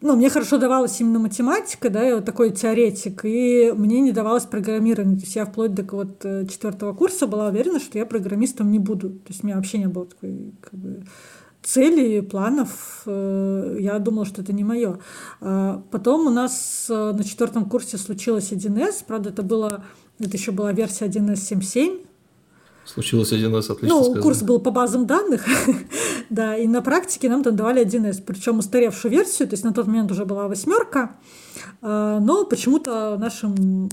ну, 0.00 0.16
мне 0.16 0.28
хорошо 0.28 0.58
давалась 0.58 1.00
именно 1.00 1.18
математика, 1.18 1.90
да, 1.90 2.02
я 2.02 2.16
вот 2.16 2.24
такой 2.24 2.50
теоретик, 2.50 3.24
и 3.24 3.72
мне 3.74 4.00
не 4.00 4.12
давалось 4.12 4.44
программирование. 4.44 5.16
То 5.16 5.24
есть 5.24 5.36
я 5.36 5.46
вплоть 5.46 5.74
до 5.74 5.82
вот 5.84 6.24
э, 6.24 6.46
четвертого 6.46 6.92
курса 6.92 7.26
была 7.26 7.48
уверена, 7.48 7.80
что 7.80 7.98
я 7.98 8.06
программистом 8.06 8.70
не 8.70 8.78
буду. 8.78 9.10
То 9.10 9.28
есть 9.28 9.42
у 9.42 9.46
меня 9.46 9.56
вообще 9.56 9.78
не 9.78 9.88
было 9.88 10.06
такой 10.06 10.52
как 10.60 10.74
бы, 10.74 11.04
цели, 11.62 12.20
планов. 12.20 13.02
Э, 13.06 13.76
я 13.80 13.98
думала, 13.98 14.26
что 14.26 14.42
это 14.42 14.52
не 14.52 14.64
мое. 14.64 14.98
А 15.40 15.82
потом 15.90 16.26
у 16.26 16.30
нас 16.30 16.86
э, 16.90 17.12
на 17.12 17.24
четвертом 17.24 17.64
курсе 17.64 17.96
случилось 17.96 18.52
1С, 18.52 19.04
правда, 19.06 19.30
это 19.30 19.42
было 19.42 19.84
это 20.18 20.36
еще 20.36 20.50
была 20.50 20.72
версия 20.72 21.06
1С 21.06 21.58
7.7, 21.58 22.05
Случилось 22.86 23.32
1С, 23.32 23.72
отлично 23.72 23.88
Ну, 23.88 24.02
сказано. 24.02 24.22
курс 24.22 24.42
был 24.42 24.60
по 24.60 24.70
базам 24.70 25.06
данных, 25.06 25.44
да, 26.30 26.56
и 26.56 26.68
на 26.68 26.82
практике 26.82 27.28
нам 27.28 27.42
там 27.42 27.56
давали 27.56 27.84
1С, 27.84 28.22
причем 28.24 28.58
устаревшую 28.58 29.12
версию, 29.12 29.48
то 29.48 29.54
есть 29.54 29.64
на 29.64 29.72
тот 29.72 29.86
момент 29.86 30.10
уже 30.12 30.24
была 30.24 30.46
восьмерка, 30.46 31.16
а, 31.82 32.20
но 32.20 32.44
почему-то 32.44 33.14
в 33.16 33.20
нашем 33.20 33.88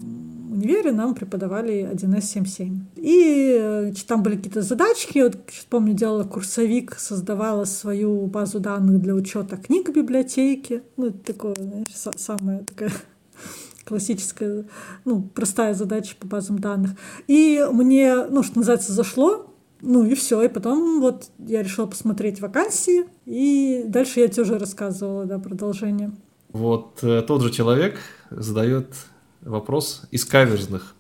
универе 0.51 0.91
нам 0.91 1.15
преподавали 1.15 1.89
1С 1.91 2.43
7.7. 2.43 2.77
И 2.97 3.58
э, 3.60 3.93
там 4.08 4.21
были 4.21 4.36
какие-то 4.36 4.62
задачки, 4.62 5.19
вот 5.19 5.38
помню, 5.69 5.93
делала 5.93 6.23
курсовик, 6.23 6.95
создавала 6.99 7.65
свою 7.65 8.27
базу 8.27 8.60
данных 8.60 9.01
для 9.01 9.15
учета 9.15 9.58
книг 9.58 9.89
в 9.89 9.93
библиотеке, 9.93 10.84
ну, 10.97 11.08
это 11.08 11.17
такое, 11.34 11.56
знаешь, 11.56 11.88
самое 12.17 12.60
такое 12.60 12.91
классическая, 13.86 14.65
ну, 15.06 15.22
простая 15.22 15.74
задача 15.74 16.15
по 16.19 16.28
базам 16.28 16.60
данных. 16.60 16.91
И 17.28 17.65
мне, 17.72 18.26
ну, 18.26 18.43
что 18.43 18.60
называется, 18.60 18.93
зашло, 18.93 19.48
ну 19.82 20.06
и 20.06 20.15
все. 20.15 20.41
И 20.41 20.48
потом 20.48 21.02
вот 21.02 21.30
я 21.39 21.62
решила 21.62 21.86
посмотреть 21.86 22.39
вакансии, 22.41 23.06
и 23.26 23.84
дальше 23.86 24.22
я 24.22 24.28
тебе 24.28 24.43
уже 24.43 24.58
рассказывала, 24.58 25.26
да, 25.26 25.39
продолжение. 25.39 26.12
Вот 26.50 27.00
э, 27.04 27.22
тот 27.24 27.41
же 27.41 27.52
человек 27.52 28.00
задает 28.30 28.88
вопрос 29.41 30.04
из 30.12 30.24
каверзных. 30.24 30.96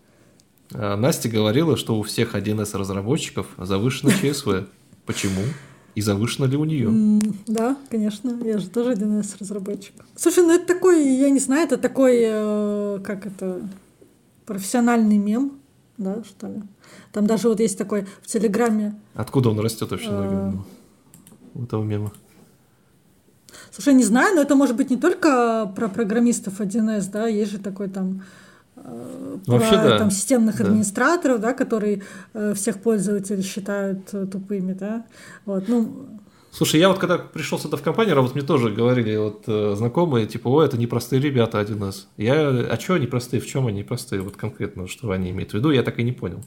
Э, 0.71 0.95
Настя 0.95 1.29
говорила, 1.29 1.77
что 1.77 1.97
у 1.97 2.03
всех 2.03 2.35
1С 2.35 2.77
разработчиков 2.77 3.47
завышена 3.57 4.11
ЧСВ. 4.11 4.67
Почему? 5.05 5.43
И 5.95 6.01
завышена 6.01 6.47
ли 6.47 6.57
у 6.57 6.65
нее? 6.65 6.87
Mm, 6.87 7.35
да, 7.47 7.77
конечно. 7.89 8.37
Я 8.43 8.57
же 8.57 8.69
тоже 8.69 8.91
один 8.91 9.19
из 9.19 9.35
разработчиков. 9.37 10.05
Слушай, 10.15 10.43
ну 10.43 10.53
это 10.53 10.65
такой, 10.65 11.07
я 11.07 11.29
не 11.29 11.39
знаю, 11.39 11.65
это 11.65 11.77
такой, 11.77 12.19
э, 12.23 12.99
как 13.03 13.27
это, 13.27 13.61
профессиональный 14.45 15.17
мем, 15.17 15.53
да, 15.97 16.23
что 16.23 16.47
ли? 16.47 16.61
Там 17.11 17.27
даже 17.27 17.47
вот 17.47 17.59
есть 17.59 17.77
такой 17.77 18.07
в 18.21 18.27
Телеграме. 18.27 18.99
Откуда 19.13 19.49
он 19.49 19.59
растет 19.59 19.91
вообще, 19.91 20.09
э... 20.09 20.51
у 21.53 21.63
этого 21.63 21.83
мема? 21.83 22.11
Слушай, 23.71 23.93
не 23.93 24.03
знаю, 24.03 24.35
но 24.35 24.41
это 24.41 24.55
может 24.55 24.75
быть 24.75 24.89
не 24.89 24.97
только 24.97 25.71
про 25.75 25.87
программистов 25.87 26.59
1С, 26.59 27.11
да, 27.11 27.27
есть 27.27 27.51
же 27.51 27.59
такой 27.59 27.89
там 27.89 28.23
Э, 28.75 29.37
про 29.45 29.53
Вообще, 29.53 29.71
да. 29.71 29.97
там, 29.99 30.11
системных 30.11 30.57
да. 30.57 30.65
администраторов, 30.65 31.39
да, 31.39 31.53
которые 31.53 32.03
э, 32.33 32.53
всех 32.55 32.81
пользователей 32.81 33.43
считают 33.43 34.13
э, 34.13 34.25
тупыми, 34.25 34.73
да. 34.73 35.05
Вот, 35.45 35.67
ну, 35.67 36.07
Слушай, 36.51 36.81
я 36.81 36.89
вот 36.89 36.99
когда 36.99 37.17
пришел 37.17 37.57
сюда 37.57 37.77
в 37.77 37.81
компанию 37.81 38.13
работать, 38.13 38.35
мне 38.35 38.45
тоже 38.45 38.69
говорили 38.69 39.15
вот 39.17 39.45
э, 39.47 39.73
знакомые, 39.75 40.27
типа, 40.27 40.49
о, 40.49 40.61
это 40.61 40.77
непростые 40.77 41.19
ребята 41.19 41.59
1С. 41.59 42.05
Я, 42.17 42.47
а 42.47 42.79
что 42.79 42.93
они 42.93 43.07
простые, 43.07 43.41
в 43.41 43.47
чем 43.47 43.65
они 43.65 43.83
простые, 43.83 44.21
вот 44.21 44.37
конкретно, 44.37 44.87
что 44.87 45.09
они 45.09 45.31
имеют 45.31 45.49
в 45.49 45.53
виду, 45.55 45.71
я 45.71 45.81
так 45.81 45.97
и 45.97 46.03
не 46.03 46.11
понял. 46.11 46.43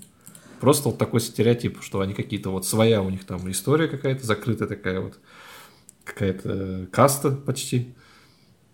Просто 0.60 0.90
вот 0.90 0.98
такой 0.98 1.20
стереотип, 1.20 1.82
что 1.82 2.00
они 2.00 2.14
какие-то 2.14 2.50
вот 2.50 2.64
своя 2.64 3.02
у 3.02 3.10
них 3.10 3.24
там 3.24 3.50
история 3.50 3.88
какая-то, 3.88 4.24
закрытая 4.24 4.68
такая 4.68 5.00
вот, 5.00 5.18
какая-то 6.04 6.86
каста 6.92 7.32
почти. 7.32 7.95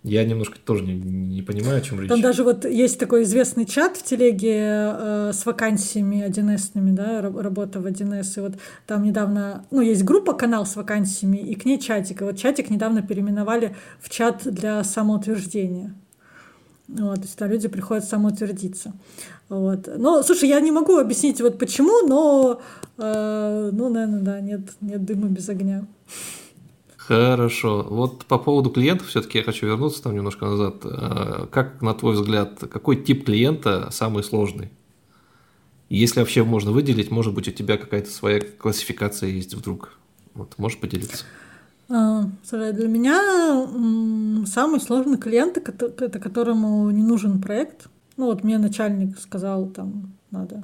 Я 0.04 0.24
немножко 0.24 0.58
тоже 0.58 0.84
не, 0.84 0.94
не 0.94 1.42
понимаю, 1.42 1.78
о 1.78 1.80
чем 1.80 2.00
речь. 2.00 2.08
Там 2.08 2.20
даже 2.20 2.42
вот 2.42 2.64
есть 2.64 2.98
такой 2.98 3.22
известный 3.22 3.66
чат 3.66 3.96
в 3.96 4.02
телеге 4.02 4.56
э, 4.56 5.30
с 5.32 5.46
вакансиями 5.46 6.26
1С-ными, 6.26 6.90
да, 6.90 7.20
работа 7.22 7.78
в 7.78 7.86
1С. 7.86 8.38
И 8.38 8.40
вот 8.40 8.54
там 8.86 9.04
недавно, 9.04 9.64
ну, 9.70 9.80
есть 9.80 10.02
группа, 10.02 10.32
канал 10.32 10.66
с 10.66 10.74
вакансиями, 10.74 11.38
и 11.38 11.54
к 11.54 11.64
ней 11.64 11.78
чатик. 11.78 12.22
И 12.22 12.24
вот 12.24 12.36
чатик 12.36 12.68
недавно 12.68 13.02
переименовали 13.02 13.76
в 14.00 14.10
чат 14.10 14.42
для 14.44 14.82
самоутверждения. 14.82 15.94
Вот, 16.88 17.16
то 17.16 17.22
есть 17.22 17.38
там 17.38 17.48
люди 17.48 17.68
приходят 17.68 18.04
самоутвердиться. 18.04 18.92
Вот. 19.48 19.88
Но, 19.98 20.22
слушай, 20.24 20.48
я 20.48 20.60
не 20.60 20.72
могу 20.72 20.96
объяснить 20.96 21.40
вот 21.40 21.60
почему, 21.60 22.08
но, 22.08 22.60
э, 22.98 23.70
ну, 23.72 23.88
наверное, 23.88 24.20
да, 24.20 24.40
нет, 24.40 24.62
нет 24.80 25.04
дыма 25.04 25.28
без 25.28 25.48
огня. 25.48 25.86
Хорошо. 27.06 27.86
Вот 27.88 28.24
по 28.26 28.38
поводу 28.38 28.70
клиентов 28.70 29.08
все-таки 29.08 29.38
я 29.38 29.44
хочу 29.44 29.66
вернуться 29.66 30.02
там 30.02 30.14
немножко 30.14 30.44
назад. 30.46 30.76
Э, 30.84 31.46
как, 31.50 31.82
на 31.82 31.94
твой 31.94 32.14
взгляд, 32.14 32.60
какой 32.70 32.96
тип 32.96 33.24
клиента 33.26 33.88
самый 33.90 34.22
сложный? 34.22 34.70
Если 35.88 36.20
вообще 36.20 36.44
можно 36.44 36.70
выделить, 36.70 37.10
может 37.10 37.34
быть, 37.34 37.48
у 37.48 37.50
тебя 37.50 37.76
какая-то 37.76 38.10
своя 38.10 38.40
классификация 38.40 39.30
есть 39.30 39.54
вдруг. 39.54 39.98
Вот, 40.34 40.54
можешь 40.58 40.78
поделиться? 40.78 41.24
А, 41.90 42.24
для 42.50 42.88
меня 42.88 43.66
самый 44.46 44.80
сложный 44.80 45.18
клиент– 45.18 45.58
это 45.58 46.18
которому 46.18 46.90
не 46.90 47.02
нужен 47.02 47.42
проект. 47.42 47.88
Ну 48.16 48.26
вот 48.26 48.44
мне 48.44 48.58
начальник 48.58 49.18
сказал, 49.18 49.66
там 49.66 50.14
надо 50.30 50.62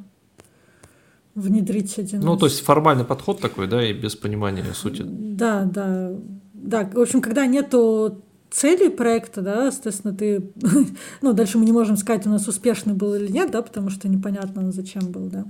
внедрить 1.41 1.99
один. 1.99 2.21
Ну, 2.21 2.37
то 2.37 2.47
есть 2.47 2.61
формальный 2.61 3.05
подход 3.05 3.41
такой, 3.41 3.67
да, 3.67 3.85
и 3.85 3.93
без 3.93 4.17
понимания 4.17 4.65
сути. 4.75 5.05
Да, 5.07 5.65
да. 5.65 6.13
Да, 6.55 6.91
в 6.93 7.01
общем, 7.01 7.21
когда 7.21 7.47
нету 7.47 8.23
цели 8.51 8.89
проекта, 8.89 9.43
да, 9.43 9.67
естественно, 9.67 10.15
ты, 10.15 10.51
ну, 11.23 11.33
дальше 11.33 11.59
мы 11.59 11.65
не 11.65 11.73
можем 11.73 11.97
сказать, 11.97 12.27
у 12.27 12.31
нас 12.31 12.49
успешный 12.49 12.95
был 12.95 13.15
или 13.15 13.31
нет, 13.31 13.51
да, 13.51 13.63
потому 13.63 13.91
что 13.91 14.09
непонятно, 14.09 14.71
зачем 14.73 15.11
был, 15.11 15.29
да. 15.29 15.45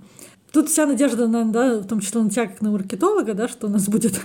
Тут 0.52 0.68
вся 0.68 0.86
надежда, 0.86 1.28
на, 1.28 1.44
да, 1.44 1.80
в 1.80 1.86
том 1.86 2.00
числе 2.00 2.22
на 2.22 2.30
тебя, 2.30 2.46
как 2.46 2.60
на 2.60 2.70
маркетолога, 2.70 3.34
да, 3.34 3.48
что 3.48 3.66
у 3.66 3.70
нас 3.70 3.88
будет 3.88 4.20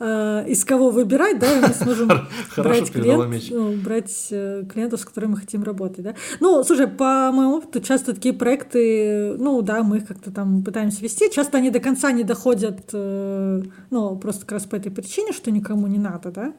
из 0.00 0.64
кого 0.64 0.90
выбирать, 0.90 1.38
да, 1.38 1.58
и 1.58 1.60
мы 1.60 1.68
сможем 1.68 2.08
брать, 2.56 2.90
клиент, 2.90 3.50
ну, 3.50 3.72
брать 3.76 4.28
э, 4.30 4.64
клиентов, 4.70 5.00
с 5.00 5.04
которыми 5.04 5.32
мы 5.32 5.36
хотим 5.38 5.62
работать, 5.62 6.04
да. 6.04 6.14
Ну, 6.40 6.62
слушай, 6.64 6.88
по 6.88 7.30
моему 7.32 7.56
опыту, 7.56 7.80
часто 7.80 8.14
такие 8.14 8.34
проекты, 8.34 9.36
ну, 9.38 9.62
да, 9.62 9.82
мы 9.82 9.98
их 9.98 10.06
как-то 10.06 10.30
там 10.30 10.62
пытаемся 10.62 11.02
вести, 11.02 11.30
часто 11.30 11.58
они 11.58 11.70
до 11.70 11.80
конца 11.80 12.12
не 12.12 12.24
доходят, 12.24 12.90
э, 12.92 13.62
ну, 13.90 14.16
просто 14.16 14.42
как 14.42 14.52
раз 14.52 14.64
по 14.64 14.76
этой 14.76 14.90
причине, 14.90 15.32
что 15.32 15.50
никому 15.50 15.86
не 15.86 15.98
надо, 15.98 16.30
да, 16.30 16.52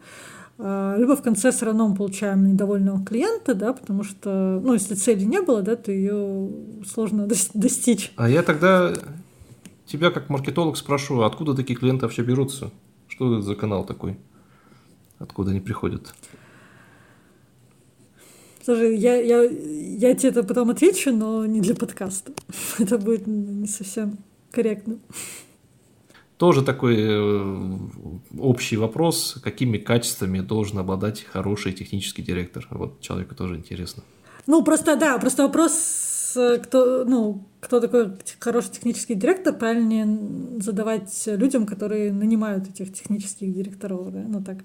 а, 0.57 0.95
либо 0.97 1.15
в 1.15 1.21
конце 1.21 1.51
все 1.51 1.65
равно 1.65 1.87
мы 1.89 1.95
получаем 1.95 2.47
недовольного 2.47 3.03
клиента, 3.03 3.55
да, 3.55 3.73
потому 3.73 4.03
что, 4.03 4.61
ну, 4.63 4.73
если 4.73 4.95
цели 4.95 5.23
не 5.23 5.41
было, 5.41 5.61
да, 5.61 5.75
то 5.75 5.91
ее 5.91 6.49
сложно 6.87 7.27
достичь. 7.53 8.13
А 8.15 8.29
я 8.29 8.41
тогда 8.41 8.93
тебя 9.85 10.11
как 10.11 10.29
маркетолог 10.29 10.77
спрошу, 10.77 11.21
откуда 11.21 11.53
такие 11.53 11.77
клиенты 11.77 12.05
вообще 12.05 12.23
берутся? 12.23 12.71
Что 13.15 13.33
это 13.33 13.41
за 13.41 13.55
канал 13.55 13.85
такой? 13.85 14.17
Откуда 15.19 15.51
они 15.51 15.61
приходят? 15.61 16.13
Слушай, 18.61 18.97
я, 18.97 19.15
я, 19.15 19.43
я 19.43 20.15
тебе 20.15 20.29
это 20.29 20.43
потом 20.43 20.69
отвечу, 20.69 21.15
но 21.15 21.45
не 21.45 21.61
для 21.61 21.75
подкаста. 21.75 22.33
Это 22.79 22.97
будет 22.97 23.27
не 23.27 23.67
совсем 23.67 24.17
корректно. 24.51 24.97
Тоже 26.37 26.63
такой 26.63 26.95
э, 26.97 27.77
общий 28.39 28.75
вопрос, 28.75 29.37
какими 29.43 29.77
качествами 29.77 30.39
должен 30.39 30.79
обладать 30.79 31.23
хороший 31.23 31.73
технический 31.73 32.23
директор. 32.23 32.67
Вот 32.71 32.99
человеку 33.01 33.35
тоже 33.35 33.55
интересно. 33.55 34.03
Ну, 34.47 34.63
просто, 34.63 34.95
да, 34.95 35.17
просто 35.19 35.43
вопрос, 35.43 35.73
кто, 36.63 37.05
ну, 37.05 37.45
кто 37.59 37.79
такой 37.79 38.11
хороший 38.39 38.71
технический 38.71 39.15
директор, 39.15 39.53
правильнее 39.53 40.07
задавать 40.61 41.23
людям, 41.27 41.65
которые 41.65 42.11
нанимают 42.11 42.69
этих 42.69 42.93
технических 42.93 43.53
директоров, 43.53 44.11
да, 44.11 44.23
ну 44.27 44.43
так. 44.43 44.57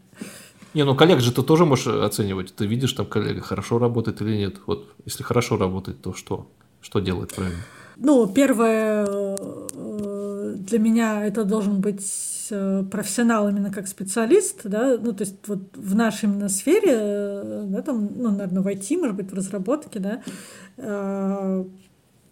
Не, 0.74 0.84
ну 0.84 0.94
коллег 0.94 1.20
же 1.20 1.32
ты 1.32 1.42
тоже 1.42 1.64
можешь 1.64 1.86
оценивать. 1.86 2.54
Ты 2.54 2.66
видишь, 2.66 2.92
там 2.92 3.06
коллега 3.06 3.40
хорошо 3.40 3.78
работает 3.78 4.22
или 4.22 4.36
нет. 4.36 4.56
Вот 4.66 4.94
если 5.04 5.22
хорошо 5.22 5.56
работает, 5.56 6.00
то 6.00 6.14
что? 6.14 6.46
Что 6.80 7.00
делает 7.00 7.34
правильно? 7.34 7.60
Ну, 7.96 8.26
первое, 8.26 9.04
для 10.70 10.78
меня 10.78 11.26
это 11.26 11.44
должен 11.44 11.80
быть 11.80 12.06
э, 12.50 12.84
профессионал 12.90 13.48
именно 13.48 13.70
как 13.70 13.88
специалист, 13.88 14.60
да, 14.64 14.96
ну, 15.00 15.12
то 15.12 15.24
есть 15.24 15.36
вот 15.46 15.76
в 15.76 15.94
нашей 15.94 16.24
именно 16.24 16.48
сфере, 16.48 16.92
э, 16.92 17.64
да, 17.66 17.82
там, 17.82 18.10
ну, 18.16 18.30
наверное, 18.30 18.62
в 18.62 18.66
IT, 18.66 18.96
может 18.96 19.16
быть, 19.16 19.30
в 19.30 19.34
разработке, 19.34 19.98
да, 19.98 20.22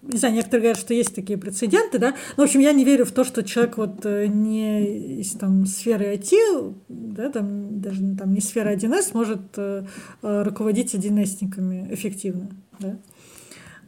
не 0.01 0.17
знаю, 0.17 0.35
некоторые 0.37 0.61
говорят, 0.61 0.79
что 0.79 0.95
есть 0.95 1.15
такие 1.15 1.39
прецеденты, 1.39 1.99
да, 1.99 2.15
но, 2.37 2.45
в 2.45 2.47
общем, 2.47 2.61
я 2.61 2.73
не 2.73 2.85
верю 2.85 3.05
в 3.05 3.11
то, 3.11 3.25
что 3.25 3.43
человек 3.43 3.77
вот 3.77 4.05
не 4.05 5.21
из 5.21 5.33
там 5.33 5.67
сферы 5.67 6.15
IT, 6.15 6.75
да, 6.89 7.31
там 7.31 7.81
даже 7.81 8.01
там 8.17 8.33
не 8.33 8.41
сфера 8.41 8.75
1С 8.75 9.11
может 9.13 9.59
руководить 10.23 10.95
1С-никами 10.95 11.93
эффективно, 11.93 12.49
да. 12.79 12.97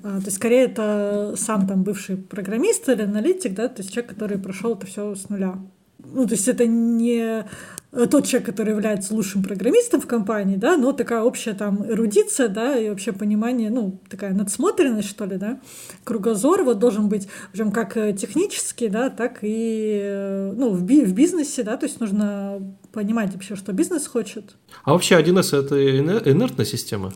А, 0.03 0.18
то 0.18 0.26
есть, 0.26 0.36
скорее, 0.36 0.64
это 0.64 1.34
сам 1.36 1.66
там 1.66 1.82
бывший 1.82 2.16
программист 2.16 2.88
или 2.88 3.03
аналитик, 3.03 3.55
да, 3.55 3.68
то 3.68 3.82
есть 3.82 3.92
человек, 3.92 4.12
который 4.12 4.38
прошел 4.38 4.74
это 4.74 4.86
все 4.86 5.14
с 5.14 5.28
нуля. 5.28 5.59
Ну, 5.98 6.26
то 6.26 6.32
есть 6.32 6.48
это 6.48 6.66
не 6.66 7.44
тот 7.92 8.26
человек, 8.26 8.46
который 8.46 8.70
является 8.70 9.14
лучшим 9.14 9.42
программистом 9.42 10.01
в 10.01 10.07
компании, 10.07 10.57
да, 10.57 10.76
но 10.76 10.92
такая 10.92 11.22
общая 11.22 11.55
там 11.55 11.84
эрудиция, 11.90 12.48
да, 12.48 12.78
и 12.78 12.88
вообще 12.88 13.12
понимание, 13.12 13.68
ну, 13.68 14.01
такая 14.09 14.32
надсмотренность, 14.32 15.09
что 15.09 15.24
ли, 15.24 15.36
да, 15.36 15.61
кругозор 16.05 16.62
вот 16.62 16.78
должен 16.78 17.09
быть, 17.09 17.28
прям 17.53 17.72
как 17.72 17.94
технический, 18.16 18.88
да, 18.88 19.11
так 19.11 19.38
и, 19.42 20.53
ну, 20.55 20.70
в, 20.70 20.84
би 20.84 21.05
в 21.05 21.12
бизнесе, 21.12 21.64
да, 21.64 21.76
то 21.76 21.86
есть 21.86 22.01
нужно 22.01 22.62
понимать 22.92 23.32
вообще, 23.32 23.57
что 23.57 23.72
бизнес 23.72 24.07
хочет. 24.07 24.57
А 24.84 24.92
вообще 24.92 25.20
1С— 25.20 25.57
это 25.59 26.30
инертная 26.30 26.66
система? 26.66 27.12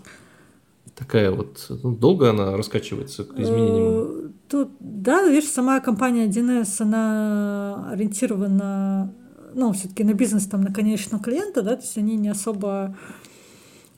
Такая 0.97 1.31
вот, 1.31 1.67
ну, 1.83 1.95
долго 1.95 2.31
она 2.31 2.57
раскачивается 2.57 3.25
к 3.25 3.39
изменениям? 3.39 4.27
Э, 4.27 4.29
тут, 4.49 4.71
да, 4.81 5.29
видишь, 5.29 5.51
сама 5.51 5.81
компания 5.81 6.27
1С, 6.27 6.81
она 6.81 7.91
ориентирована, 7.91 9.13
ну, 9.55 9.73
все-таки 9.73 10.05
на 10.05 10.15
бизнес, 10.15 10.47
там, 10.47 10.63
на 10.63 10.73
конечного 10.73 11.23
клиента, 11.23 11.63
да, 11.63 11.77
то 11.77 11.83
есть 11.83 11.99
они 11.99 12.17
не 12.17 12.29
особо 12.29 12.97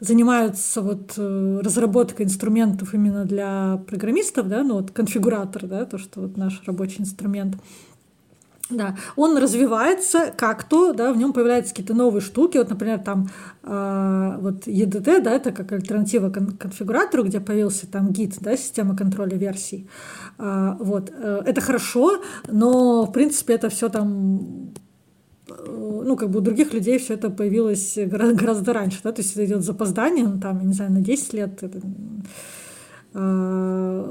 занимаются 0.01 0.83
вот 0.83 1.15
э, 1.17 1.61
разработкой 1.63 2.27
инструментов 2.27 2.93
именно 2.93 3.25
для 3.25 3.83
программистов, 3.87 4.49
да, 4.49 4.63
ну 4.63 4.75
вот 4.75 4.91
конфигуратор, 4.91 5.67
да, 5.67 5.87
то, 5.87 5.97
что 5.99 6.21
вот 6.21 6.37
наш 6.37 6.63
рабочий 6.67 7.01
инструмент. 7.01 7.57
Да, 8.69 8.97
он 9.15 9.39
развивается 9.39 10.33
как-то, 10.37 10.93
да, 10.93 11.13
в 11.13 11.17
нем 11.17 11.33
появляются 11.33 11.73
какие-то 11.73 11.95
новые 11.95 12.21
штуки. 12.21 12.59
Вот, 12.59 12.69
например, 12.69 12.99
там 12.99 13.29
э, 13.63 14.37
вот 14.41 14.67
EDT, 14.67 15.23
да, 15.23 15.31
это 15.31 15.53
как 15.53 15.71
альтернатива 15.71 16.31
кон- 16.31 16.57
конфигуратору, 16.57 17.23
где 17.23 17.39
появился 17.39 17.87
там 17.87 18.11
гид, 18.11 18.37
да, 18.41 18.57
система 18.57 18.97
контроля 18.97 19.37
версий. 19.37 19.89
Э, 20.39 20.75
вот, 20.81 21.13
э, 21.17 21.43
это 21.47 21.61
хорошо, 21.61 22.21
но 22.49 23.07
в 23.07 23.13
принципе 23.13 23.55
это 23.55 23.69
все 23.69 23.89
там 23.89 24.73
э, 25.49 25.53
ну, 25.69 26.17
как 26.17 26.31
бы 26.31 26.41
у 26.41 26.43
других 26.43 26.75
людей 26.75 26.99
все 26.99 27.15
это 27.15 27.31
появилось 27.31 27.97
гораздо 27.97 28.73
раньше, 28.73 28.99
да, 29.05 29.13
то 29.13 29.23
есть 29.23 29.33
это 29.35 29.45
идет 29.45 29.63
запозданием, 29.63 30.33
ну, 30.35 30.41
там, 30.41 30.59
я 30.59 30.67
не 30.67 30.73
знаю, 30.73 30.91
на 30.91 31.01
10 31.01 31.33
лет. 31.35 31.63
Это, 31.63 31.81
э, 33.15 34.05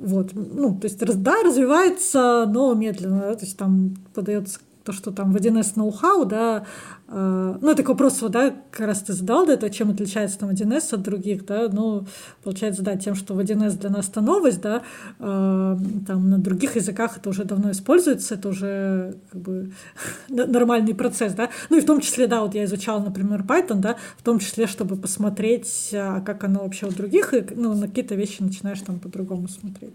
вот, 0.00 0.30
ну, 0.34 0.78
то 0.78 0.86
есть, 0.86 0.98
да, 1.22 1.42
развивается, 1.42 2.46
но 2.48 2.74
медленно, 2.74 3.20
да, 3.20 3.34
то 3.34 3.44
есть 3.44 3.56
там 3.56 3.96
подается 4.14 4.60
то, 4.84 4.92
что 4.92 5.10
там 5.10 5.32
в 5.32 5.36
1С 5.36 5.72
ноу-хау, 5.76 6.24
да, 6.24 6.64
ну, 7.12 7.70
это 7.70 7.82
к 7.82 7.88
вопросу, 7.88 8.28
да, 8.28 8.54
как 8.70 8.86
раз 8.86 9.02
ты 9.02 9.12
задал, 9.14 9.44
да, 9.44 9.54
это 9.54 9.68
чем 9.68 9.90
отличается 9.90 10.38
там 10.38 10.50
1С 10.50 10.94
от 10.94 11.02
других, 11.02 11.44
да, 11.44 11.68
ну, 11.68 12.06
получается, 12.44 12.82
да, 12.82 12.96
тем, 12.96 13.16
что 13.16 13.34
в 13.34 13.40
1С 13.40 13.78
для 13.80 13.90
нас 13.90 14.08
это 14.08 14.20
новость, 14.20 14.60
да, 14.60 14.82
э, 15.18 15.76
там 16.06 16.30
на 16.30 16.38
других 16.38 16.76
языках 16.76 17.16
это 17.16 17.30
уже 17.30 17.44
давно 17.44 17.72
используется, 17.72 18.36
это 18.36 18.48
уже 18.48 19.16
как 19.32 19.40
бы 19.40 19.72
нормальный 20.28 20.94
процесс, 20.94 21.32
да, 21.32 21.50
ну, 21.68 21.78
и 21.78 21.80
в 21.80 21.84
том 21.84 22.00
числе, 22.00 22.28
да, 22.28 22.42
вот 22.42 22.54
я 22.54 22.64
изучала, 22.64 23.02
например, 23.02 23.42
Python, 23.42 23.80
да, 23.80 23.96
в 24.16 24.22
том 24.22 24.38
числе, 24.38 24.68
чтобы 24.68 24.94
посмотреть, 24.94 25.90
а 25.92 26.20
как 26.20 26.44
оно 26.44 26.60
вообще 26.60 26.86
у 26.86 26.92
других, 26.92 27.34
и, 27.34 27.44
ну, 27.56 27.74
на 27.74 27.88
какие-то 27.88 28.14
вещи 28.14 28.36
начинаешь 28.40 28.80
там 28.82 29.00
по-другому 29.00 29.48
смотреть. 29.48 29.94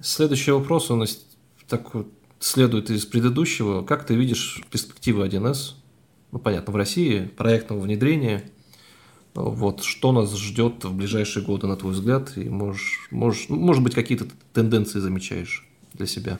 Следующий 0.00 0.52
вопрос, 0.52 0.88
нас 0.88 1.26
так 1.68 1.90
следует 2.40 2.88
из 2.90 3.04
предыдущего. 3.04 3.82
Как 3.82 4.06
ты 4.06 4.14
видишь 4.14 4.62
перспективы 4.70 5.26
1С 5.26 5.74
ну, 6.32 6.38
понятно, 6.38 6.72
в 6.72 6.76
России, 6.76 7.30
проектного 7.36 7.80
внедрения. 7.80 8.44
Вот, 9.34 9.82
что 9.82 10.12
нас 10.12 10.36
ждет 10.36 10.84
в 10.84 10.96
ближайшие 10.96 11.44
годы, 11.44 11.66
на 11.66 11.76
твой 11.76 11.92
взгляд? 11.92 12.36
И 12.36 12.48
можешь, 12.48 13.08
можешь, 13.10 13.48
может 13.48 13.82
быть, 13.82 13.94
какие-то 13.94 14.26
тенденции 14.52 14.98
замечаешь 14.98 15.68
для 15.94 16.06
себя? 16.06 16.38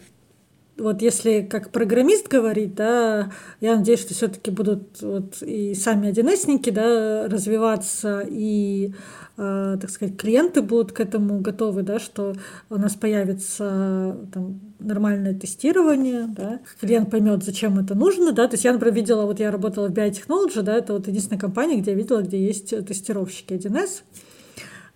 вот 0.78 1.02
если 1.02 1.42
как 1.42 1.70
программист 1.70 2.28
говорить, 2.28 2.74
да, 2.74 3.32
я 3.60 3.76
надеюсь, 3.76 4.00
что 4.00 4.14
все-таки 4.14 4.50
будут 4.50 5.02
вот 5.02 5.42
и 5.42 5.74
сами 5.74 6.08
1 6.08 6.60
да, 6.72 7.26
развиваться, 7.28 8.24
и, 8.26 8.94
э, 9.36 9.76
так 9.80 9.90
сказать, 9.90 10.16
клиенты 10.16 10.62
будут 10.62 10.92
к 10.92 11.00
этому 11.00 11.40
готовы, 11.40 11.82
да, 11.82 11.98
что 11.98 12.34
у 12.70 12.76
нас 12.76 12.94
появится 12.94 14.16
там, 14.32 14.60
нормальное 14.78 15.34
тестирование, 15.34 16.26
да, 16.28 16.60
клиент 16.80 17.10
поймет, 17.10 17.42
зачем 17.42 17.78
это 17.78 17.94
нужно, 17.94 18.32
да, 18.32 18.46
то 18.46 18.54
есть 18.54 18.64
я, 18.64 18.72
например, 18.72 18.94
видела, 18.94 19.26
вот 19.26 19.40
я 19.40 19.50
работала 19.50 19.88
в 19.88 19.92
Biotechnology, 19.92 20.62
да, 20.62 20.76
это 20.76 20.92
вот 20.92 21.08
единственная 21.08 21.40
компания, 21.40 21.76
где 21.80 21.90
я 21.90 21.96
видела, 21.96 22.22
где 22.22 22.38
есть 22.44 22.70
тестировщики 22.86 23.54
1С, 23.54 24.02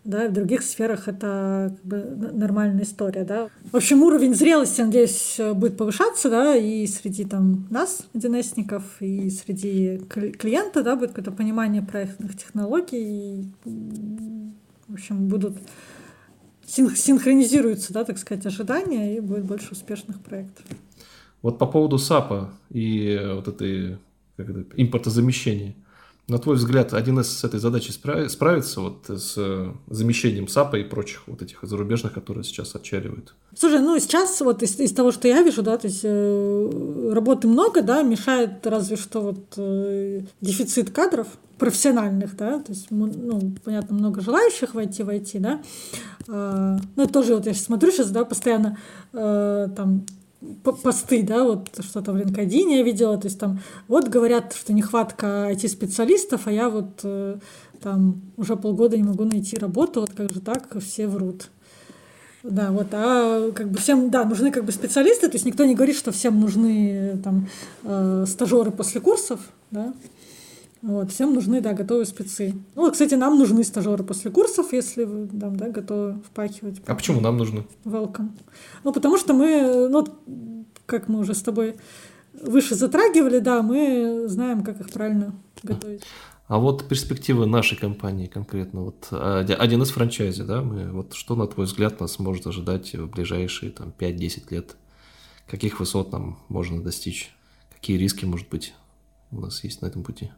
да, 0.05 0.29
в 0.29 0.33
других 0.33 0.63
сферах 0.63 1.07
это 1.07 1.77
как 1.77 1.85
бы 1.85 1.97
нормальная 2.33 2.83
история, 2.83 3.25
да. 3.25 3.49
В 3.71 3.77
общем, 3.77 4.03
уровень 4.03 4.35
зрелости, 4.35 4.81
надеюсь, 4.81 5.39
будет 5.55 5.77
повышаться, 5.77 6.29
да, 6.29 6.57
и 6.57 6.87
среди 6.87 7.25
там 7.25 7.67
нас, 7.71 8.07
1 8.15 8.37
и 9.01 9.31
среди 9.31 9.99
клиента, 10.39 10.83
да, 10.83 10.97
будет 10.97 11.11
какое-то 11.11 11.31
понимание 11.31 11.83
проектных 11.83 12.37
технологий, 12.37 13.43
и, 13.65 13.71
в 14.89 14.95
общем, 14.95 15.29
будут 15.29 15.57
синхронизируются, 16.73 17.93
да, 17.93 18.05
так 18.05 18.19
сказать, 18.19 18.47
ожидания, 18.47 19.17
и 19.17 19.21
будет 19.21 19.45
больше 19.45 19.73
успешных 19.73 20.21
проектов. 20.21 20.65
Вот 21.43 21.59
по 21.59 21.67
поводу 21.67 21.99
САПа 21.99 22.53
и 22.71 23.21
вот 23.35 23.49
этой 23.49 23.99
как 24.37 24.49
это, 24.49 24.65
импортозамещения. 24.77 25.75
На 26.29 26.39
твой 26.39 26.57
взгляд, 26.57 26.93
1С 26.93 27.25
с 27.25 27.45
этой 27.45 27.59
задачей 27.59 27.93
справится 27.93 28.81
вот 28.81 29.07
с 29.09 29.35
э, 29.37 29.73
замещением 29.89 30.47
САПа 30.47 30.77
и 30.77 30.85
прочих 30.85 31.23
вот 31.27 31.43
этих 31.43 31.59
зарубежных, 31.63 32.13
которые 32.13 32.45
сейчас 32.45 32.77
отчаливают? 32.77 33.35
Слушай, 33.57 33.81
ну 33.81 33.99
сейчас 33.99 34.41
вот 34.41 34.63
из, 34.63 34.79
из 34.79 34.93
того, 34.93 35.11
что 35.11 35.27
я 35.27 35.43
вижу, 35.43 35.63
да, 35.63 35.77
то 35.77 35.89
есть 35.89 36.03
э, 36.05 37.11
работы 37.13 37.49
много, 37.49 37.83
да, 37.83 38.03
мешает 38.03 38.65
разве 38.67 38.97
что 38.97 39.21
вот 39.21 39.55
э, 39.57 40.21
дефицит 40.41 40.91
кадров 40.91 41.27
профессиональных, 41.59 42.37
да, 42.37 42.61
то 42.61 42.73
есть, 42.73 42.87
ну, 42.91 43.55
понятно, 43.65 43.97
много 43.97 44.21
желающих 44.21 44.75
войти 44.75 45.03
в 45.03 45.09
IT, 45.09 45.41
да, 45.41 45.61
э, 46.29 46.79
ну, 46.95 47.07
тоже 47.09 47.35
вот 47.35 47.47
я 47.47 47.55
смотрю 47.55 47.91
сейчас, 47.91 48.11
да, 48.11 48.25
постоянно 48.25 48.79
э, 49.13 49.69
там 49.77 50.07
посты, 50.63 51.23
да, 51.23 51.45
вот 51.45 51.69
что-то 51.81 52.13
в 52.13 52.17
LinkedIn 52.17 52.77
я 52.77 52.83
видела, 52.83 53.17
то 53.19 53.27
есть 53.27 53.39
там 53.39 53.61
вот 53.89 54.09
говорят, 54.09 54.55
что 54.55 54.73
нехватка 54.73 55.51
IT-специалистов, 55.53 56.47
а 56.47 56.53
я 56.53 56.69
вот 56.69 57.01
э, 57.05 57.39
там 57.81 58.21
уже 58.37 58.57
полгода 58.57 58.97
не 58.97 59.03
могу 59.03 59.25
найти 59.25 59.57
работу, 59.57 60.01
вот 60.01 60.13
как 60.13 60.33
же 60.33 60.41
так, 60.41 60.69
все 60.81 61.07
врут. 61.07 61.51
Да, 62.43 62.73
вот, 62.73 62.89
а 62.93 63.53
как 63.53 63.71
бы 63.71 63.79
всем, 63.79 64.11
да, 64.11 64.25
нужны 64.25 64.51
как 64.51 64.65
бы 64.65 64.73
специалисты, 64.73 65.29
то 65.29 65.35
есть 65.35 65.45
никто 65.45 65.65
не 65.65 65.77
говорит, 65.77 65.97
что 65.97 66.11
всем 66.11 66.41
нужны 66.41 67.21
там 67.23 67.49
э, 67.85 68.25
стажеры 68.27 68.73
после 68.73 69.01
курсов, 69.01 69.41
да, 69.71 69.95
вот, 70.83 71.13
всем 71.13 71.33
нужны, 71.33 71.61
да, 71.61 71.73
готовые 71.73 72.07
спецы. 72.07 72.55
Ну, 72.75 72.83
вот, 72.83 72.93
кстати, 72.93 73.15
нам 73.15 73.39
нужны 73.39 73.63
стажеры 73.65 74.03
после 74.05 74.31
курсов, 74.31 74.73
если 74.73 75.05
вы 75.05 75.29
там, 75.29 75.57
да, 75.57 75.69
готовы 75.69 76.21
впахивать. 76.27 76.83
А 76.87 76.95
почему 76.95 77.21
нам 77.21 77.39
нужны? 77.39 77.65
Welcome. 77.85 78.31
Ну, 78.83 78.93
потому 78.93 79.17
что 79.17 79.33
мы, 79.33 79.89
ну, 79.89 80.07
как 80.87 81.09
мы 81.09 81.21
уже 81.21 81.35
с 81.35 81.43
тобой 81.43 81.77
выше 82.35 82.75
затрагивали, 82.75 83.39
да, 83.39 83.63
мы 83.63 84.25
знаем, 84.29 84.65
как 84.65 84.81
их 84.81 84.91
правильно 84.91 85.33
готовить. 85.63 86.03
А 86.49 86.59
вот 86.59 86.89
перспективы 86.89 87.47
нашей 87.47 87.79
компании 87.79 88.27
конкретно, 88.27 88.83
вот 88.83 89.09
один 89.13 89.83
из 89.83 89.91
франчайзи, 89.91 90.43
да, 90.43 90.61
мы, 90.61 90.91
вот 90.91 91.15
что, 91.15 91.37
на 91.37 91.47
твой 91.47 91.67
взгляд, 91.67 92.01
нас 92.01 92.19
может 92.19 92.47
ожидать 92.47 92.93
в 92.95 93.07
ближайшие 93.07 93.71
там 93.71 93.95
5-10 93.97 94.43
лет? 94.51 94.77
Каких 95.47 95.81
высот 95.81 96.13
нам 96.13 96.41
можно 96.49 96.83
достичь? 96.83 97.31
Какие 97.73 97.97
риски, 97.97 98.25
может 98.25 98.49
быть, 98.49 98.75
у 99.31 99.41
нас 99.41 99.63
есть 99.65 99.81
на 99.81 99.87
этом 99.87 100.03
пути? 100.03 100.31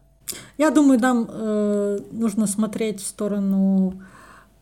Я 0.58 0.70
думаю, 0.70 1.00
нам 1.00 1.28
э, 1.28 1.98
нужно 2.12 2.46
смотреть 2.46 3.00
в 3.00 3.06
сторону 3.06 4.00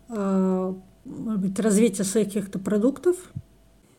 э, 0.09 0.75
может 1.05 1.41
быть, 1.41 1.59
развития 1.61 2.05
своих 2.05 2.29
каких-то 2.29 2.59
продуктов. 2.59 3.17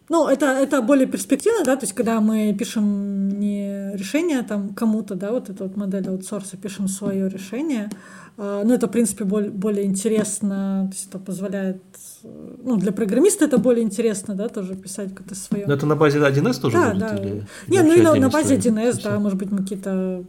Ну, 0.10 0.28
это, 0.28 0.48
это 0.48 0.82
более 0.82 1.08
перспективно, 1.08 1.64
да, 1.64 1.76
то 1.76 1.86
есть 1.86 1.94
когда 1.94 2.20
мы 2.20 2.54
пишем 2.54 3.40
не 3.40 3.96
решение 3.96 4.44
там 4.44 4.74
кому-то, 4.74 5.16
да, 5.16 5.32
вот 5.32 5.50
эту 5.50 5.64
вот 5.64 5.78
модель 5.78 6.08
аутсорса, 6.10 6.58
пишем 6.58 6.88
свое 6.90 7.30
решение, 7.30 7.90
э, 8.38 8.64
ну, 8.66 8.74
это, 8.74 8.88
в 8.88 8.92
принципе, 8.92 9.24
более, 9.24 9.50
более 9.50 9.86
интересно, 9.86 10.88
то 10.90 10.96
есть 10.96 11.08
это 11.08 11.20
позволяет, 11.20 11.82
ну, 12.22 12.76
для 12.76 12.92
программиста 12.92 13.46
это 13.46 13.58
более 13.58 13.84
интересно, 13.84 14.36
да, 14.36 14.50
тоже 14.50 14.76
писать 14.76 15.12
какое-то 15.12 15.36
свое. 15.36 15.66
Но 15.66 15.74
это 15.74 15.86
на 15.86 15.96
базе 15.96 16.20
1С 16.20 16.60
тоже 16.60 16.78
да, 16.78 16.90
будет? 16.90 17.00
Да. 17.00 17.16
Или, 17.16 17.46
не, 17.70 17.82
ну 17.82 17.94
и 17.94 18.02
на, 18.02 18.14
на 18.16 18.30
базе 18.30 18.58
1С, 18.58 19.02
да, 19.04 19.20
может 19.20 19.38
быть, 19.38 19.52
мы 19.52 19.60
какие-то 19.60 20.26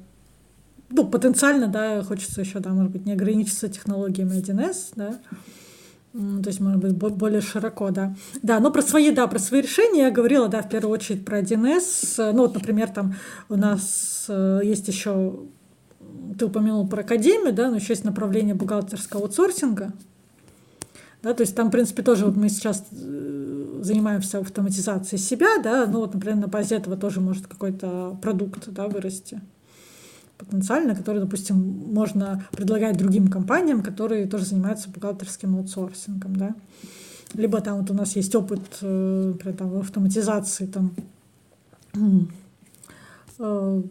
ну, 0.90 1.06
потенциально, 1.06 1.68
да, 1.68 2.02
хочется 2.02 2.40
еще, 2.40 2.60
да, 2.60 2.70
может 2.70 2.92
быть, 2.92 3.06
не 3.06 3.12
ограничиться 3.12 3.68
технологиями 3.68 4.40
1С, 4.40 4.92
да, 4.96 5.18
то 6.14 6.46
есть, 6.46 6.60
может 6.60 6.80
быть, 6.80 6.92
более 6.92 7.40
широко, 7.40 7.90
да. 7.90 8.14
Да, 8.40 8.60
но 8.60 8.70
про 8.70 8.82
свои, 8.82 9.10
да, 9.10 9.26
про 9.26 9.40
свои 9.40 9.62
решения 9.62 10.02
я 10.02 10.10
говорила, 10.12 10.46
да, 10.46 10.62
в 10.62 10.68
первую 10.68 10.92
очередь 10.92 11.24
про 11.24 11.40
1С. 11.40 12.30
Ну, 12.32 12.42
вот, 12.42 12.54
например, 12.54 12.88
там 12.88 13.16
у 13.48 13.56
нас 13.56 14.26
э, 14.28 14.60
есть 14.62 14.86
еще, 14.86 15.40
ты 16.38 16.46
упомянул 16.46 16.86
про 16.86 17.00
академию, 17.00 17.52
да, 17.52 17.68
но 17.68 17.76
еще 17.76 17.94
есть 17.94 18.04
направление 18.04 18.54
бухгалтерского 18.54 19.22
аутсорсинга. 19.22 19.92
Да, 21.24 21.34
то 21.34 21.40
есть 21.40 21.56
там, 21.56 21.66
в 21.66 21.72
принципе, 21.72 22.04
тоже 22.04 22.26
вот 22.26 22.36
мы 22.36 22.48
сейчас 22.48 22.84
э, 22.92 23.80
занимаемся 23.82 24.38
автоматизацией 24.38 25.20
себя, 25.20 25.58
да, 25.64 25.84
ну 25.86 25.98
вот, 25.98 26.14
например, 26.14 26.36
на 26.36 26.46
базе 26.46 26.76
этого 26.76 26.96
тоже 26.96 27.20
может 27.20 27.48
какой-то 27.48 28.16
продукт, 28.22 28.68
да, 28.68 28.86
вырасти 28.86 29.40
потенциально, 30.38 30.94
который, 30.94 31.20
допустим, 31.20 31.56
можно 31.92 32.44
предлагать 32.52 32.96
другим 32.96 33.28
компаниям, 33.28 33.82
которые 33.82 34.26
тоже 34.26 34.46
занимаются 34.46 34.90
бухгалтерским 34.90 35.56
аутсорсингом, 35.56 36.36
да. 36.36 36.54
Либо 37.34 37.60
там 37.60 37.80
вот 37.80 37.90
у 37.90 37.94
нас 37.94 38.16
есть 38.16 38.34
опыт, 38.34 38.62
э, 38.80 39.24
например, 39.32 39.56
там, 39.56 39.70
в 39.70 39.78
автоматизации 39.78 40.66
там, 40.66 40.94
э, 43.38 43.82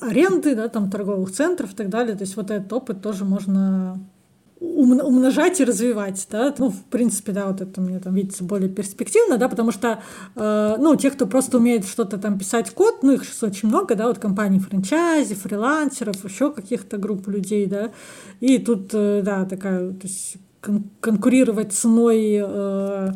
аренды, 0.00 0.54
да, 0.54 0.68
там 0.68 0.90
торговых 0.90 1.32
центров 1.32 1.72
и 1.72 1.76
так 1.76 1.88
далее. 1.88 2.16
То 2.16 2.22
есть 2.22 2.36
вот 2.36 2.50
этот 2.50 2.72
опыт 2.72 3.02
тоже 3.02 3.24
можно 3.24 3.98
умножать 4.62 5.60
и 5.60 5.64
развивать, 5.64 6.26
да, 6.30 6.54
ну, 6.58 6.70
в 6.70 6.84
принципе, 6.84 7.32
да, 7.32 7.46
вот 7.46 7.60
это 7.60 7.80
мне 7.80 7.98
там 7.98 8.14
видится 8.14 8.44
более 8.44 8.68
перспективно, 8.68 9.36
да, 9.36 9.48
потому 9.48 9.72
что, 9.72 10.00
э, 10.36 10.76
ну, 10.78 10.94
те, 10.96 11.10
кто 11.10 11.26
просто 11.26 11.58
умеет 11.58 11.84
что-то 11.84 12.18
там 12.18 12.38
писать 12.38 12.70
код, 12.70 13.02
ну, 13.02 13.12
их 13.12 13.24
сейчас 13.24 13.42
очень 13.42 13.68
много, 13.68 13.94
да, 13.94 14.06
вот 14.06 14.18
компаний 14.18 14.60
франчайзи, 14.60 15.34
фрилансеров, 15.34 16.24
еще 16.24 16.52
каких-то 16.52 16.96
групп 16.96 17.28
людей, 17.28 17.66
да, 17.66 17.90
и 18.40 18.58
тут, 18.58 18.90
э, 18.92 19.22
да, 19.24 19.44
такая, 19.44 19.90
то 19.90 20.06
есть 20.06 20.36
кон- 20.60 20.90
конкурировать 21.00 21.72
ценой, 21.72 22.40
э, 22.40 23.12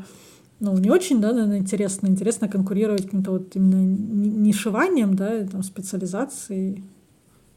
ну, 0.58 0.78
не 0.78 0.90
очень, 0.90 1.20
да, 1.20 1.32
наверное, 1.32 1.58
интересно, 1.58 2.08
интересно 2.08 2.48
конкурировать 2.48 3.04
каким-то 3.04 3.32
вот 3.32 3.54
именно 3.54 3.76
нишеванием, 3.76 5.14
да, 5.14 5.44
там, 5.44 5.62
специализацией, 5.62 6.82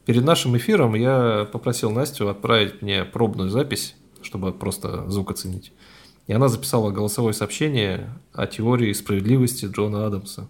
Перед 0.06 0.24
нашим 0.24 0.56
эфиром 0.56 0.94
я 0.94 1.48
попросил 1.52 1.90
Настю 1.90 2.28
отправить 2.28 2.82
мне 2.82 3.04
пробную 3.04 3.50
запись, 3.50 3.94
чтобы 4.22 4.52
просто 4.52 5.08
звук 5.10 5.30
оценить. 5.30 5.72
И 6.26 6.32
она 6.32 6.48
записала 6.48 6.90
голосовое 6.90 7.34
сообщение 7.34 8.08
о 8.32 8.46
теории 8.46 8.92
справедливости 8.92 9.66
Джона 9.66 10.06
Адамса. 10.06 10.48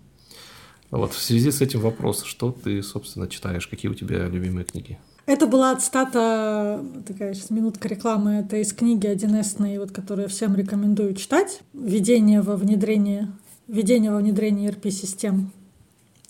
Вот 0.90 1.12
в 1.12 1.22
связи 1.22 1.51
с 1.51 1.61
этим 1.61 1.80
вопрос, 1.80 2.24
что 2.24 2.53
ты, 2.53 2.82
собственно, 2.82 3.28
читаешь, 3.28 3.66
какие 3.66 3.90
у 3.90 3.94
тебя 3.94 4.26
любимые 4.26 4.64
книги? 4.64 4.98
Это 5.26 5.46
была 5.46 5.76
цитата, 5.76 6.84
такая 7.07 7.34
сейчас 7.34 7.51
минутка 7.51 7.88
рекламы, 7.88 8.32
это 8.32 8.57
из 8.57 8.72
книги 8.72 9.07
1С, 9.07 9.78
вот, 9.78 9.92
которую 9.92 10.24
я 10.24 10.28
всем 10.28 10.57
рекомендую 10.57 11.14
читать. 11.14 11.61
Введение 11.72 12.42
во 12.42 12.57
внедрение, 12.57 13.30
введение 13.68 14.11
во 14.11 14.18
внедрение 14.18 14.70
ERP-систем. 14.70 15.53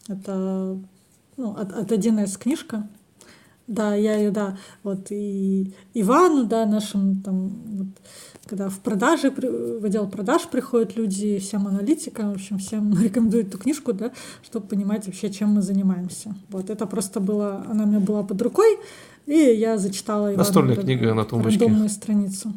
Это 0.06 0.78
ну, 1.38 1.56
от, 1.56 1.72
от 1.72 1.90
1С 1.90 2.38
книжка. 2.38 2.86
Да, 3.70 3.94
я 3.94 4.16
ее, 4.16 4.32
да, 4.32 4.58
вот 4.82 5.12
и 5.12 5.72
Ивану, 5.94 6.44
да, 6.44 6.66
нашим 6.66 7.22
там, 7.22 7.50
вот, 7.66 7.86
когда 8.44 8.68
в 8.68 8.80
продаже, 8.80 9.30
в 9.30 9.84
отдел 9.84 10.08
продаж 10.08 10.48
приходят 10.50 10.96
люди, 10.96 11.38
всем 11.38 11.68
аналитикам, 11.68 12.32
в 12.32 12.34
общем, 12.34 12.58
всем 12.58 12.92
рекомендую 13.00 13.46
эту 13.46 13.58
книжку, 13.58 13.92
да, 13.92 14.10
чтобы 14.42 14.66
понимать 14.66 15.06
вообще, 15.06 15.30
чем 15.30 15.50
мы 15.50 15.62
занимаемся. 15.62 16.34
Вот 16.48 16.68
это 16.68 16.84
просто 16.86 17.20
было, 17.20 17.64
она 17.70 17.84
у 17.84 17.86
меня 17.86 18.00
была 18.00 18.24
под 18.24 18.42
рукой, 18.42 18.76
и 19.26 19.36
я 19.36 19.78
зачитала 19.78 20.26
Ивану. 20.26 20.38
Настольная 20.38 20.74
книга 20.74 21.14
на 21.14 21.24
тумбочке. 21.24 21.60
Рандомную 21.60 21.90
страницу. 21.90 22.52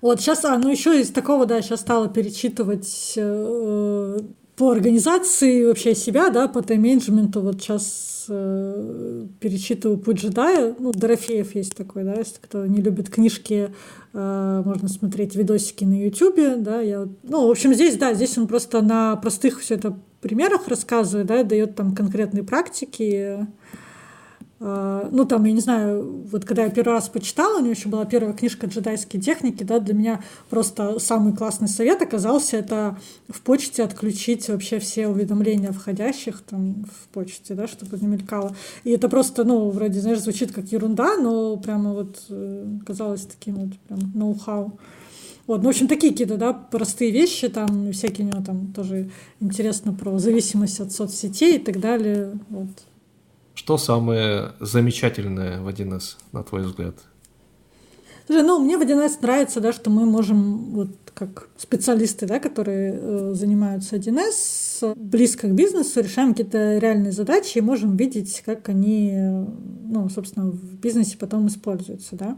Вот 0.00 0.22
сейчас, 0.22 0.42
а, 0.46 0.56
ну 0.56 0.70
еще 0.70 0.98
из 0.98 1.10
такого, 1.10 1.44
да, 1.44 1.60
сейчас 1.60 1.80
стала 1.80 2.08
перечитывать 2.08 3.12
э, 3.16 4.20
по 4.56 4.70
организации 4.70 5.66
вообще 5.66 5.94
себя, 5.94 6.30
да, 6.30 6.48
по 6.48 6.62
тайм-менеджменту. 6.62 7.42
Вот 7.42 7.60
сейчас 7.60 8.24
э, 8.28 9.26
перечитываю 9.38 9.98
«Путь 9.98 10.18
джедая». 10.18 10.74
Ну, 10.78 10.92
Дорофеев 10.92 11.54
есть 11.54 11.76
такой, 11.76 12.04
да, 12.04 12.14
если 12.14 12.36
кто 12.40 12.66
не 12.66 12.80
любит 12.80 13.10
книжки, 13.10 13.70
э, 14.14 14.62
можно 14.64 14.88
смотреть 14.88 15.36
видосики 15.36 15.84
на 15.84 16.02
Ютубе, 16.02 16.56
да. 16.56 16.80
Я, 16.80 17.06
ну, 17.22 17.46
в 17.46 17.50
общем, 17.50 17.74
здесь, 17.74 17.96
да, 17.96 18.14
здесь 18.14 18.38
он 18.38 18.46
просто 18.46 18.80
на 18.80 19.16
простых 19.16 19.60
все 19.60 19.74
это 19.74 19.96
примерах 20.26 20.68
рассказывает, 20.68 21.26
да, 21.26 21.44
дает 21.44 21.76
там 21.76 21.94
конкретные 21.94 22.42
практики, 22.42 23.46
ну, 24.58 25.26
там, 25.26 25.44
я 25.44 25.52
не 25.52 25.60
знаю, 25.60 26.24
вот 26.32 26.46
когда 26.46 26.64
я 26.64 26.70
первый 26.70 26.94
раз 26.94 27.10
почитала, 27.10 27.58
у 27.58 27.60
нее 27.60 27.72
еще 27.72 27.90
была 27.90 28.06
первая 28.06 28.32
книжка 28.32 28.66
«Джедайские 28.66 29.20
техники», 29.20 29.62
да, 29.64 29.80
для 29.80 29.92
меня 29.92 30.22
просто 30.48 30.98
самый 30.98 31.34
классный 31.34 31.68
совет 31.68 32.00
оказался 32.00 32.56
это 32.56 32.98
в 33.28 33.42
почте 33.42 33.82
отключить 33.82 34.48
вообще 34.48 34.78
все 34.78 35.08
уведомления 35.08 35.72
входящих 35.72 36.40
там 36.40 36.86
в 36.86 37.08
почте, 37.08 37.52
да, 37.52 37.68
чтобы 37.68 37.98
не 37.98 38.06
мелькало. 38.06 38.56
И 38.84 38.92
это 38.92 39.10
просто, 39.10 39.44
ну, 39.44 39.68
вроде, 39.68 40.00
знаешь, 40.00 40.20
звучит 40.20 40.52
как 40.52 40.72
ерунда, 40.72 41.16
но 41.16 41.58
прямо 41.58 41.92
вот 41.92 42.16
э, 42.30 42.66
казалось 42.86 43.26
таким 43.26 43.56
вот 43.56 43.78
прям 43.88 44.10
ноу-хау. 44.14 44.78
Вот, 45.46 45.58
ну, 45.58 45.64
в 45.64 45.68
общем, 45.68 45.86
такие 45.86 46.12
какие-то, 46.12 46.38
да, 46.38 46.54
простые 46.54 47.10
вещи, 47.10 47.48
там, 47.48 47.92
всякие 47.92 48.26
у 48.26 48.30
него 48.30 48.42
там 48.42 48.72
тоже 48.72 49.10
интересно 49.38 49.92
про 49.92 50.18
зависимость 50.18 50.80
от 50.80 50.92
соцсетей 50.92 51.56
и 51.56 51.58
так 51.58 51.78
далее, 51.78 52.38
вот. 52.48 52.68
Что 53.56 53.78
самое 53.78 54.52
замечательное 54.60 55.60
в 55.62 55.68
1С, 55.68 56.16
на 56.32 56.44
твой 56.44 56.62
взгляд? 56.62 56.94
Ну, 58.28 58.58
мне 58.58 58.76
в 58.76 58.82
1С 58.82 59.22
нравится, 59.22 59.60
да, 59.60 59.72
что 59.72 59.88
мы 59.88 60.04
можем, 60.04 60.72
вот 60.72 60.90
как 61.14 61.48
специалисты, 61.56 62.26
да, 62.26 62.38
которые 62.38 62.92
э, 62.92 63.32
занимаются 63.32 63.96
1С, 63.96 64.94
близко 64.94 65.48
к 65.48 65.54
бизнесу, 65.54 66.02
решаем 66.02 66.34
какие-то 66.34 66.76
реальные 66.76 67.12
задачи 67.12 67.56
и 67.56 67.62
можем 67.62 67.96
видеть, 67.96 68.42
как 68.44 68.68
они, 68.68 69.14
ну, 69.84 70.10
собственно, 70.10 70.50
в 70.50 70.74
бизнесе 70.74 71.16
потом 71.18 71.46
используются, 71.46 72.14
да. 72.14 72.36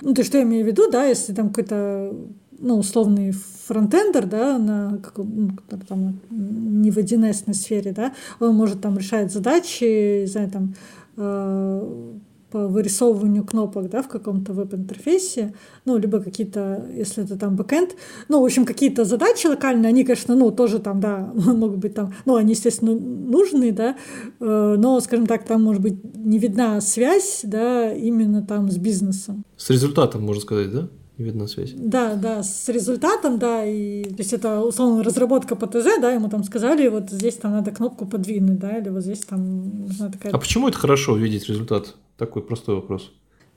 Ну, 0.00 0.14
то 0.14 0.24
что 0.24 0.38
я 0.38 0.44
имею 0.44 0.64
в 0.64 0.66
виду, 0.66 0.90
да, 0.90 1.04
если 1.04 1.34
там 1.34 1.48
какой-то 1.48 2.16
ну, 2.58 2.78
условный 2.78 3.32
фронтендер, 3.66 4.26
да, 4.26 4.58
на, 4.58 5.00
ну, 5.16 5.50
там, 5.88 6.20
не 6.30 6.90
в 6.90 6.98
1С 6.98 7.52
сфере, 7.54 7.92
да, 7.92 8.12
он 8.40 8.54
может 8.54 8.80
там 8.80 8.98
решать 8.98 9.32
задачи, 9.32 10.20
не 10.22 10.26
знаю, 10.26 10.50
там, 10.50 10.74
э, 11.16 12.18
по 12.50 12.66
вырисовыванию 12.66 13.44
кнопок, 13.44 13.90
да, 13.90 14.02
в 14.02 14.08
каком-то 14.08 14.52
веб-интерфейсе, 14.54 15.54
ну, 15.84 15.98
либо 15.98 16.20
какие-то, 16.20 16.86
если 16.96 17.24
это 17.24 17.38
там 17.38 17.56
бэкэнд, 17.56 17.94
ну, 18.28 18.40
в 18.40 18.44
общем, 18.44 18.64
какие-то 18.64 19.04
задачи 19.04 19.46
локальные, 19.46 19.90
они, 19.90 20.04
конечно, 20.04 20.34
ну, 20.34 20.50
тоже 20.50 20.78
там, 20.78 21.00
да, 21.00 21.30
могут 21.34 21.78
быть 21.78 21.94
там, 21.94 22.14
ну, 22.24 22.36
они, 22.36 22.52
естественно, 22.52 22.94
нужны, 22.94 23.72
да, 23.72 23.96
э, 24.40 24.76
но, 24.78 24.98
скажем 25.00 25.26
так, 25.26 25.44
там, 25.44 25.62
может 25.62 25.82
быть, 25.82 26.16
не 26.16 26.38
видна 26.38 26.80
связь, 26.80 27.40
да, 27.42 27.92
именно 27.92 28.42
там 28.42 28.70
с 28.70 28.78
бизнесом. 28.78 29.44
С 29.56 29.68
результатом, 29.70 30.22
можно 30.22 30.40
сказать, 30.40 30.72
да? 30.72 30.88
Не 31.18 31.24
видна 31.24 31.46
связь. 31.48 31.72
Да, 31.74 32.14
да, 32.14 32.42
с 32.42 32.68
результатом, 32.68 33.38
да, 33.38 33.64
и 33.64 34.04
то 34.04 34.18
есть 34.18 34.32
это 34.32 34.60
условно 34.60 35.02
разработка 35.02 35.56
по 35.56 35.66
ТЗ, 35.66 36.00
да, 36.00 36.12
ему 36.12 36.28
там 36.28 36.44
сказали, 36.44 36.88
вот 36.88 37.10
здесь 37.10 37.34
там 37.34 37.52
надо 37.52 37.72
кнопку 37.72 38.06
подвинуть, 38.06 38.58
да, 38.58 38.78
или 38.78 38.88
вот 38.88 39.02
здесь 39.02 39.20
там 39.20 39.80
нужна 39.80 40.10
такая... 40.10 40.32
А 40.32 40.38
почему 40.38 40.68
это 40.68 40.78
хорошо 40.78 41.12
увидеть 41.12 41.48
результат? 41.48 41.96
Такой 42.16 42.42
простой 42.42 42.76
вопрос. 42.76 43.12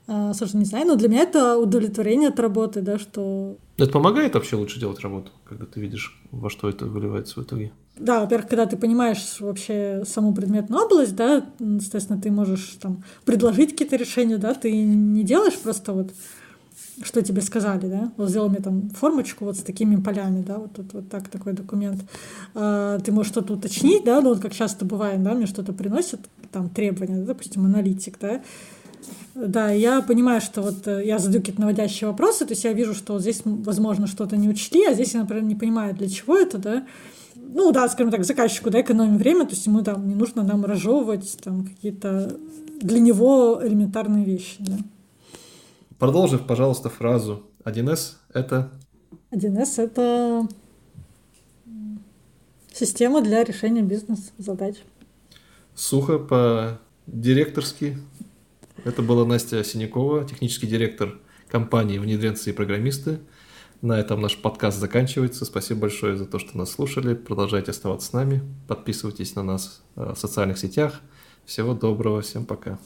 А, 0.08 0.34
слушай, 0.34 0.56
не 0.56 0.64
знаю, 0.64 0.86
но 0.86 0.96
для 0.96 1.08
меня 1.08 1.22
это 1.22 1.56
удовлетворение 1.56 2.30
от 2.30 2.40
работы, 2.40 2.82
да, 2.82 2.98
что... 2.98 3.56
Это 3.76 3.92
помогает 3.92 4.34
вообще 4.34 4.56
лучше 4.56 4.80
делать 4.80 5.00
работу, 5.00 5.30
когда 5.48 5.64
ты 5.64 5.80
видишь, 5.80 6.20
во 6.32 6.50
что 6.50 6.68
это 6.68 6.86
выливается 6.86 7.40
в 7.40 7.44
итоге? 7.44 7.72
Да, 7.96 8.20
во-первых, 8.20 8.48
когда 8.48 8.66
ты 8.66 8.76
понимаешь 8.76 9.36
вообще 9.38 10.02
саму 10.06 10.34
предметную 10.34 10.84
область, 10.84 11.14
да, 11.14 11.44
естественно, 11.60 12.20
ты 12.20 12.30
можешь 12.30 12.76
там 12.80 13.04
предложить 13.24 13.70
какие-то 13.70 13.96
решения, 13.96 14.38
да, 14.38 14.54
ты 14.54 14.72
не 14.72 15.22
делаешь 15.22 15.58
просто 15.58 15.92
вот 15.92 16.10
что 17.04 17.22
тебе 17.22 17.42
сказали, 17.42 17.86
да, 17.86 18.12
вот 18.16 18.28
сделал 18.28 18.48
мне 18.48 18.60
там 18.60 18.90
формочку 18.90 19.44
вот 19.44 19.56
с 19.56 19.62
такими 19.62 19.96
полями, 19.96 20.42
да, 20.46 20.58
вот, 20.58 20.76
вот, 20.76 20.92
вот 20.92 21.08
так 21.08 21.28
такой 21.28 21.52
документ. 21.52 22.02
А, 22.54 22.98
ты 23.00 23.12
можешь 23.12 23.32
что-то 23.32 23.54
уточнить, 23.54 24.04
да, 24.04 24.20
ну 24.20 24.30
вот 24.30 24.40
как 24.40 24.52
часто 24.52 24.84
бывает, 24.84 25.22
да, 25.22 25.34
мне 25.34 25.46
что-то 25.46 25.72
приносят, 25.72 26.20
там 26.50 26.68
требования, 26.68 27.18
да, 27.18 27.26
допустим, 27.26 27.64
аналитик, 27.64 28.18
да, 28.20 28.42
да, 29.34 29.70
я 29.70 30.02
понимаю, 30.02 30.40
что 30.40 30.60
вот 30.60 30.86
э, 30.86 31.06
я 31.06 31.18
задаю 31.18 31.40
какие-то 31.40 31.62
наводящие 31.62 32.08
вопросы, 32.08 32.44
то 32.44 32.52
есть 32.52 32.64
я 32.64 32.72
вижу, 32.72 32.94
что 32.94 33.14
вот 33.14 33.22
здесь, 33.22 33.40
возможно, 33.44 34.06
что-то 34.06 34.36
не 34.36 34.48
учли, 34.48 34.84
а 34.84 34.94
здесь 34.94 35.14
я, 35.14 35.20
например, 35.20 35.44
не 35.44 35.54
понимаю, 35.54 35.94
для 35.94 36.08
чего 36.08 36.36
это, 36.36 36.58
да. 36.58 36.86
Ну 37.34 37.72
да, 37.72 37.88
скажем 37.88 38.10
так, 38.10 38.24
заказчику, 38.24 38.70
да, 38.70 38.80
экономим 38.82 39.16
время, 39.16 39.44
то 39.44 39.52
есть 39.52 39.66
ему 39.66 39.82
там 39.82 40.06
не 40.06 40.14
нужно 40.14 40.42
нам 40.42 40.64
разжевывать 40.64 41.38
там 41.42 41.64
какие-то 41.64 42.36
для 42.80 43.00
него 43.00 43.60
элементарные 43.64 44.24
вещи, 44.24 44.56
да. 44.58 44.76
Продолжив, 46.02 46.46
пожалуйста, 46.48 46.88
фразу 46.88 47.44
1С– 47.64 48.14
это… 48.34 48.72
1С– 49.30 49.74
это 49.80 50.48
система 52.72 53.22
для 53.22 53.44
решения 53.44 53.82
бизнес-задач. 53.82 54.82
Сухо 55.76 56.18
по-директорски. 56.18 57.98
Это 58.84 59.00
была 59.02 59.24
Настя 59.24 59.62
Синякова, 59.62 60.24
технический 60.24 60.66
директор 60.66 61.20
компании 61.46 61.98
«Внедренцы 61.98 62.50
и 62.50 62.52
программисты». 62.52 63.20
На 63.80 64.00
этом 64.00 64.20
наш 64.20 64.36
подкаст 64.36 64.80
заканчивается. 64.80 65.44
Спасибо 65.44 65.82
большое 65.82 66.16
за 66.16 66.26
то, 66.26 66.40
что 66.40 66.58
нас 66.58 66.72
слушали. 66.72 67.14
Продолжайте 67.14 67.70
оставаться 67.70 68.08
с 68.08 68.12
нами. 68.12 68.42
Подписывайтесь 68.66 69.36
на 69.36 69.44
нас 69.44 69.84
э, 69.94 70.14
в 70.16 70.18
социальных 70.18 70.58
сетях. 70.58 71.00
Всего 71.44 71.74
доброго. 71.74 72.22
Всем 72.22 72.44
пока. 72.44 72.80